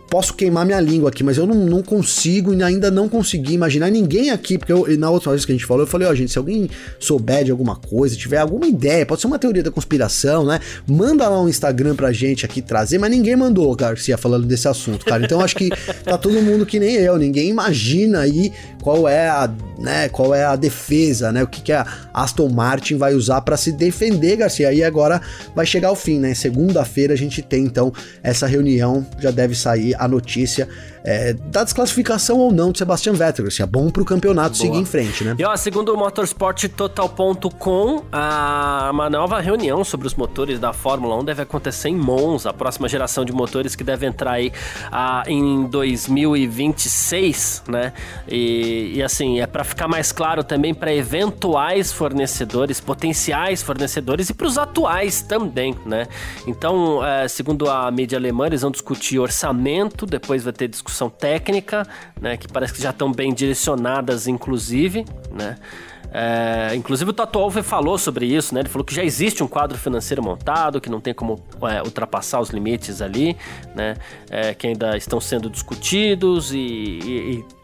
posso 0.08 0.34
queimar 0.34 0.64
minha 0.64 0.80
língua 0.80 1.08
aqui, 1.08 1.24
mas 1.24 1.36
eu 1.36 1.46
não, 1.46 1.54
não 1.54 1.82
consigo 1.82 2.54
e 2.54 2.62
ainda 2.62 2.90
não 2.90 3.08
consegui 3.08 3.54
imaginar 3.54 3.90
ninguém 3.90 4.30
aqui, 4.30 4.58
porque 4.58 4.72
eu, 4.72 4.86
na 4.98 5.10
outra 5.10 5.30
vez 5.30 5.44
que 5.44 5.52
a 5.52 5.54
gente 5.54 5.66
falou, 5.66 5.82
eu 5.82 5.86
falei, 5.86 6.06
ó, 6.06 6.10
oh, 6.10 6.14
gente, 6.14 6.30
se 6.30 6.38
alguém 6.38 6.68
souber 6.98 7.44
de 7.44 7.50
alguma 7.50 7.76
coisa, 7.76 8.16
tiver 8.16 8.38
alguma 8.38 8.66
ideia, 8.66 9.04
pode 9.04 9.20
ser 9.20 9.26
uma 9.26 9.38
teoria 9.38 9.62
da 9.62 9.70
conspiração, 9.70 10.44
né? 10.44 10.60
Manda 10.86 11.28
lá 11.28 11.40
um 11.40 11.48
Instagram 11.48 11.96
pra 11.96 12.12
gente 12.12 12.44
aqui 12.44 12.62
trazer, 12.62 12.98
mas 12.98 13.10
ninguém 13.10 13.36
mandou, 13.36 13.74
Garcia, 13.74 14.16
falando 14.16 14.46
desse 14.46 14.68
assunto, 14.68 15.04
cara. 15.04 15.24
Então 15.24 15.40
acho 15.40 15.56
que 15.56 15.70
tá 16.04 16.16
todo 16.16 16.40
mundo 16.42 16.64
que 16.64 16.78
nem 16.78 16.94
eu, 16.94 17.16
ninguém 17.16 17.48
imagina 17.48 18.20
aí 18.20 18.52
qual 18.82 19.08
é 19.08 19.28
a, 19.28 19.50
né, 19.78 20.08
qual 20.10 20.34
é 20.34 20.44
a 20.44 20.56
defesa, 20.56 21.32
né? 21.32 21.42
O 21.42 21.46
que, 21.46 21.62
que 21.62 21.72
a 21.72 21.86
Aston 22.12 22.48
Martin 22.48 22.96
vai 22.96 23.14
usar 23.14 23.40
para 23.40 23.56
se 23.56 23.72
defender, 23.72 24.36
Garcia. 24.36 24.72
E 24.72 24.84
agora 24.84 25.20
vai 25.54 25.66
chegar 25.66 25.88
ao 25.88 25.96
fim, 25.96 26.18
né? 26.18 26.34
Segunda-feira 26.34 27.14
a 27.14 27.16
gente 27.16 27.40
tem 27.42 27.64
então 27.64 27.92
essa 28.22 28.46
reunião, 28.46 29.06
já 29.18 29.30
deve 29.30 29.54
sair 29.54 29.94
a 30.04 30.08
notícia 30.08 30.68
é, 31.04 31.34
da 31.34 31.62
desclassificação 31.62 32.38
ou 32.38 32.50
não 32.50 32.72
de 32.72 32.78
Sebastian 32.78 33.12
Vettel. 33.12 33.46
Assim, 33.46 33.62
é 33.62 33.66
bom 33.66 33.90
pro 33.90 34.06
campeonato 34.06 34.56
Boa. 34.56 34.66
seguir 34.66 34.78
em 34.78 34.86
frente, 34.86 35.22
né? 35.22 35.36
E 35.38 35.44
ó, 35.44 35.54
segundo 35.54 35.92
o 35.92 35.98
motorsporttotal.com, 35.98 38.02
uma 38.90 39.10
nova 39.10 39.38
reunião 39.40 39.84
sobre 39.84 40.06
os 40.06 40.14
motores 40.14 40.58
da 40.58 40.72
Fórmula 40.72 41.20
1 41.20 41.24
deve 41.24 41.42
acontecer 41.42 41.90
em 41.90 41.96
Monza, 41.96 42.48
a 42.48 42.54
próxima 42.54 42.88
geração 42.88 43.24
de 43.24 43.32
motores 43.32 43.76
que 43.76 43.84
deve 43.84 44.06
entrar 44.06 44.32
aí 44.32 44.50
a, 44.90 45.24
em 45.26 45.66
2026, 45.66 47.64
né? 47.68 47.92
E, 48.26 48.92
e 48.94 49.02
assim, 49.02 49.40
é 49.40 49.46
para 49.46 49.62
ficar 49.62 49.86
mais 49.86 50.10
claro 50.10 50.42
também 50.42 50.72
para 50.72 50.94
eventuais 50.94 51.92
fornecedores, 51.92 52.80
potenciais 52.80 53.62
fornecedores 53.62 54.30
e 54.30 54.34
para 54.34 54.46
os 54.46 54.56
atuais 54.56 55.20
também, 55.20 55.76
né? 55.84 56.08
Então, 56.46 57.04
é, 57.04 57.28
segundo 57.28 57.68
a 57.68 57.90
mídia 57.90 58.16
alemã, 58.16 58.46
eles 58.46 58.62
vão 58.62 58.70
discutir 58.70 59.18
orçamento, 59.18 60.06
depois 60.06 60.42
vai 60.42 60.52
ter 60.52 60.68
discussão 60.68 60.93
discussão 60.94 61.10
técnica, 61.10 61.86
né, 62.20 62.36
que 62.36 62.46
parece 62.46 62.72
que 62.72 62.80
já 62.80 62.90
estão 62.90 63.10
bem 63.10 63.34
direcionadas, 63.34 64.28
inclusive, 64.28 65.04
né? 65.30 65.56
É, 66.16 66.72
inclusive 66.76 67.10
o 67.10 67.12
Toto 67.12 67.40
Wolff 67.40 67.60
falou 67.64 67.98
sobre 67.98 68.24
isso, 68.24 68.54
né? 68.54 68.60
Ele 68.60 68.68
falou 68.68 68.84
que 68.84 68.94
já 68.94 69.02
existe 69.02 69.42
um 69.42 69.48
quadro 69.48 69.76
financeiro 69.76 70.22
montado, 70.22 70.80
que 70.80 70.88
não 70.88 71.00
tem 71.00 71.12
como 71.12 71.42
é, 71.62 71.82
ultrapassar 71.82 72.40
os 72.40 72.50
limites 72.50 73.02
ali, 73.02 73.36
né? 73.74 73.96
É, 74.30 74.54
que 74.54 74.68
ainda 74.68 74.96
estão 74.96 75.20
sendo 75.20 75.50
discutidos 75.50 76.52
e, 76.52 76.58
e, 76.58 77.44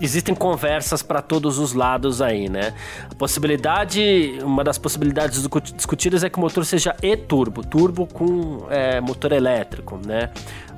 existem 0.00 0.34
conversas 0.34 1.02
para 1.02 1.20
todos 1.22 1.58
os 1.58 1.72
lados 1.72 2.20
aí, 2.20 2.48
né? 2.48 2.72
A 3.10 3.14
possibilidade, 3.14 4.38
uma 4.42 4.64
das 4.64 4.78
possibilidades 4.78 5.46
discutidas 5.74 6.24
é 6.24 6.30
que 6.30 6.38
o 6.38 6.40
motor 6.40 6.64
seja 6.64 6.94
e-turbo, 7.02 7.64
turbo 7.64 8.06
com 8.06 8.66
é, 8.70 9.00
motor 9.00 9.32
elétrico, 9.32 10.00
né? 10.06 10.30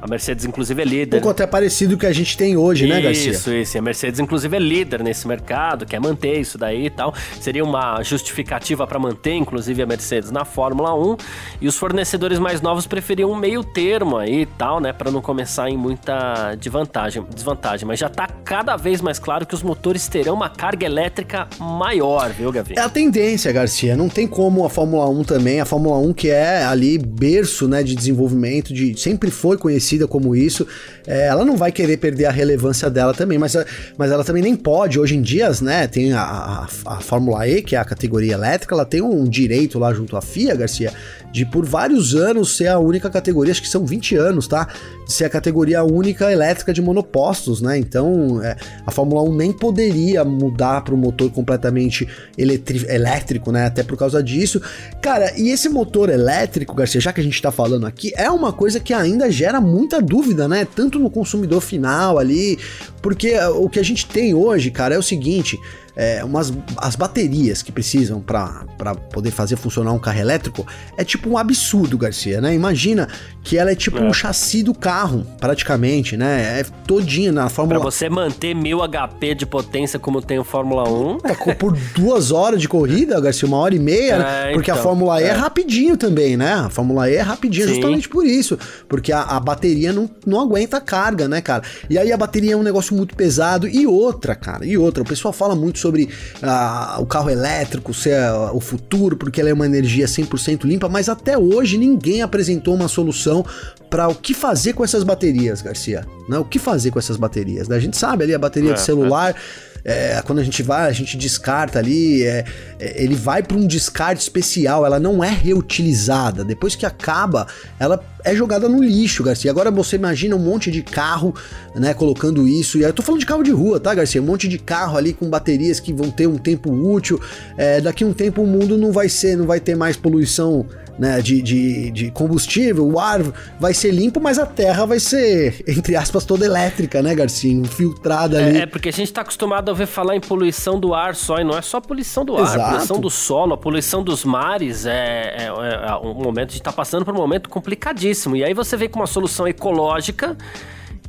A 0.02 0.06
Mercedes, 0.06 0.46
inclusive, 0.46 0.80
é 0.80 0.84
líder. 0.84 1.18
Um 1.18 1.20
pouco 1.20 1.30
até 1.30 1.46
parecido 1.46 1.98
que 1.98 2.06
a 2.06 2.12
gente 2.12 2.34
tem 2.36 2.56
hoje, 2.56 2.86
isso, 2.86 2.94
né, 2.94 3.00
Garcia? 3.02 3.32
Isso, 3.32 3.52
isso. 3.52 3.78
A 3.78 3.82
Mercedes, 3.82 4.18
inclusive, 4.18 4.56
é 4.56 4.58
líder 4.58 5.02
nesse 5.02 5.28
mercado, 5.28 5.84
quer 5.84 6.00
manter 6.00 6.40
isso 6.40 6.56
daí 6.56 6.86
e 6.86 6.90
tal. 6.90 7.14
Seria 7.38 7.62
uma 7.62 8.02
justificativa 8.02 8.86
para 8.86 8.98
manter, 8.98 9.34
inclusive, 9.34 9.82
a 9.82 9.86
Mercedes 9.86 10.30
na 10.30 10.46
Fórmula 10.46 10.94
1. 10.94 11.16
E 11.60 11.68
os 11.68 11.76
fornecedores 11.76 12.38
mais 12.38 12.62
novos 12.62 12.86
preferiam 12.86 13.30
um 13.30 13.36
meio 13.36 13.62
termo 13.62 14.16
aí 14.16 14.42
e 14.42 14.46
tal, 14.46 14.80
né, 14.80 14.90
para 14.90 15.10
não 15.10 15.20
começar 15.20 15.68
em 15.68 15.76
muita 15.76 16.54
desvantagem, 16.54 17.22
desvantagem. 17.34 17.86
Mas 17.86 17.98
já 17.98 18.08
tá 18.08 18.26
cada 18.60 18.76
vez 18.76 19.00
mais 19.00 19.18
claro 19.18 19.46
que 19.46 19.54
os 19.54 19.62
motores 19.62 20.06
terão 20.06 20.34
uma 20.34 20.50
carga 20.50 20.84
elétrica 20.84 21.48
maior, 21.58 22.28
viu, 22.28 22.52
Gavi? 22.52 22.74
É 22.76 22.82
a 22.82 22.90
tendência, 22.90 23.50
Garcia. 23.50 23.96
Não 23.96 24.06
tem 24.06 24.26
como 24.26 24.66
a 24.66 24.68
Fórmula 24.68 25.08
1 25.08 25.24
também. 25.24 25.62
A 25.62 25.64
Fórmula 25.64 25.96
1 25.96 26.12
que 26.12 26.28
é 26.28 26.62
ali 26.62 26.98
berço, 26.98 27.66
né, 27.66 27.82
de 27.82 27.94
desenvolvimento, 27.94 28.74
de 28.74 29.00
sempre 29.00 29.30
foi 29.30 29.56
conhecida 29.56 30.06
como 30.06 30.36
isso, 30.36 30.66
é, 31.06 31.28
ela 31.28 31.42
não 31.42 31.56
vai 31.56 31.72
querer 31.72 31.96
perder 31.96 32.26
a 32.26 32.30
relevância 32.30 32.90
dela 32.90 33.14
também, 33.14 33.38
mas, 33.38 33.56
mas 33.96 34.10
ela 34.10 34.24
também 34.24 34.42
nem 34.42 34.54
pode. 34.54 35.00
Hoje 35.00 35.16
em 35.16 35.22
dia, 35.22 35.50
né, 35.62 35.86
tem 35.86 36.12
a, 36.12 36.20
a, 36.20 36.68
a 36.84 37.00
Fórmula 37.00 37.48
E, 37.48 37.62
que 37.62 37.74
é 37.74 37.78
a 37.78 37.84
categoria 37.84 38.34
elétrica, 38.34 38.74
ela 38.74 38.84
tem 38.84 39.00
um 39.00 39.24
direito 39.24 39.78
lá 39.78 39.94
junto 39.94 40.18
à 40.18 40.20
FIA, 40.20 40.54
Garcia, 40.54 40.92
de 41.32 41.44
por 41.46 41.64
vários 41.64 42.14
anos 42.14 42.56
ser 42.56 42.68
a 42.68 42.78
única 42.78 43.08
categoria, 43.08 43.52
acho 43.52 43.62
que 43.62 43.68
são 43.68 43.86
20 43.86 44.16
anos, 44.16 44.46
tá? 44.46 44.68
De 45.06 45.12
ser 45.12 45.24
a 45.24 45.30
categoria 45.30 45.82
única 45.84 46.30
elétrica 46.30 46.72
de 46.72 46.82
monopostos, 46.82 47.60
né? 47.60 47.78
Então, 47.78 48.42
é, 48.42 48.56
a 48.84 48.90
Fórmula 48.90 49.22
1 49.22 49.34
nem 49.34 49.52
poderia 49.52 50.24
mudar 50.24 50.82
para 50.82 50.94
um 50.94 50.98
motor 50.98 51.30
completamente 51.30 52.06
elétrico, 52.36 53.52
né? 53.52 53.66
Até 53.66 53.82
por 53.82 53.96
causa 53.96 54.22
disso. 54.22 54.60
Cara, 55.00 55.32
e 55.38 55.50
esse 55.50 55.68
motor 55.68 56.08
elétrico, 56.08 56.74
Garcia, 56.74 57.00
já 57.00 57.12
que 57.12 57.20
a 57.20 57.24
gente 57.24 57.40
tá 57.40 57.50
falando 57.50 57.86
aqui, 57.86 58.12
é 58.16 58.30
uma 58.30 58.52
coisa 58.52 58.80
que 58.80 58.92
ainda 58.92 59.30
gera 59.30 59.60
muita 59.60 60.00
dúvida, 60.00 60.48
né? 60.48 60.66
Tanto 60.74 60.98
no 60.98 61.10
consumidor 61.10 61.60
final 61.60 62.18
ali, 62.18 62.58
porque 63.00 63.38
o 63.38 63.68
que 63.68 63.78
a 63.78 63.84
gente 63.84 64.06
tem 64.06 64.34
hoje, 64.34 64.70
cara, 64.70 64.94
é 64.94 64.98
o 64.98 65.02
seguinte: 65.02 65.58
é, 66.00 66.24
umas, 66.24 66.50
as 66.78 66.96
baterias 66.96 67.62
que 67.62 67.70
precisam 67.70 68.22
para 68.22 68.64
poder 69.12 69.30
fazer 69.30 69.56
funcionar 69.56 69.92
um 69.92 69.98
carro 69.98 70.18
elétrico 70.18 70.66
é 70.96 71.04
tipo 71.04 71.28
um 71.28 71.36
absurdo, 71.36 71.98
Garcia, 71.98 72.40
né? 72.40 72.54
Imagina 72.54 73.06
que 73.44 73.58
ela 73.58 73.70
é 73.70 73.74
tipo 73.74 73.98
é. 73.98 74.00
um 74.00 74.10
chassi 74.10 74.62
do 74.62 74.72
carro, 74.72 75.26
praticamente, 75.38 76.16
né? 76.16 76.60
É 76.60 76.64
todinha 76.86 77.30
na 77.30 77.50
Fórmula 77.50 77.78
Pra 77.78 77.90
você 77.90 78.08
manter 78.08 78.54
mil 78.54 78.78
HP 78.78 79.34
de 79.34 79.44
potência 79.44 79.98
como 79.98 80.22
tem 80.22 80.38
o 80.38 80.44
Fórmula 80.44 80.88
1. 80.88 81.18
É, 81.24 81.54
por 81.54 81.76
duas 81.94 82.30
horas 82.30 82.62
de 82.62 82.68
corrida, 82.68 83.20
Garcia, 83.20 83.46
uma 83.46 83.58
hora 83.58 83.74
e 83.74 83.78
meia, 83.78 84.14
é, 84.14 84.52
porque 84.54 84.70
então, 84.70 84.80
a 84.80 84.82
Fórmula 84.82 85.20
E 85.20 85.24
é. 85.24 85.28
é. 85.28 85.32
rapidinho 85.32 85.98
também, 85.98 86.34
né? 86.34 86.54
A 86.54 86.70
Fórmula 86.70 87.10
E 87.10 87.16
é 87.16 87.20
rapidinho 87.20 87.68
Sim. 87.68 87.74
justamente 87.74 88.08
por 88.08 88.24
isso, 88.24 88.58
porque 88.88 89.12
a, 89.12 89.20
a 89.20 89.38
bateria 89.38 89.92
não, 89.92 90.08
não 90.26 90.40
aguenta 90.40 90.78
a 90.78 90.80
carga, 90.80 91.28
né, 91.28 91.42
cara? 91.42 91.62
E 91.90 91.98
aí 91.98 92.10
a 92.10 92.16
bateria 92.16 92.54
é 92.54 92.56
um 92.56 92.62
negócio 92.62 92.96
muito 92.96 93.14
pesado. 93.14 93.68
E 93.68 93.86
outra, 93.86 94.34
cara, 94.34 94.64
e 94.64 94.78
outra, 94.78 95.02
o 95.02 95.06
pessoal 95.06 95.34
fala 95.34 95.54
muito 95.54 95.78
sobre 95.78 95.89
sobre 95.90 96.08
ah, 96.40 96.96
o 97.00 97.06
carro 97.06 97.28
elétrico 97.28 97.92
ser 97.92 98.14
ah, 98.14 98.52
o 98.52 98.60
futuro, 98.60 99.16
porque 99.16 99.40
ela 99.40 99.50
é 99.50 99.52
uma 99.52 99.66
energia 99.66 100.06
100% 100.06 100.64
limpa, 100.64 100.88
mas 100.88 101.08
até 101.08 101.36
hoje 101.36 101.76
ninguém 101.76 102.22
apresentou 102.22 102.74
uma 102.74 102.88
solução 102.88 103.44
para 103.90 104.08
o 104.08 104.14
que 104.14 104.32
fazer 104.32 104.72
com 104.72 104.84
essas 104.84 105.02
baterias, 105.02 105.60
Garcia. 105.60 106.06
Né? 106.28 106.38
O 106.38 106.44
que 106.44 106.60
fazer 106.60 106.92
com 106.92 106.98
essas 106.98 107.16
baterias? 107.16 107.66
Né? 107.68 107.76
A 107.76 107.80
gente 107.80 107.96
sabe 107.96 108.22
ali 108.22 108.34
a 108.34 108.38
bateria 108.38 108.70
é, 108.70 108.74
de 108.74 108.80
celular. 108.80 109.34
É 109.34 109.70
é, 109.84 110.22
quando 110.24 110.40
a 110.40 110.44
gente 110.44 110.62
vai, 110.62 110.88
a 110.88 110.92
gente 110.92 111.16
descarta 111.16 111.78
ali, 111.78 112.22
é, 112.22 112.44
é, 112.78 113.02
ele 113.02 113.14
vai 113.14 113.42
para 113.42 113.56
um 113.56 113.66
descarte 113.66 114.22
especial, 114.22 114.84
ela 114.84 115.00
não 115.00 115.22
é 115.24 115.30
reutilizada. 115.30 116.44
Depois 116.44 116.74
que 116.74 116.84
acaba, 116.84 117.46
ela 117.78 118.02
é 118.24 118.34
jogada 118.34 118.68
no 118.68 118.82
lixo, 118.82 119.22
Garcia. 119.22 119.50
Agora 119.50 119.70
você 119.70 119.96
imagina 119.96 120.36
um 120.36 120.38
monte 120.38 120.70
de 120.70 120.82
carro, 120.82 121.34
né, 121.74 121.94
colocando 121.94 122.46
isso. 122.46 122.78
E 122.78 122.82
eu 122.82 122.92
tô 122.92 123.02
falando 123.02 123.20
de 123.20 123.26
carro 123.26 123.42
de 123.42 123.50
rua, 123.50 123.80
tá, 123.80 123.94
Garcia? 123.94 124.20
Um 124.20 124.26
monte 124.26 124.48
de 124.48 124.58
carro 124.58 124.96
ali 124.96 125.12
com 125.12 125.28
baterias 125.28 125.80
que 125.80 125.92
vão 125.92 126.10
ter 126.10 126.26
um 126.26 126.36
tempo 126.36 126.70
útil. 126.70 127.20
É, 127.56 127.80
daqui 127.80 128.04
a 128.04 128.06
um 128.06 128.12
tempo 128.12 128.42
o 128.42 128.46
mundo 128.46 128.76
não 128.76 128.92
vai 128.92 129.08
ser, 129.08 129.36
não 129.36 129.46
vai 129.46 129.60
ter 129.60 129.76
mais 129.76 129.96
poluição 129.96 130.66
né, 131.00 131.22
de, 131.22 131.40
de, 131.40 131.90
de, 131.90 132.10
combustível, 132.10 132.86
o 132.86 133.00
ar 133.00 133.22
vai 133.58 133.72
ser 133.72 133.90
limpo, 133.90 134.20
mas 134.20 134.38
a 134.38 134.44
terra 134.44 134.84
vai 134.84 135.00
ser, 135.00 135.64
entre 135.66 135.96
aspas, 135.96 136.26
toda 136.26 136.44
elétrica, 136.44 137.02
né, 137.02 137.14
Garcia? 137.14 137.50
Infiltrada 137.50 138.38
é, 138.38 138.44
ali. 138.44 138.58
É, 138.58 138.66
porque 138.66 138.90
a 138.90 138.92
gente 138.92 139.10
tá 139.10 139.22
acostumado 139.22 139.70
a 139.70 139.74
ver 139.74 139.86
falar 139.86 140.14
em 140.14 140.20
poluição 140.20 140.78
do 140.78 140.92
ar 140.92 141.14
só, 141.14 141.38
e 141.38 141.44
não 141.44 141.56
é 141.56 141.62
só 141.62 141.80
poluição 141.80 142.22
do 142.22 142.38
Exato. 142.38 142.60
ar, 142.60 142.70
poluição 142.72 143.00
do 143.00 143.08
solo, 143.08 143.54
a 143.54 143.56
poluição 143.56 144.04
dos 144.04 144.26
mares 144.26 144.84
é, 144.84 145.36
é, 145.38 145.46
é 145.46 145.94
um 146.04 146.12
momento, 146.12 146.50
a 146.50 146.52
gente 146.52 146.62
tá 146.62 146.72
passando 146.72 147.02
por 147.02 147.14
um 147.14 147.18
momento 147.18 147.48
complicadíssimo. 147.48 148.09
E 148.36 148.44
aí 148.44 148.54
você 148.54 148.76
vem 148.76 148.88
com 148.88 148.98
uma 149.00 149.06
solução 149.06 149.46
ecológica 149.46 150.36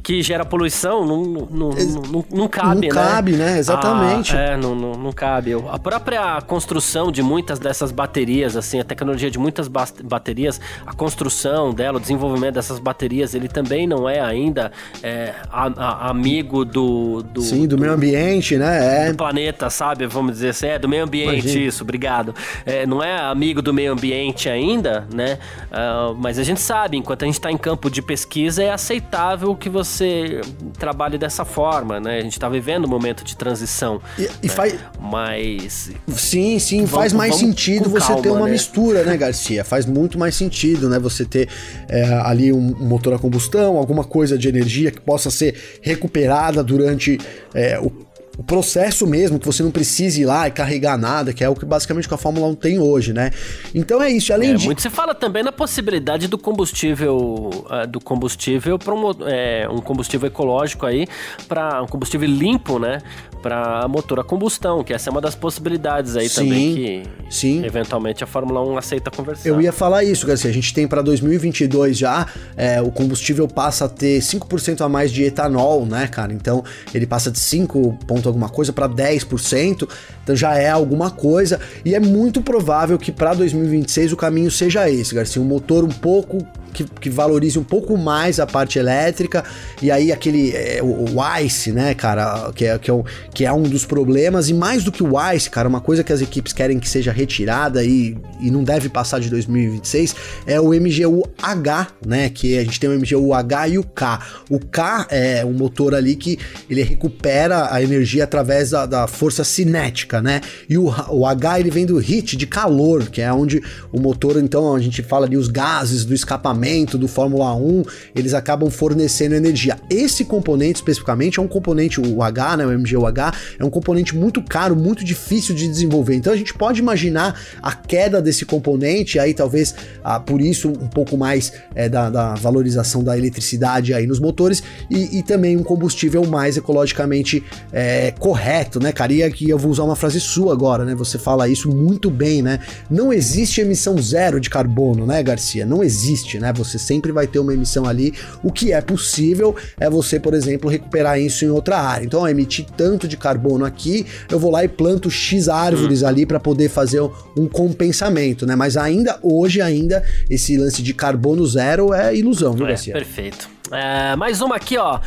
que 0.03 0.21
gera 0.23 0.43
poluição, 0.43 1.05
não, 1.05 1.23
não, 1.23 1.69
não, 1.69 2.25
não, 2.31 2.47
cabe, 2.47 2.87
não 2.87 2.95
né? 2.95 3.01
cabe, 3.01 3.31
né? 3.33 3.59
Exatamente. 3.59 4.35
Ah, 4.35 4.39
é, 4.39 4.57
não, 4.57 4.73
não, 4.73 4.93
não 4.93 5.11
cabe. 5.11 5.53
A 5.69 5.77
própria 5.77 6.41
construção 6.41 7.11
de 7.11 7.21
muitas 7.21 7.59
dessas 7.59 7.91
baterias, 7.91 8.57
assim, 8.57 8.79
a 8.79 8.83
tecnologia 8.83 9.29
de 9.29 9.37
muitas 9.37 9.67
baterias, 9.67 10.59
a 10.85 10.93
construção 10.93 11.73
dela, 11.73 11.97
o 11.97 12.01
desenvolvimento 12.01 12.55
dessas 12.55 12.79
baterias, 12.79 13.35
ele 13.35 13.47
também 13.47 13.85
não 13.85 14.09
é 14.09 14.19
ainda 14.19 14.71
é, 15.03 15.35
a, 15.51 15.67
a, 15.67 16.09
amigo 16.09 16.65
do, 16.65 17.21
do... 17.21 17.41
Sim, 17.41 17.67
do, 17.67 17.75
do, 17.75 17.81
meio 17.81 17.93
ambiente, 17.93 18.57
né? 18.57 19.07
É. 19.07 19.11
Do 19.11 19.17
planeta, 19.17 19.69
sabe? 19.69 20.07
Vamos 20.07 20.33
dizer 20.33 20.49
assim, 20.49 20.67
é, 20.67 20.79
do 20.79 20.89
meio 20.89 21.03
ambiente, 21.03 21.45
Imagina. 21.45 21.65
isso, 21.65 21.83
obrigado. 21.83 22.33
É, 22.65 22.87
não 22.87 23.03
é 23.03 23.19
amigo 23.19 23.61
do 23.61 23.71
meio 23.73 23.93
ambiente 23.93 24.49
ainda, 24.49 25.07
né? 25.13 25.37
Uh, 25.71 26.15
mas 26.15 26.39
a 26.39 26.43
gente 26.43 26.59
sabe, 26.59 26.97
enquanto 26.97 27.23
a 27.23 27.25
gente 27.25 27.35
está 27.35 27.51
em 27.51 27.57
campo 27.57 27.89
de 27.89 28.01
pesquisa, 28.01 28.63
é 28.63 28.71
aceitável 28.71 29.55
que 29.55 29.69
você 29.69 29.90
você 29.91 30.41
trabalhe 30.77 31.17
dessa 31.17 31.45
forma, 31.45 31.99
né? 31.99 32.19
A 32.19 32.21
gente 32.21 32.39
tá 32.39 32.47
vivendo 32.49 32.85
um 32.85 32.87
momento 32.87 33.23
de 33.23 33.35
transição. 33.35 34.01
E, 34.17 34.23
e 34.43 34.47
né? 34.47 34.53
faz. 34.53 34.75
Mas. 34.99 35.91
Sim, 36.07 36.59
sim, 36.59 36.77
vamos, 36.79 36.91
faz 36.91 37.13
mais 37.13 37.35
sentido 37.35 37.89
você 37.89 38.07
calma, 38.07 38.21
ter 38.21 38.29
uma 38.29 38.45
né? 38.45 38.51
mistura, 38.51 39.03
né, 39.03 39.17
Garcia? 39.17 39.63
Faz 39.63 39.85
muito 39.85 40.17
mais 40.17 40.35
sentido, 40.35 40.89
né? 40.89 40.99
Você 40.99 41.25
ter 41.25 41.49
é, 41.87 42.03
ali 42.23 42.51
um, 42.51 42.75
um, 42.79 42.87
motor 42.87 43.13
a 43.13 43.19
combustão, 43.19 43.77
alguma 43.77 44.03
coisa 44.03 44.37
de 44.37 44.47
energia 44.47 44.91
que 44.91 45.01
possa 45.01 45.29
ser 45.29 45.79
recuperada 45.81 46.63
durante 46.63 47.19
é, 47.53 47.79
o 47.79 48.10
o 48.37 48.43
processo 48.43 49.05
mesmo, 49.05 49.39
que 49.39 49.45
você 49.45 49.61
não 49.61 49.71
precise 49.71 50.21
ir 50.21 50.25
lá 50.25 50.47
e 50.47 50.51
carregar 50.51 50.97
nada, 50.97 51.33
que 51.33 51.43
é 51.43 51.49
o 51.49 51.55
que 51.55 51.65
basicamente 51.65 52.07
que 52.07 52.13
a 52.13 52.17
Fórmula 52.17 52.47
1 52.47 52.55
tem 52.55 52.79
hoje, 52.79 53.13
né? 53.13 53.31
Então 53.75 54.01
é 54.01 54.09
isso, 54.09 54.33
além 54.33 54.51
é, 54.51 54.53
de... 54.55 54.65
Muito 54.65 54.81
se 54.81 54.89
fala 54.89 55.13
também 55.13 55.43
na 55.43 55.51
possibilidade 55.51 56.27
do 56.27 56.37
combustível, 56.37 57.17
uh, 57.17 57.87
do 57.87 57.99
combustível 57.99 58.79
para 58.79 58.93
um, 58.93 59.11
é, 59.27 59.67
um 59.69 59.79
combustível 59.79 60.27
ecológico 60.27 60.85
aí, 60.85 61.07
para 61.47 61.81
um 61.81 61.87
combustível 61.87 62.27
limpo, 62.27 62.79
né? 62.79 63.01
Para 63.41 63.87
motor 63.87 64.19
a 64.19 64.23
combustão, 64.23 64.83
que 64.83 64.93
essa 64.93 65.09
é 65.09 65.11
uma 65.11 65.21
das 65.21 65.35
possibilidades 65.35 66.15
aí 66.15 66.29
sim, 66.29 66.35
também 66.35 66.75
que 66.75 67.03
sim. 67.29 67.65
eventualmente 67.65 68.23
a 68.23 68.27
Fórmula 68.27 68.61
1 68.61 68.77
aceita 68.77 69.09
conversar. 69.09 69.49
Eu 69.49 69.59
ia 69.59 69.71
falar 69.71 70.03
isso, 70.03 70.27
Garcia, 70.27 70.49
a 70.49 70.53
gente 70.53 70.73
tem 70.73 70.87
para 70.87 71.01
2022 71.01 71.97
já, 71.97 72.27
é, 72.55 72.81
o 72.81 72.91
combustível 72.91 73.47
passa 73.47 73.85
a 73.85 73.89
ter 73.89 74.19
5% 74.19 74.81
a 74.81 74.89
mais 74.89 75.11
de 75.11 75.23
etanol, 75.23 75.85
né, 75.85 76.07
cara? 76.07 76.31
Então 76.33 76.63
ele 76.93 77.07
passa 77.07 77.31
de 77.31 77.39
5 77.39 77.97
alguma 78.27 78.49
coisa 78.49 78.73
para 78.73 78.87
10%, 78.87 79.87
então 80.23 80.35
já 80.35 80.55
é 80.55 80.69
alguma 80.69 81.11
coisa. 81.11 81.59
E 81.83 81.95
é 81.95 81.99
muito 81.99 82.41
provável 82.41 82.97
que 82.97 83.11
para 83.11 83.33
2026 83.33 84.13
o 84.13 84.17
caminho 84.17 84.51
seja 84.51 84.89
esse, 84.89 85.15
Garcia, 85.15 85.41
um 85.41 85.45
motor 85.45 85.83
um 85.83 85.89
pouco 85.89 86.45
que, 86.71 86.85
que, 86.85 87.09
valorize 87.09 87.59
um 87.59 87.63
pouco 87.63 87.97
mais 87.97 88.39
a 88.39 88.47
parte 88.47 88.79
elétrica, 88.79 89.43
e 89.81 89.91
aí 89.91 90.11
aquele 90.11 90.51
é, 90.55 90.79
o, 90.81 91.17
o, 91.17 91.39
ICE, 91.41 91.71
né, 91.71 91.93
cara, 91.93 92.51
que 92.53 92.65
é, 92.65 92.77
que, 92.79 92.89
é 92.89 92.93
um, 92.93 93.03
que 93.33 93.45
é 93.45 93.53
um 93.53 93.63
dos 93.63 93.85
problemas, 93.85 94.49
e 94.49 94.53
mais 94.53 94.83
do 94.83 94.91
que 94.91 95.03
o 95.03 95.11
ICE, 95.33 95.49
cara, 95.49 95.67
uma 95.67 95.81
coisa 95.81 96.03
que 96.03 96.11
as 96.11 96.21
equipes 96.21 96.53
querem 96.53 96.79
que 96.79 96.89
seja 96.89 97.11
retirada 97.11 97.83
e, 97.83 98.17
e 98.39 98.49
não 98.49 98.63
deve 98.63 98.89
passar 98.89 99.19
de 99.19 99.29
2026 99.29 100.15
é 100.45 100.59
o 100.59 100.69
MGU-H, 100.69 101.87
né, 102.05 102.29
que 102.29 102.57
a 102.57 102.63
gente 102.63 102.79
tem 102.79 102.89
o 102.89 102.97
MGU-H 102.97 103.67
e 103.67 103.77
o 103.77 103.83
K. 103.83 104.19
O 104.49 104.59
K 104.59 105.07
é 105.09 105.45
um 105.45 105.53
motor 105.53 105.93
ali 105.93 106.15
que 106.15 106.39
ele 106.69 106.83
recupera 106.83 107.73
a 107.73 107.81
energia 107.81 108.10
através 108.19 108.71
da, 108.71 108.85
da 108.85 109.07
força 109.07 109.43
cinética, 109.43 110.21
né, 110.21 110.41
e 110.67 110.77
o, 110.77 110.85
o 111.09 111.25
H 111.25 111.59
ele 111.59 111.69
vem 111.69 111.85
do 111.85 112.01
heat, 112.01 112.35
de 112.35 112.47
calor, 112.47 113.09
que 113.09 113.21
é 113.21 113.31
onde 113.31 113.61
o 113.91 113.99
motor, 113.99 114.37
então, 114.37 114.75
a 114.75 114.79
gente 114.79 115.03
fala 115.03 115.25
ali 115.25 115.37
os 115.37 115.47
gases 115.47 116.03
do 116.03 116.13
escapamento 116.13 116.97
do 116.97 117.07
Fórmula 117.07 117.53
1, 117.55 117.83
eles 118.15 118.33
acabam 118.33 118.69
fornecendo 118.69 119.35
energia. 119.35 119.77
Esse 119.89 120.25
componente 120.25 120.79
especificamente 120.79 121.39
é 121.39 121.41
um 121.41 121.47
componente, 121.47 122.01
o 122.01 122.23
H, 122.23 122.57
né, 122.57 122.65
o 122.65 122.71
MGUH, 122.71 123.33
é 123.59 123.65
um 123.65 123.69
componente 123.69 124.15
muito 124.15 124.41
caro, 124.41 124.75
muito 124.75 125.03
difícil 125.03 125.53
de 125.53 125.67
desenvolver. 125.67 126.15
Então 126.15 126.33
a 126.33 126.37
gente 126.37 126.53
pode 126.53 126.79
imaginar 126.79 127.39
a 127.61 127.73
queda 127.73 128.21
desse 128.21 128.45
componente, 128.45 129.19
aí 129.19 129.33
talvez 129.33 129.75
ah, 130.03 130.19
por 130.19 130.41
isso 130.41 130.69
um 130.69 130.87
pouco 130.87 131.17
mais 131.17 131.53
é, 131.75 131.87
da, 131.87 132.09
da, 132.09 132.35
valorização 132.35 133.03
da 133.03 133.17
eletricidade 133.17 133.93
aí 133.93 134.07
nos 134.07 134.19
motores 134.19 134.63
e, 134.89 135.19
e 135.19 135.23
também 135.23 135.57
um 135.57 135.63
combustível 135.63 136.25
mais 136.25 136.57
ecologicamente 136.57 137.43
é, 137.71 138.00
correto, 138.09 138.79
né, 138.79 138.91
cara? 138.91 139.13
E 139.13 139.21
aqui 139.21 139.49
eu 139.49 139.57
vou 139.57 139.69
usar 139.69 139.83
uma 139.83 139.95
frase 139.95 140.19
sua 140.19 140.53
agora, 140.53 140.83
né? 140.85 140.95
Você 140.95 141.19
fala 141.19 141.47
isso 141.47 141.69
muito 141.69 142.09
bem, 142.09 142.41
né? 142.41 142.59
Não 142.89 143.13
existe 143.13 143.61
emissão 143.61 144.01
zero 144.01 144.39
de 144.39 144.49
carbono, 144.49 145.05
né, 145.05 145.21
Garcia? 145.21 145.65
Não 145.65 145.83
existe, 145.83 146.39
né? 146.39 146.51
Você 146.53 146.79
sempre 146.79 147.11
vai 147.11 147.27
ter 147.27 147.39
uma 147.39 147.53
emissão 147.53 147.85
ali. 147.85 148.13
O 148.41 148.51
que 148.51 148.71
é 148.71 148.81
possível 148.81 149.55
é 149.79 149.89
você, 149.89 150.19
por 150.19 150.33
exemplo, 150.33 150.69
recuperar 150.69 151.19
isso 151.19 151.45
em 151.45 151.49
outra 151.49 151.77
área. 151.77 152.05
Então, 152.05 152.27
emitir 152.27 152.65
tanto 152.75 153.07
de 153.07 153.17
carbono 153.17 153.65
aqui, 153.65 154.05
eu 154.29 154.39
vou 154.39 154.49
lá 154.49 154.63
e 154.63 154.67
planto 154.67 155.11
X 155.11 155.49
árvores 155.49 156.01
hum. 156.01 156.07
ali 156.07 156.25
para 156.25 156.39
poder 156.39 156.69
fazer 156.69 157.01
um 157.37 157.47
compensamento, 157.47 158.45
né? 158.45 158.55
Mas 158.55 158.77
ainda 158.77 159.19
hoje 159.21 159.61
ainda 159.61 160.03
esse 160.29 160.57
lance 160.57 160.81
de 160.81 160.93
carbono 160.93 161.45
zero 161.45 161.93
é 161.93 162.15
ilusão, 162.15 162.53
viu, 162.53 162.65
é, 162.65 162.69
Garcia? 162.69 162.93
Perfeito. 162.93 163.49
É, 163.71 164.15
mais 164.15 164.41
uma 164.41 164.55
aqui, 164.55 164.77
ó. 164.77 164.99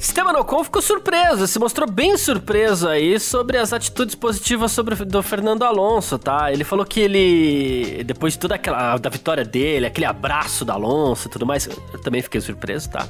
Esteban 0.00 0.32
Ocon 0.38 0.64
ficou 0.64 0.80
surpreso, 0.80 1.46
se 1.46 1.58
mostrou 1.58 1.88
bem 1.88 2.16
surpreso 2.16 2.88
aí 2.88 3.20
sobre 3.20 3.58
as 3.58 3.70
atitudes 3.70 4.14
positivas 4.14 4.72
sobre 4.72 4.94
do 4.94 5.22
Fernando 5.22 5.62
Alonso, 5.62 6.18
tá? 6.18 6.50
Ele 6.50 6.64
falou 6.64 6.86
que 6.86 7.00
ele, 7.00 8.02
depois 8.04 8.32
de 8.32 8.38
toda 8.38 8.54
aquela 8.54 8.96
da 8.96 9.10
vitória 9.10 9.44
dele, 9.44 9.84
aquele 9.84 10.06
abraço 10.06 10.64
do 10.64 10.72
Alonso 10.72 11.28
e 11.28 11.30
tudo 11.30 11.44
mais, 11.44 11.68
eu 11.92 12.00
também 12.00 12.22
fiquei 12.22 12.40
surpreso, 12.40 12.88
tá? 12.88 13.06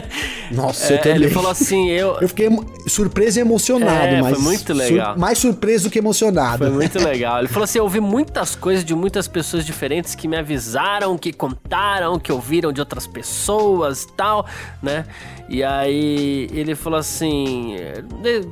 Nossa, 0.50 0.94
é, 0.94 0.96
eu 0.96 1.02
também. 1.02 1.16
Ele 1.16 1.30
falou 1.30 1.50
assim, 1.50 1.90
eu... 1.90 2.16
Eu 2.22 2.28
fiquei 2.28 2.48
surpreso 2.86 3.38
e 3.38 3.42
emocionado, 3.42 4.06
é, 4.06 4.22
mas... 4.22 4.34
foi 4.34 4.42
muito 4.42 4.72
legal. 4.72 5.12
Sur... 5.12 5.20
Mais 5.20 5.38
surpreso 5.38 5.84
do 5.84 5.90
que 5.90 5.98
emocionado. 5.98 6.64
Foi 6.64 6.70
muito 6.70 6.98
legal. 7.04 7.40
Ele 7.40 7.48
falou 7.48 7.64
assim, 7.64 7.76
eu 7.76 7.84
ouvi 7.84 8.00
muitas 8.00 8.56
coisas 8.56 8.82
de 8.82 8.94
muitas 8.94 9.28
pessoas 9.28 9.66
diferentes 9.66 10.14
que 10.14 10.26
me 10.26 10.38
avisaram, 10.38 11.18
que 11.18 11.34
contaram, 11.34 12.18
que 12.18 12.32
ouviram 12.32 12.72
de 12.72 12.80
outras 12.80 13.06
pessoas 13.06 14.06
tal, 14.16 14.46
né? 14.82 15.04
E 15.46 15.62
aí 15.64 16.29
ele 16.52 16.74
falou 16.74 16.98
assim: 16.98 17.74
é, 17.74 18.02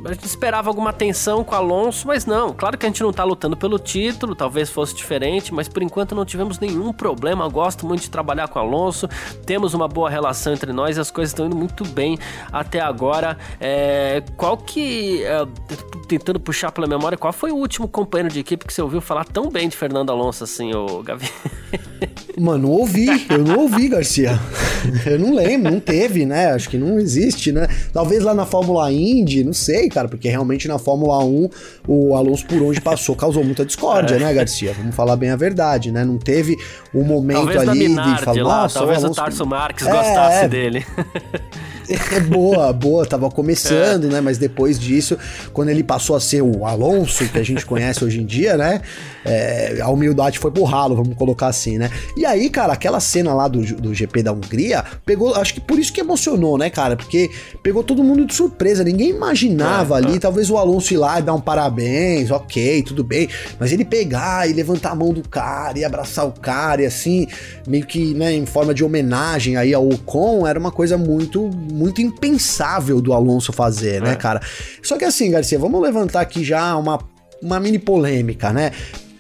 a 0.05 0.12
gente 0.12 0.24
esperava 0.24 0.68
alguma 0.68 0.93
tensão 0.93 1.45
com 1.45 1.55
o 1.55 1.59
Alonso, 1.59 2.07
mas 2.07 2.26
não. 2.26 2.53
Claro 2.53 2.76
que 2.76 2.87
a 2.87 2.89
gente 2.89 3.03
não 3.03 3.12
tá 3.12 3.24
lutando 3.24 3.57
pelo 3.57 3.79
título, 3.79 4.35
talvez 4.35 4.70
fosse 4.70 4.95
diferente, 4.95 5.53
mas 5.53 5.68
por 5.68 5.83
enquanto 5.83 6.14
não 6.14 6.24
tivemos 6.24 6.59
nenhum 6.59 6.93
problema. 6.93 7.45
Eu 7.45 7.51
gosto 7.51 7.87
muito 7.87 8.03
de 8.03 8.11
trabalhar 8.11 8.49
com 8.49 8.59
o 8.59 8.62
Alonso, 8.62 9.09
temos 9.45 9.74
uma 9.74 9.89
boa 9.89 10.11
relação 10.11 10.53
entre 10.53 10.72
nós 10.72 10.97
e 10.97 11.01
as 11.01 11.11
coisas 11.11 11.31
estão 11.31 11.47
indo 11.47 11.57
muito 11.57 11.85
bem 11.85 12.18
até 12.53 12.81
agora. 12.81 13.37
É, 13.61 14.22
qual 14.37 14.57
que. 14.57 15.22
É, 15.24 15.47
tentando 16.09 16.41
puxar 16.41 16.72
pela 16.72 16.87
memória, 16.87 17.18
qual 17.18 17.33
foi 17.33 17.51
o 17.51 17.57
último 17.57 17.87
companheiro 17.87 18.33
de 18.33 18.41
equipe 18.41 18.66
que 18.66 18.72
você 18.72 18.81
ouviu 18.81 19.01
falar 19.01 19.24
tão 19.24 19.51
bem 19.51 19.68
de 19.68 19.76
Fernando 19.76 20.11
Alonso 20.11 20.43
assim, 20.45 20.74
o 20.74 21.03
Gavi? 21.03 21.31
Mano, 22.41 22.68
não 22.68 22.70
ouvi, 22.70 23.26
eu 23.29 23.45
não 23.45 23.61
ouvi, 23.61 23.89
Garcia. 23.89 24.39
Eu 25.05 25.18
não 25.18 25.35
lembro, 25.35 25.72
não 25.72 25.81
teve, 25.81 26.24
né? 26.24 26.53
Acho 26.53 26.68
que 26.68 26.79
não 26.79 26.99
existe, 26.99 27.51
né? 27.51 27.68
Talvez 27.93 28.23
lá 28.23 28.35
na 28.35 28.47
Fórmula 28.47 28.91
Indy, 28.93 29.45
não 29.45 29.53
sei, 29.53 29.89
cara, 29.89 30.09
porque 30.09 30.29
realmente 30.29 30.69
na 30.69 30.79
Fórmula 30.79 31.25
1 31.25 31.49
o 31.87 32.14
Alonso 32.14 32.47
por 32.47 32.62
onde 32.62 32.81
passou 32.81 33.14
causou 33.14 33.45
muita 33.45 33.64
discórdia, 33.64 34.16
é. 34.16 34.19
né, 34.19 34.33
Garcia? 34.33 34.73
Vamos 34.73 34.95
falar 34.95 35.16
bem 35.16 35.31
a 35.31 35.37
verdade, 35.37 35.91
né? 35.91 36.05
Não 36.05 36.19
teve 36.19 36.57
um 36.95 37.03
momento 37.03 37.39
talvez 37.39 37.69
ali 37.69 37.89
de 37.89 38.23
falar, 38.23 38.43
lá, 38.43 38.69
talvez 38.69 38.99
o, 38.99 39.05
Alonso... 39.07 39.21
o 39.21 39.25
Tarso 39.25 39.47
Marques 39.47 39.87
é, 39.87 39.91
gostasse 39.91 40.45
é. 40.45 40.49
dele. 40.49 40.87
É 42.12 42.21
boa, 42.21 42.71
boa, 42.71 43.07
tava 43.07 43.31
começando, 43.31 44.09
é. 44.09 44.09
né? 44.09 44.21
Mas 44.21 44.37
depois 44.37 44.79
disso, 44.79 45.16
quando 45.55 45.71
ele 45.71 45.83
passou 45.83 46.14
a 46.14 46.21
ser 46.21 46.43
o 46.43 46.66
Alonso, 46.66 47.27
que 47.29 47.39
a 47.39 47.43
gente 47.43 47.64
conhece 47.64 48.05
hoje 48.05 48.21
em 48.21 48.27
dia, 48.27 48.59
né? 48.59 48.83
É, 49.29 49.81
a 49.81 49.89
humildade 49.89 50.39
foi 50.39 50.51
pro 50.51 50.64
ralo, 50.64 50.97
vamos 50.97 51.16
colocar 51.16 51.49
assim, 51.49 51.79
né? 51.79 51.91
E 52.16 52.24
aí, 52.24 52.49
cara, 52.49 52.72
aquela 52.72 53.01
cena 53.01 53.35
lá 53.35 53.47
do, 53.47 53.61
do 53.76 53.95
GP 53.95 54.22
da 54.22 54.33
Hungria 54.33 54.85
pegou, 55.05 55.35
acho 55.35 55.55
que 55.55 55.61
por 55.61 55.79
isso 55.79 55.93
que 55.93 56.01
emocionou, 56.01 56.57
né, 56.57 56.70
cara? 56.70 56.97
Porque 56.97 57.31
pegou 57.62 57.83
todo 57.83 58.03
mundo 58.03 58.24
de 58.24 58.35
surpresa, 58.35 58.83
ninguém 58.83 59.11
imaginava 59.11 59.95
é, 59.95 59.99
ali, 59.99 60.16
é. 60.16 60.18
talvez 60.18 60.51
o 60.51 60.57
Alonso 60.57 60.95
ir 60.95 60.97
lá 60.97 61.18
e 61.18 61.22
dar 61.22 61.35
um 61.35 61.41
parabéns, 61.41 62.31
ok, 62.31 62.83
tudo 62.83 63.05
bem, 63.05 63.29
mas 63.59 63.72
ele 63.72 63.85
pegar 63.85 64.49
e 64.49 64.53
levantar 64.53 64.93
a 64.93 64.95
mão 64.95 65.12
do 65.12 65.26
cara 65.29 65.79
e 65.79 65.85
abraçar 65.85 66.26
o 66.26 66.33
cara 66.33 66.83
e 66.83 66.87
assim, 66.87 67.26
meio 67.66 67.87
que, 67.87 68.14
né, 68.14 68.33
em 68.33 68.47
forma 68.47 68.72
de 68.72 68.85
homenagem 68.85 69.57
aí 69.57 69.74
ao 69.74 69.87
Ocon, 69.89 70.47
era 70.47 70.59
uma 70.59 70.70
coisa 70.70 70.97
muito 70.97 71.51
muito 71.72 72.01
impensável 72.01 73.01
do 73.01 73.12
Alonso 73.12 73.53
fazer, 73.53 74.01
né, 74.01 74.12
é. 74.12 74.16
cara? 74.16 74.41
Só 74.83 74.97
que 74.97 75.05
assim, 75.05 75.31
Garcia, 75.31 75.59
vamos 75.59 75.81
levantar 75.83 76.20
aqui 76.20 76.45
já 76.45 76.76
uma, 76.76 76.99
uma 77.43 77.61
mini 77.61 77.79
polêmica, 77.79 78.53
né? 78.53 78.72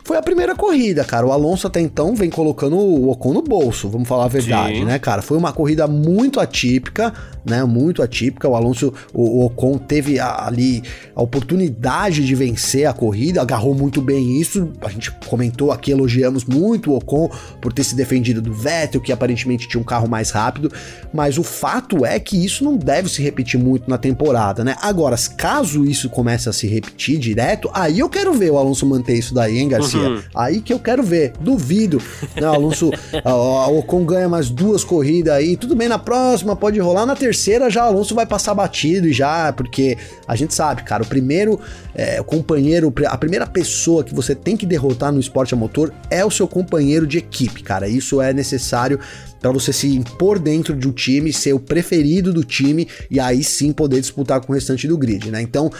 Foi 0.08 0.16
a 0.16 0.22
primeira 0.22 0.54
corrida, 0.54 1.04
cara. 1.04 1.26
O 1.26 1.32
Alonso 1.32 1.66
até 1.66 1.82
então 1.82 2.14
vem 2.14 2.30
colocando 2.30 2.78
o 2.78 3.10
Ocon 3.10 3.34
no 3.34 3.42
bolso, 3.42 3.90
vamos 3.90 4.08
falar 4.08 4.24
a 4.24 4.28
verdade, 4.28 4.78
Sim. 4.78 4.86
né, 4.86 4.98
cara? 4.98 5.20
Foi 5.20 5.36
uma 5.36 5.52
corrida 5.52 5.86
muito 5.86 6.40
atípica, 6.40 7.12
né? 7.44 7.62
Muito 7.64 8.02
atípica. 8.02 8.48
O 8.48 8.56
Alonso, 8.56 8.90
o, 9.12 9.40
o 9.40 9.44
Ocon 9.44 9.76
teve 9.76 10.18
a, 10.18 10.46
ali 10.46 10.82
a 11.14 11.22
oportunidade 11.22 12.24
de 12.24 12.34
vencer 12.34 12.86
a 12.86 12.94
corrida, 12.94 13.42
agarrou 13.42 13.74
muito 13.74 14.00
bem 14.00 14.40
isso. 14.40 14.72
A 14.80 14.88
gente 14.88 15.10
comentou 15.26 15.70
aqui, 15.70 15.90
elogiamos 15.90 16.42
muito 16.46 16.90
o 16.90 16.96
Ocon 16.96 17.30
por 17.60 17.70
ter 17.70 17.84
se 17.84 17.94
defendido 17.94 18.40
do 18.40 18.50
Vettel, 18.50 19.02
que 19.02 19.12
aparentemente 19.12 19.68
tinha 19.68 19.78
um 19.78 19.84
carro 19.84 20.08
mais 20.08 20.30
rápido, 20.30 20.72
mas 21.12 21.36
o 21.36 21.42
fato 21.42 22.06
é 22.06 22.18
que 22.18 22.42
isso 22.42 22.64
não 22.64 22.78
deve 22.78 23.10
se 23.10 23.22
repetir 23.22 23.60
muito 23.60 23.90
na 23.90 23.98
temporada, 23.98 24.64
né? 24.64 24.74
Agora, 24.80 25.16
caso 25.36 25.84
isso 25.84 26.08
comece 26.08 26.48
a 26.48 26.52
se 26.54 26.66
repetir 26.66 27.18
direto, 27.18 27.68
aí 27.74 27.98
eu 27.98 28.08
quero 28.08 28.32
ver 28.32 28.50
o 28.50 28.56
Alonso 28.56 28.86
manter 28.86 29.18
isso 29.18 29.34
daí, 29.34 29.58
hein, 29.58 29.68
Garcia? 29.68 29.97
Uhum. 29.98 30.22
Aí 30.34 30.60
que 30.60 30.72
eu 30.72 30.78
quero 30.78 31.02
ver. 31.02 31.32
Duvido. 31.40 32.00
Não, 32.40 32.54
Alonso, 32.54 32.90
o 33.24 33.78
Ocon 33.78 34.04
ganha 34.04 34.28
mais 34.28 34.48
duas 34.50 34.84
corridas 34.84 35.34
aí. 35.34 35.56
Tudo 35.56 35.74
bem, 35.74 35.88
na 35.88 35.98
próxima 35.98 36.56
pode 36.56 36.78
rolar. 36.78 37.06
Na 37.06 37.16
terceira 37.16 37.70
já 37.70 37.82
Alonso 37.82 38.14
vai 38.14 38.26
passar 38.26 38.54
batido 38.54 39.06
e 39.06 39.12
já, 39.12 39.52
porque 39.52 39.96
a 40.26 40.36
gente 40.36 40.54
sabe, 40.54 40.82
cara, 40.82 41.02
o 41.02 41.06
primeiro 41.06 41.60
é, 41.98 42.20
o 42.20 42.24
companheiro, 42.24 42.94
a 43.08 43.18
primeira 43.18 43.44
pessoa 43.44 44.04
que 44.04 44.14
você 44.14 44.32
tem 44.32 44.56
que 44.56 44.64
derrotar 44.64 45.10
no 45.10 45.18
esporte 45.18 45.52
a 45.52 45.56
motor 45.56 45.92
é 46.08 46.24
o 46.24 46.30
seu 46.30 46.46
companheiro 46.46 47.06
de 47.06 47.18
equipe, 47.18 47.60
cara. 47.60 47.88
Isso 47.88 48.22
é 48.22 48.32
necessário 48.32 49.00
para 49.40 49.50
você 49.50 49.72
se 49.72 49.88
impor 49.88 50.38
dentro 50.38 50.74
de 50.74 50.88
um 50.88 50.92
time, 50.92 51.32
ser 51.32 51.52
o 51.52 51.60
preferido 51.60 52.32
do 52.32 52.44
time 52.44 52.88
e 53.10 53.20
aí 53.20 53.42
sim 53.44 53.72
poder 53.72 54.00
disputar 54.00 54.40
com 54.40 54.52
o 54.52 54.54
restante 54.54 54.86
do 54.88 54.96
grid, 54.96 55.30
né? 55.30 55.42
Então 55.42 55.70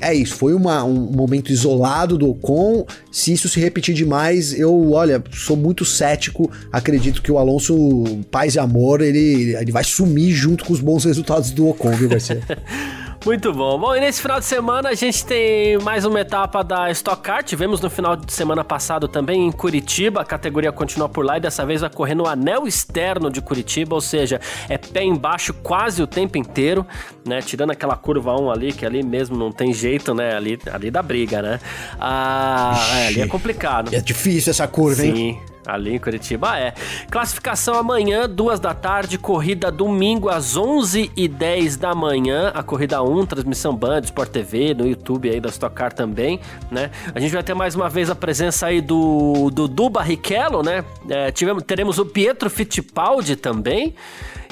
é 0.00 0.14
isso, 0.14 0.36
foi 0.36 0.54
uma, 0.54 0.84
um 0.84 1.10
momento 1.10 1.50
isolado 1.50 2.16
do 2.16 2.30
Ocon. 2.30 2.86
Se 3.10 3.32
isso 3.32 3.48
se 3.48 3.58
repetir 3.58 3.94
demais, 3.94 4.58
eu, 4.58 4.92
olha, 4.92 5.22
sou 5.32 5.56
muito 5.56 5.84
cético. 5.84 6.50
Acredito 6.72 7.20
que 7.20 7.32
o 7.32 7.38
Alonso, 7.38 8.04
paz 8.30 8.54
e 8.54 8.58
amor, 8.58 9.00
ele, 9.00 9.56
ele 9.56 9.72
vai 9.72 9.82
sumir 9.82 10.32
junto 10.32 10.64
com 10.64 10.72
os 10.72 10.80
bons 10.80 11.04
resultados 11.04 11.50
do 11.50 11.68
Ocon, 11.68 11.90
viu, 11.92 12.08
Garcia? 12.08 12.40
Muito 13.24 13.52
bom. 13.52 13.78
Bom, 13.78 13.94
e 13.94 14.00
nesse 14.00 14.22
final 14.22 14.38
de 14.38 14.46
semana 14.46 14.90
a 14.90 14.94
gente 14.94 15.24
tem 15.24 15.76
mais 15.78 16.04
uma 16.04 16.20
etapa 16.20 16.62
da 16.62 16.90
Stock 16.90 17.20
Car. 17.20 17.42
Tivemos 17.42 17.80
no 17.80 17.90
final 17.90 18.16
de 18.16 18.32
semana 18.32 18.64
passado 18.64 19.08
também 19.08 19.46
em 19.46 19.52
Curitiba. 19.52 20.20
A 20.20 20.24
categoria 20.24 20.70
continua 20.72 21.08
por 21.08 21.24
lá 21.24 21.36
e 21.36 21.40
dessa 21.40 21.66
vez 21.66 21.80
vai 21.80 21.90
correr 21.90 22.14
no 22.14 22.26
anel 22.26 22.66
externo 22.66 23.30
de 23.30 23.42
Curitiba, 23.42 23.94
ou 23.94 24.00
seja, 24.00 24.40
é 24.68 24.78
pé 24.78 25.02
embaixo 25.02 25.52
quase 25.52 26.02
o 26.02 26.06
tempo 26.06 26.38
inteiro, 26.38 26.86
né? 27.26 27.42
Tirando 27.42 27.72
aquela 27.72 27.96
curva 27.96 28.34
1 28.40 28.50
ali, 28.50 28.72
que 28.72 28.86
ali 28.86 29.02
mesmo 29.02 29.36
não 29.36 29.52
tem 29.52 29.74
jeito, 29.74 30.14
né? 30.14 30.34
Ali, 30.34 30.58
ali 30.72 30.90
da 30.90 31.02
briga, 31.02 31.42
né? 31.42 31.60
Ah, 32.00 32.78
é, 33.00 33.06
ali 33.08 33.20
é 33.20 33.26
complicado. 33.26 33.94
É 33.94 34.00
difícil 34.00 34.50
essa 34.50 34.66
curva, 34.66 35.02
Sim. 35.02 35.14
hein? 35.14 35.42
Ali 35.68 35.94
em 35.94 35.98
Curitiba 35.98 36.58
é. 36.58 36.72
Classificação 37.10 37.74
amanhã, 37.74 38.26
duas 38.26 38.58
da 38.58 38.72
tarde, 38.72 39.18
corrida 39.18 39.70
domingo 39.70 40.30
às 40.30 40.56
11 40.56 41.12
e 41.14 41.28
10 41.28 41.76
da 41.76 41.94
manhã, 41.94 42.50
a 42.54 42.62
corrida 42.62 43.02
1, 43.02 43.26
transmissão 43.26 43.76
Band, 43.76 44.00
Sport 44.00 44.30
TV, 44.30 44.72
no 44.72 44.86
YouTube 44.86 45.28
aí 45.28 45.40
da 45.40 45.50
Stock 45.50 45.74
Car 45.74 45.92
também, 45.92 46.40
né? 46.70 46.90
A 47.14 47.20
gente 47.20 47.32
vai 47.34 47.42
ter 47.42 47.52
mais 47.52 47.74
uma 47.74 47.90
vez 47.90 48.08
a 48.08 48.14
presença 48.14 48.66
aí 48.66 48.80
do 48.80 49.50
Dudu 49.52 49.90
Barrichello, 49.90 50.62
né? 50.62 50.82
É, 51.06 51.30
tivemos, 51.30 51.62
teremos 51.62 51.98
o 51.98 52.06
Pietro 52.06 52.48
Fittipaldi 52.48 53.36
também, 53.36 53.94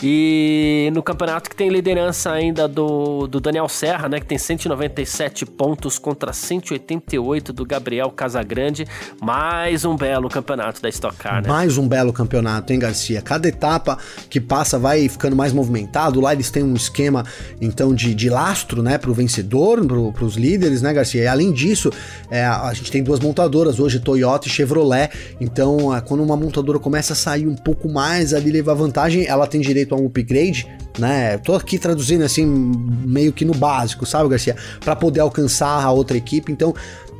e 0.02 0.90
no 0.92 1.02
campeonato 1.02 1.48
que 1.48 1.56
tem 1.56 1.70
liderança 1.70 2.30
ainda 2.30 2.68
do, 2.68 3.26
do 3.26 3.40
Daniel 3.40 3.68
Serra, 3.68 4.08
né? 4.08 4.20
Que 4.20 4.26
tem 4.26 4.36
197 4.36 5.46
pontos 5.46 5.98
contra 5.98 6.32
188 6.32 7.52
do 7.52 7.64
Gabriel 7.64 8.10
Casagrande. 8.10 8.86
Mais 9.20 9.84
um 9.84 9.96
belo 9.96 10.28
campeonato 10.28 10.82
da 10.82 10.88
Stock 10.88 11.16
Car, 11.16 11.42
né? 11.42 11.48
Mais 11.48 11.78
um 11.78 11.88
belo 11.88 12.12
campeonato, 12.12 12.72
hein, 12.72 12.78
Garcia? 12.78 13.22
Cada 13.22 13.48
etapa 13.48 13.98
que 14.28 14.40
passa 14.40 14.78
vai 14.78 15.08
ficando 15.08 15.34
mais 15.34 15.52
movimentado. 15.52 16.20
Lá 16.20 16.34
eles 16.34 16.50
têm 16.50 16.62
um 16.62 16.74
esquema, 16.74 17.24
então, 17.60 17.94
de, 17.94 18.14
de 18.14 18.28
lastro, 18.28 18.82
né, 18.82 18.98
pro 18.98 19.14
vencedor, 19.14 19.84
pro, 19.86 20.12
pros 20.12 20.36
líderes, 20.36 20.82
né, 20.82 20.92
Garcia? 20.92 21.22
E 21.22 21.26
além 21.26 21.52
disso, 21.52 21.90
é, 22.30 22.44
a 22.44 22.72
gente 22.74 22.90
tem 22.90 23.02
duas 23.02 23.20
montadoras 23.20 23.80
hoje, 23.80 23.98
Toyota 23.98 24.46
e 24.46 24.50
Chevrolet. 24.50 25.08
Então, 25.40 25.94
é, 25.94 26.00
quando 26.02 26.22
uma 26.22 26.36
montadora 26.36 26.78
começa 26.78 27.14
a 27.14 27.16
sair 27.16 27.46
um 27.46 27.56
pouco 27.56 27.88
mais 27.88 28.34
ali, 28.34 28.50
levar 28.50 28.74
vantagem, 28.74 29.26
ela 29.26 29.46
tem 29.46 29.60
direito 29.60 29.85
a 29.94 29.98
um 29.98 30.06
upgrade, 30.06 30.66
né? 30.98 31.38
Tô 31.38 31.54
aqui 31.54 31.78
traduzindo 31.78 32.24
assim, 32.24 32.44
meio 32.46 33.32
que 33.32 33.44
no 33.44 33.54
básico, 33.54 34.06
sabe, 34.06 34.28
Garcia? 34.28 34.56
Para 34.80 34.96
poder 34.96 35.20
alcançar 35.20 35.82
a 35.82 35.90
outra 35.90 36.16
equipe. 36.16 36.50
Então, 36.50 36.74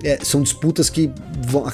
é, 0.05 0.19
são 0.23 0.43
disputas 0.43 0.91
que 0.91 1.11
vão, 1.41 1.67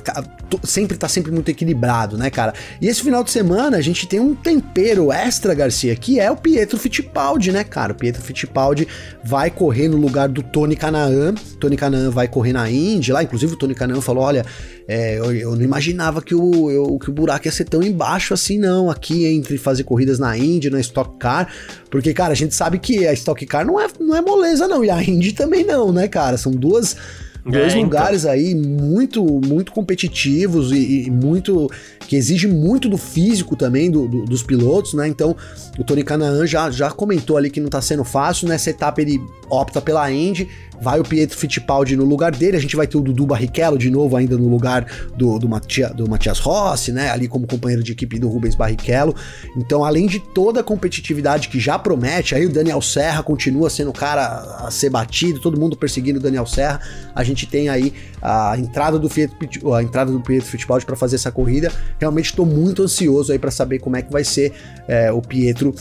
sempre 0.62 0.96
tá 0.96 1.08
sempre 1.08 1.32
muito 1.32 1.48
equilibrado, 1.50 2.16
né, 2.16 2.30
cara? 2.30 2.54
E 2.80 2.86
esse 2.86 3.02
final 3.02 3.24
de 3.24 3.30
semana 3.30 3.76
a 3.76 3.80
gente 3.80 4.06
tem 4.06 4.20
um 4.20 4.34
tempero 4.34 5.12
extra, 5.12 5.54
Garcia, 5.54 5.94
que 5.96 6.20
é 6.20 6.30
o 6.30 6.36
Pietro 6.36 6.78
Fittipaldi, 6.78 7.52
né, 7.52 7.64
cara? 7.64 7.92
O 7.92 7.96
Pietro 7.96 8.22
Fittipaldi 8.22 8.86
vai 9.24 9.50
correr 9.50 9.88
no 9.88 9.96
lugar 9.96 10.28
do 10.28 10.42
Tony 10.42 10.76
Canaan. 10.76 11.34
Tony 11.58 11.76
Canaan 11.76 12.10
vai 12.10 12.28
correr 12.28 12.52
na 12.52 12.70
Indy 12.70 13.12
lá, 13.12 13.22
inclusive 13.22 13.54
o 13.54 13.56
Tony 13.56 13.74
Canaan 13.74 14.00
falou: 14.00 14.24
olha, 14.24 14.44
é, 14.86 15.18
eu, 15.18 15.32
eu, 15.34 15.56
não 15.56 15.62
imaginava 15.62 16.22
que 16.22 16.34
o, 16.34 16.70
eu, 16.70 16.98
que 16.98 17.10
o 17.10 17.12
buraco 17.12 17.46
ia 17.46 17.52
ser 17.52 17.64
tão 17.64 17.82
embaixo 17.82 18.34
assim, 18.34 18.58
não, 18.58 18.90
aqui 18.90 19.26
entre 19.26 19.58
fazer 19.58 19.84
corridas 19.84 20.18
na 20.18 20.36
Indy, 20.36 20.70
na 20.70 20.80
Stock 20.80 21.18
Car, 21.18 21.52
porque, 21.90 22.12
cara, 22.12 22.32
a 22.32 22.36
gente 22.36 22.54
sabe 22.54 22.78
que 22.78 23.06
a 23.06 23.12
Stock 23.12 23.44
Car 23.46 23.66
não 23.66 23.80
é, 23.80 23.86
não 23.98 24.16
é 24.16 24.20
moleza, 24.20 24.68
não, 24.68 24.84
e 24.84 24.90
a 24.90 25.02
Indy 25.02 25.32
também 25.32 25.64
não, 25.64 25.92
né, 25.92 26.08
cara? 26.08 26.36
São 26.36 26.52
duas 26.52 26.96
Dois 27.44 27.74
é, 27.74 27.78
então. 27.78 27.82
lugares 27.82 28.22
então. 28.22 28.32
aí 28.32 28.54
muito 28.54 29.24
muito 29.24 29.72
competitivos 29.72 30.70
e, 30.70 31.06
e, 31.06 31.10
muito 31.10 31.68
que 32.06 32.14
exige 32.14 32.46
muito 32.46 32.88
do 32.88 32.96
físico 32.96 33.56
também 33.56 33.90
do, 33.90 34.06
do, 34.06 34.24
dos 34.24 34.42
pilotos, 34.42 34.94
né? 34.94 35.08
Então 35.08 35.36
o 35.76 35.82
Tony 35.82 36.04
Canaan 36.04 36.46
já, 36.46 36.70
já 36.70 36.90
comentou 36.90 37.36
ali 37.36 37.50
que 37.50 37.60
não 37.60 37.68
tá 37.68 37.82
sendo 37.82 38.04
fácil 38.04 38.46
nessa 38.46 38.70
etapa 38.70 39.00
ele 39.00 39.20
opta 39.50 39.80
pela 39.80 40.10
Indy 40.10 40.48
vai 40.82 40.98
o 40.98 41.04
Pietro 41.04 41.38
Fittipaldi 41.38 41.96
no 41.96 42.04
lugar 42.04 42.34
dele, 42.34 42.56
a 42.56 42.60
gente 42.60 42.74
vai 42.74 42.86
ter 42.86 42.96
o 42.96 43.00
Dudu 43.00 43.24
Barrichello 43.24 43.78
de 43.78 43.88
novo 43.88 44.16
ainda 44.16 44.36
no 44.36 44.48
lugar 44.48 44.84
do, 45.16 45.38
do, 45.38 45.48
Matia, 45.48 45.88
do 45.90 46.08
Matias 46.08 46.40
Rossi, 46.40 46.92
né, 46.92 47.10
ali 47.10 47.28
como 47.28 47.46
companheiro 47.46 47.82
de 47.82 47.92
equipe 47.92 48.18
do 48.18 48.28
Rubens 48.28 48.54
Barrichello, 48.54 49.14
então 49.56 49.84
além 49.84 50.06
de 50.06 50.18
toda 50.18 50.60
a 50.60 50.64
competitividade 50.64 51.48
que 51.48 51.60
já 51.60 51.78
promete, 51.78 52.34
aí 52.34 52.44
o 52.44 52.50
Daniel 52.50 52.82
Serra 52.82 53.22
continua 53.22 53.70
sendo 53.70 53.90
o 53.90 53.92
cara 53.92 54.26
a 54.66 54.70
ser 54.70 54.90
batido, 54.90 55.40
todo 55.40 55.58
mundo 55.58 55.76
perseguindo 55.76 56.18
o 56.18 56.22
Daniel 56.22 56.46
Serra, 56.46 56.80
a 57.14 57.22
gente 57.22 57.46
tem 57.46 57.68
aí 57.68 57.92
a 58.20 58.58
entrada 58.58 58.98
do 58.98 59.08
Pietro, 59.08 59.36
a 59.74 59.82
entrada 59.82 60.10
do 60.10 60.20
Pietro 60.20 60.48
Fittipaldi 60.48 60.84
para 60.84 60.96
fazer 60.96 61.16
essa 61.16 61.30
corrida, 61.30 61.70
realmente 61.98 62.26
estou 62.26 62.44
muito 62.44 62.82
ansioso 62.82 63.32
aí 63.32 63.38
para 63.38 63.50
saber 63.50 63.78
como 63.78 63.96
é 63.96 64.02
que 64.02 64.12
vai 64.12 64.24
ser 64.24 64.52
é, 64.88 65.12
o 65.12 65.22
Pietro 65.22 65.74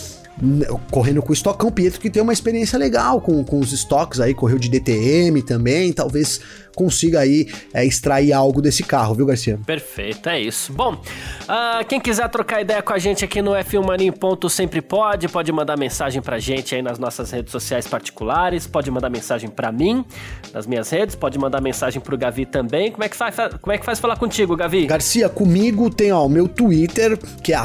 correndo 0.90 1.22
com 1.22 1.30
o 1.30 1.34
estocão. 1.34 1.72
Pietro 1.72 2.00
que 2.00 2.10
tem 2.10 2.22
uma 2.22 2.34
experiência 2.34 2.78
legal 2.78 3.22
com, 3.22 3.44
com 3.44 3.60
os 3.60 3.72
estoques 3.72 4.20
aí, 4.20 4.34
correu 4.34 4.58
de 4.58 4.70
DTM 4.70 5.42
também, 5.42 5.94
talvez 5.94 6.42
consiga 6.76 7.20
aí 7.20 7.48
é, 7.74 7.86
extrair 7.86 8.34
algo 8.34 8.62
desse 8.62 8.84
carro, 8.84 9.16
viu, 9.16 9.26
Garcia? 9.26 9.60
Perfeito, 9.66 10.30
é 10.30 10.40
isso. 10.40 10.74
Bom, 10.74 10.94
uh, 10.94 11.86
quem 11.88 12.00
quiser 12.00 12.30
trocar 12.30 12.62
ideia 12.62 12.82
com 12.82 12.94
a 12.94 13.00
gente 13.00 13.26
aqui 13.26 13.42
no 13.42 13.52
F1 13.52 13.86
Mania 13.86 14.12
ponto 14.12 14.50
sempre 14.50 14.82
pode, 14.82 15.28
pode 15.28 15.52
mandar 15.52 15.78
mensagem 15.78 16.22
pra 16.22 16.38
gente 16.38 16.76
aí 16.76 16.82
nas 16.82 17.00
nossas 17.00 17.32
redes 17.32 17.52
sociais 17.52 17.88
particulares, 17.88 18.68
pode 18.68 18.92
mandar 18.92 19.10
mensagem 19.10 19.50
pra 19.50 19.72
mim 19.72 20.06
nas 20.54 20.68
minhas 20.68 20.90
redes, 20.90 21.16
pode 21.16 21.38
mandar 21.40 21.62
mensagem 21.62 22.02
pro 22.02 22.18
Gavi 22.18 22.46
também. 22.46 22.92
Como 22.92 23.04
é 23.04 23.10
que 23.10 23.16
faz, 23.16 23.36
como 23.60 23.74
é 23.74 23.78
que 23.78 23.86
faz 23.86 24.00
falar 24.00 24.18
contigo, 24.18 24.56
Gavi? 24.56 24.86
Garcia, 24.86 25.30
comigo 25.30 25.90
tem 25.90 26.12
ó, 26.12 26.26
o 26.26 26.30
meu 26.30 26.48
Twitter, 26.48 27.18
que 27.42 27.54
é 27.54 27.60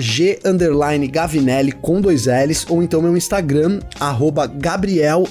G 0.00 0.38
Gavinelli 1.10 1.72
com 1.72 2.00
dois 2.00 2.26
L's, 2.26 2.66
ou 2.68 2.82
então 2.82 3.00
meu 3.00 3.16
Instagram, 3.16 3.80
arroba 3.98 4.46
Gabriel 4.46 5.24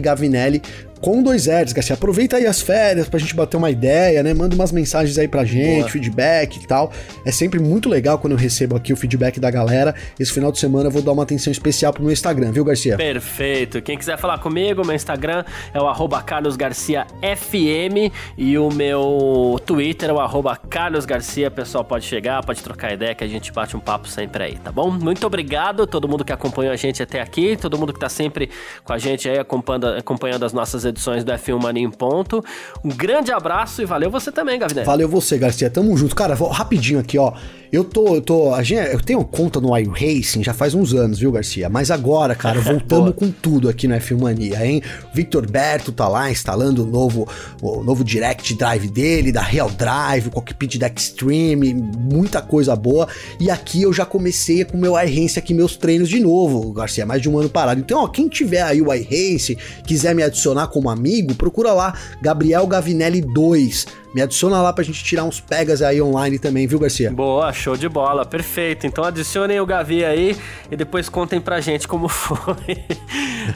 Gavinelli 0.00 0.62
com 1.02 1.20
dois 1.20 1.48
R's, 1.48 1.72
Garcia. 1.72 1.94
Aproveita 1.94 2.36
aí 2.36 2.46
as 2.46 2.60
férias 2.60 3.08
pra 3.08 3.18
gente 3.18 3.34
bater 3.34 3.56
uma 3.56 3.70
ideia, 3.70 4.22
né? 4.22 4.32
Manda 4.32 4.54
umas 4.54 4.70
mensagens 4.70 5.18
aí 5.18 5.26
pra 5.26 5.44
gente, 5.44 5.80
Boa. 5.80 5.90
feedback 5.90 6.56
e 6.56 6.66
tal. 6.66 6.92
É 7.24 7.32
sempre 7.32 7.58
muito 7.58 7.88
legal 7.88 8.18
quando 8.18 8.34
eu 8.34 8.38
recebo 8.38 8.76
aqui 8.76 8.92
o 8.92 8.96
feedback 8.96 9.40
da 9.40 9.50
galera. 9.50 9.94
Esse 10.18 10.32
final 10.32 10.52
de 10.52 10.60
semana 10.60 10.86
eu 10.86 10.90
vou 10.92 11.02
dar 11.02 11.10
uma 11.10 11.24
atenção 11.24 11.50
especial 11.50 11.92
pro 11.92 12.04
meu 12.04 12.12
Instagram, 12.12 12.52
viu, 12.52 12.64
Garcia? 12.64 12.96
Perfeito. 12.96 13.82
Quem 13.82 13.98
quiser 13.98 14.16
falar 14.16 14.38
comigo, 14.38 14.86
meu 14.86 14.94
Instagram 14.94 15.44
é 15.74 15.80
o 15.80 15.88
arroba 15.88 16.22
carlosgarciafm 16.22 18.12
e 18.38 18.56
o 18.56 18.70
meu 18.70 19.60
Twitter 19.66 20.08
é 20.08 20.12
o 20.12 20.20
arroba 20.20 20.56
carlosgarcia. 20.56 21.50
Pessoal, 21.50 21.84
pode 21.84 22.04
chegar, 22.04 22.44
pode 22.44 22.62
trocar 22.62 22.92
ideia 22.92 23.12
que 23.12 23.24
a 23.24 23.28
gente 23.28 23.50
bate 23.50 23.76
um 23.76 23.80
papo 23.80 24.06
sempre 24.06 24.44
aí, 24.44 24.54
tá 24.56 24.70
bom? 24.70 24.88
Muito 24.88 25.26
obrigado 25.26 25.84
todo 25.84 26.08
mundo 26.08 26.24
que 26.24 26.32
acompanhou 26.32 26.72
a 26.72 26.76
gente 26.76 27.02
até 27.02 27.20
aqui, 27.20 27.56
todo 27.56 27.76
mundo 27.76 27.92
que 27.92 27.98
tá 27.98 28.08
sempre 28.08 28.48
com 28.84 28.92
a 28.92 28.98
gente 28.98 29.28
aí 29.28 29.38
acompanhando, 29.38 29.88
acompanhando 29.88 30.44
as 30.44 30.52
nossas 30.52 30.91
edições 30.92 31.24
do 31.24 31.32
F1 31.32 31.60
Mania 31.60 31.82
em 31.82 31.90
Ponto. 31.90 32.44
Um 32.84 32.90
grande 32.90 33.32
abraço 33.32 33.82
e 33.82 33.84
valeu 33.84 34.10
você 34.10 34.30
também, 34.30 34.58
Gavinelli. 34.58 34.86
Valeu 34.86 35.08
você, 35.08 35.36
Garcia. 35.36 35.68
Tamo 35.68 35.96
junto. 35.96 36.14
Cara, 36.14 36.34
rapidinho 36.34 37.00
aqui, 37.00 37.18
ó. 37.18 37.32
Eu 37.72 37.84
tô, 37.84 38.16
eu 38.16 38.20
tô, 38.20 38.52
a 38.52 38.62
gente, 38.62 38.92
eu 38.92 39.00
tenho 39.00 39.24
conta 39.24 39.58
no 39.58 39.74
iRacing 39.74 40.44
já 40.44 40.52
faz 40.52 40.74
uns 40.74 40.92
anos, 40.92 41.18
viu, 41.18 41.32
Garcia? 41.32 41.70
Mas 41.70 41.90
agora, 41.90 42.34
cara, 42.34 42.60
voltamos 42.60 43.14
com 43.14 43.30
tudo 43.30 43.66
aqui 43.66 43.88
no 43.88 43.94
F1 43.94 44.20
Mania, 44.20 44.66
hein? 44.66 44.82
Victor 45.14 45.50
Berto 45.50 45.90
tá 45.90 46.06
lá 46.06 46.30
instalando 46.30 46.84
o 46.84 46.86
novo, 46.86 47.26
o 47.62 47.82
novo 47.82 48.04
Direct 48.04 48.52
Drive 48.52 48.88
dele, 48.88 49.32
da 49.32 49.40
Real 49.40 49.70
Drive, 49.70 50.28
o 50.28 50.30
cockpit 50.30 50.76
da 50.76 50.86
Extreme, 50.86 51.72
muita 51.72 52.42
coisa 52.42 52.76
boa. 52.76 53.08
E 53.40 53.50
aqui 53.50 53.80
eu 53.80 53.92
já 53.92 54.04
comecei 54.04 54.66
com 54.66 54.76
o 54.76 54.80
meu 54.80 54.92
iRacing 54.92 55.38
aqui, 55.38 55.54
meus 55.54 55.74
treinos 55.74 56.10
de 56.10 56.20
novo, 56.20 56.74
Garcia, 56.74 57.06
mais 57.06 57.22
de 57.22 57.30
um 57.30 57.38
ano 57.38 57.48
parado. 57.48 57.80
Então, 57.80 58.04
ó, 58.04 58.06
quem 58.06 58.28
tiver 58.28 58.60
aí 58.60 58.82
o 58.82 58.92
iRacing, 58.92 59.56
quiser 59.86 60.14
me 60.14 60.22
adicionar 60.22 60.66
como 60.66 60.90
amigo, 60.90 61.34
procura 61.34 61.72
lá, 61.72 61.94
Gabriel 62.20 62.66
Gavinelli 62.66 63.22
2 63.22 64.01
me 64.14 64.22
adiciona 64.22 64.60
lá 64.60 64.72
pra 64.72 64.84
gente 64.84 65.02
tirar 65.02 65.24
uns 65.24 65.40
pegas 65.40 65.82
aí 65.82 66.00
online 66.00 66.38
também, 66.38 66.66
viu, 66.66 66.78
Garcia? 66.78 67.10
Boa, 67.10 67.52
show 67.52 67.76
de 67.76 67.88
bola, 67.88 68.24
perfeito. 68.24 68.86
Então 68.86 69.04
adicionem 69.04 69.60
o 69.60 69.66
Gavi 69.66 70.04
aí 70.04 70.36
e 70.70 70.76
depois 70.76 71.08
contem 71.08 71.40
pra 71.40 71.60
gente 71.60 71.88
como 71.88 72.08
foi. 72.08 72.78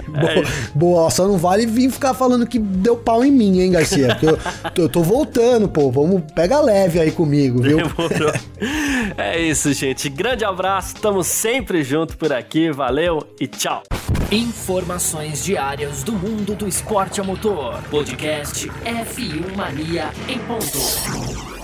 boa, 0.08 0.30
é. 0.30 0.44
boa, 0.74 1.10
só 1.10 1.26
não 1.26 1.36
vale 1.36 1.66
vir 1.66 1.90
ficar 1.90 2.14
falando 2.14 2.46
que 2.46 2.58
deu 2.58 2.96
pau 2.96 3.24
em 3.24 3.30
mim, 3.30 3.60
hein, 3.60 3.72
Garcia? 3.72 4.08
Porque 4.08 4.26
eu, 4.26 4.84
eu 4.84 4.88
tô 4.88 5.02
voltando, 5.02 5.68
pô. 5.68 5.90
Vamos, 5.90 6.22
pega 6.34 6.60
leve 6.60 7.00
aí 7.00 7.10
comigo, 7.10 7.62
viu? 7.62 7.76
Demorou. 7.78 8.32
é 9.16 9.40
isso, 9.40 9.72
gente. 9.72 10.08
Grande 10.08 10.44
abraço, 10.44 10.96
tamo 10.96 11.22
sempre 11.22 11.82
junto 11.82 12.16
por 12.16 12.32
aqui. 12.32 12.70
Valeu 12.70 13.22
e 13.40 13.46
tchau. 13.46 13.82
Informações 14.30 15.44
diárias 15.44 16.02
do 16.02 16.12
mundo 16.12 16.56
do 16.56 16.66
esporte 16.66 17.20
a 17.20 17.24
motor. 17.24 17.80
Podcast 17.90 18.68
F1 18.68 19.56
Mania 19.56 20.10
em 20.28 20.38
ponto. 20.46 21.55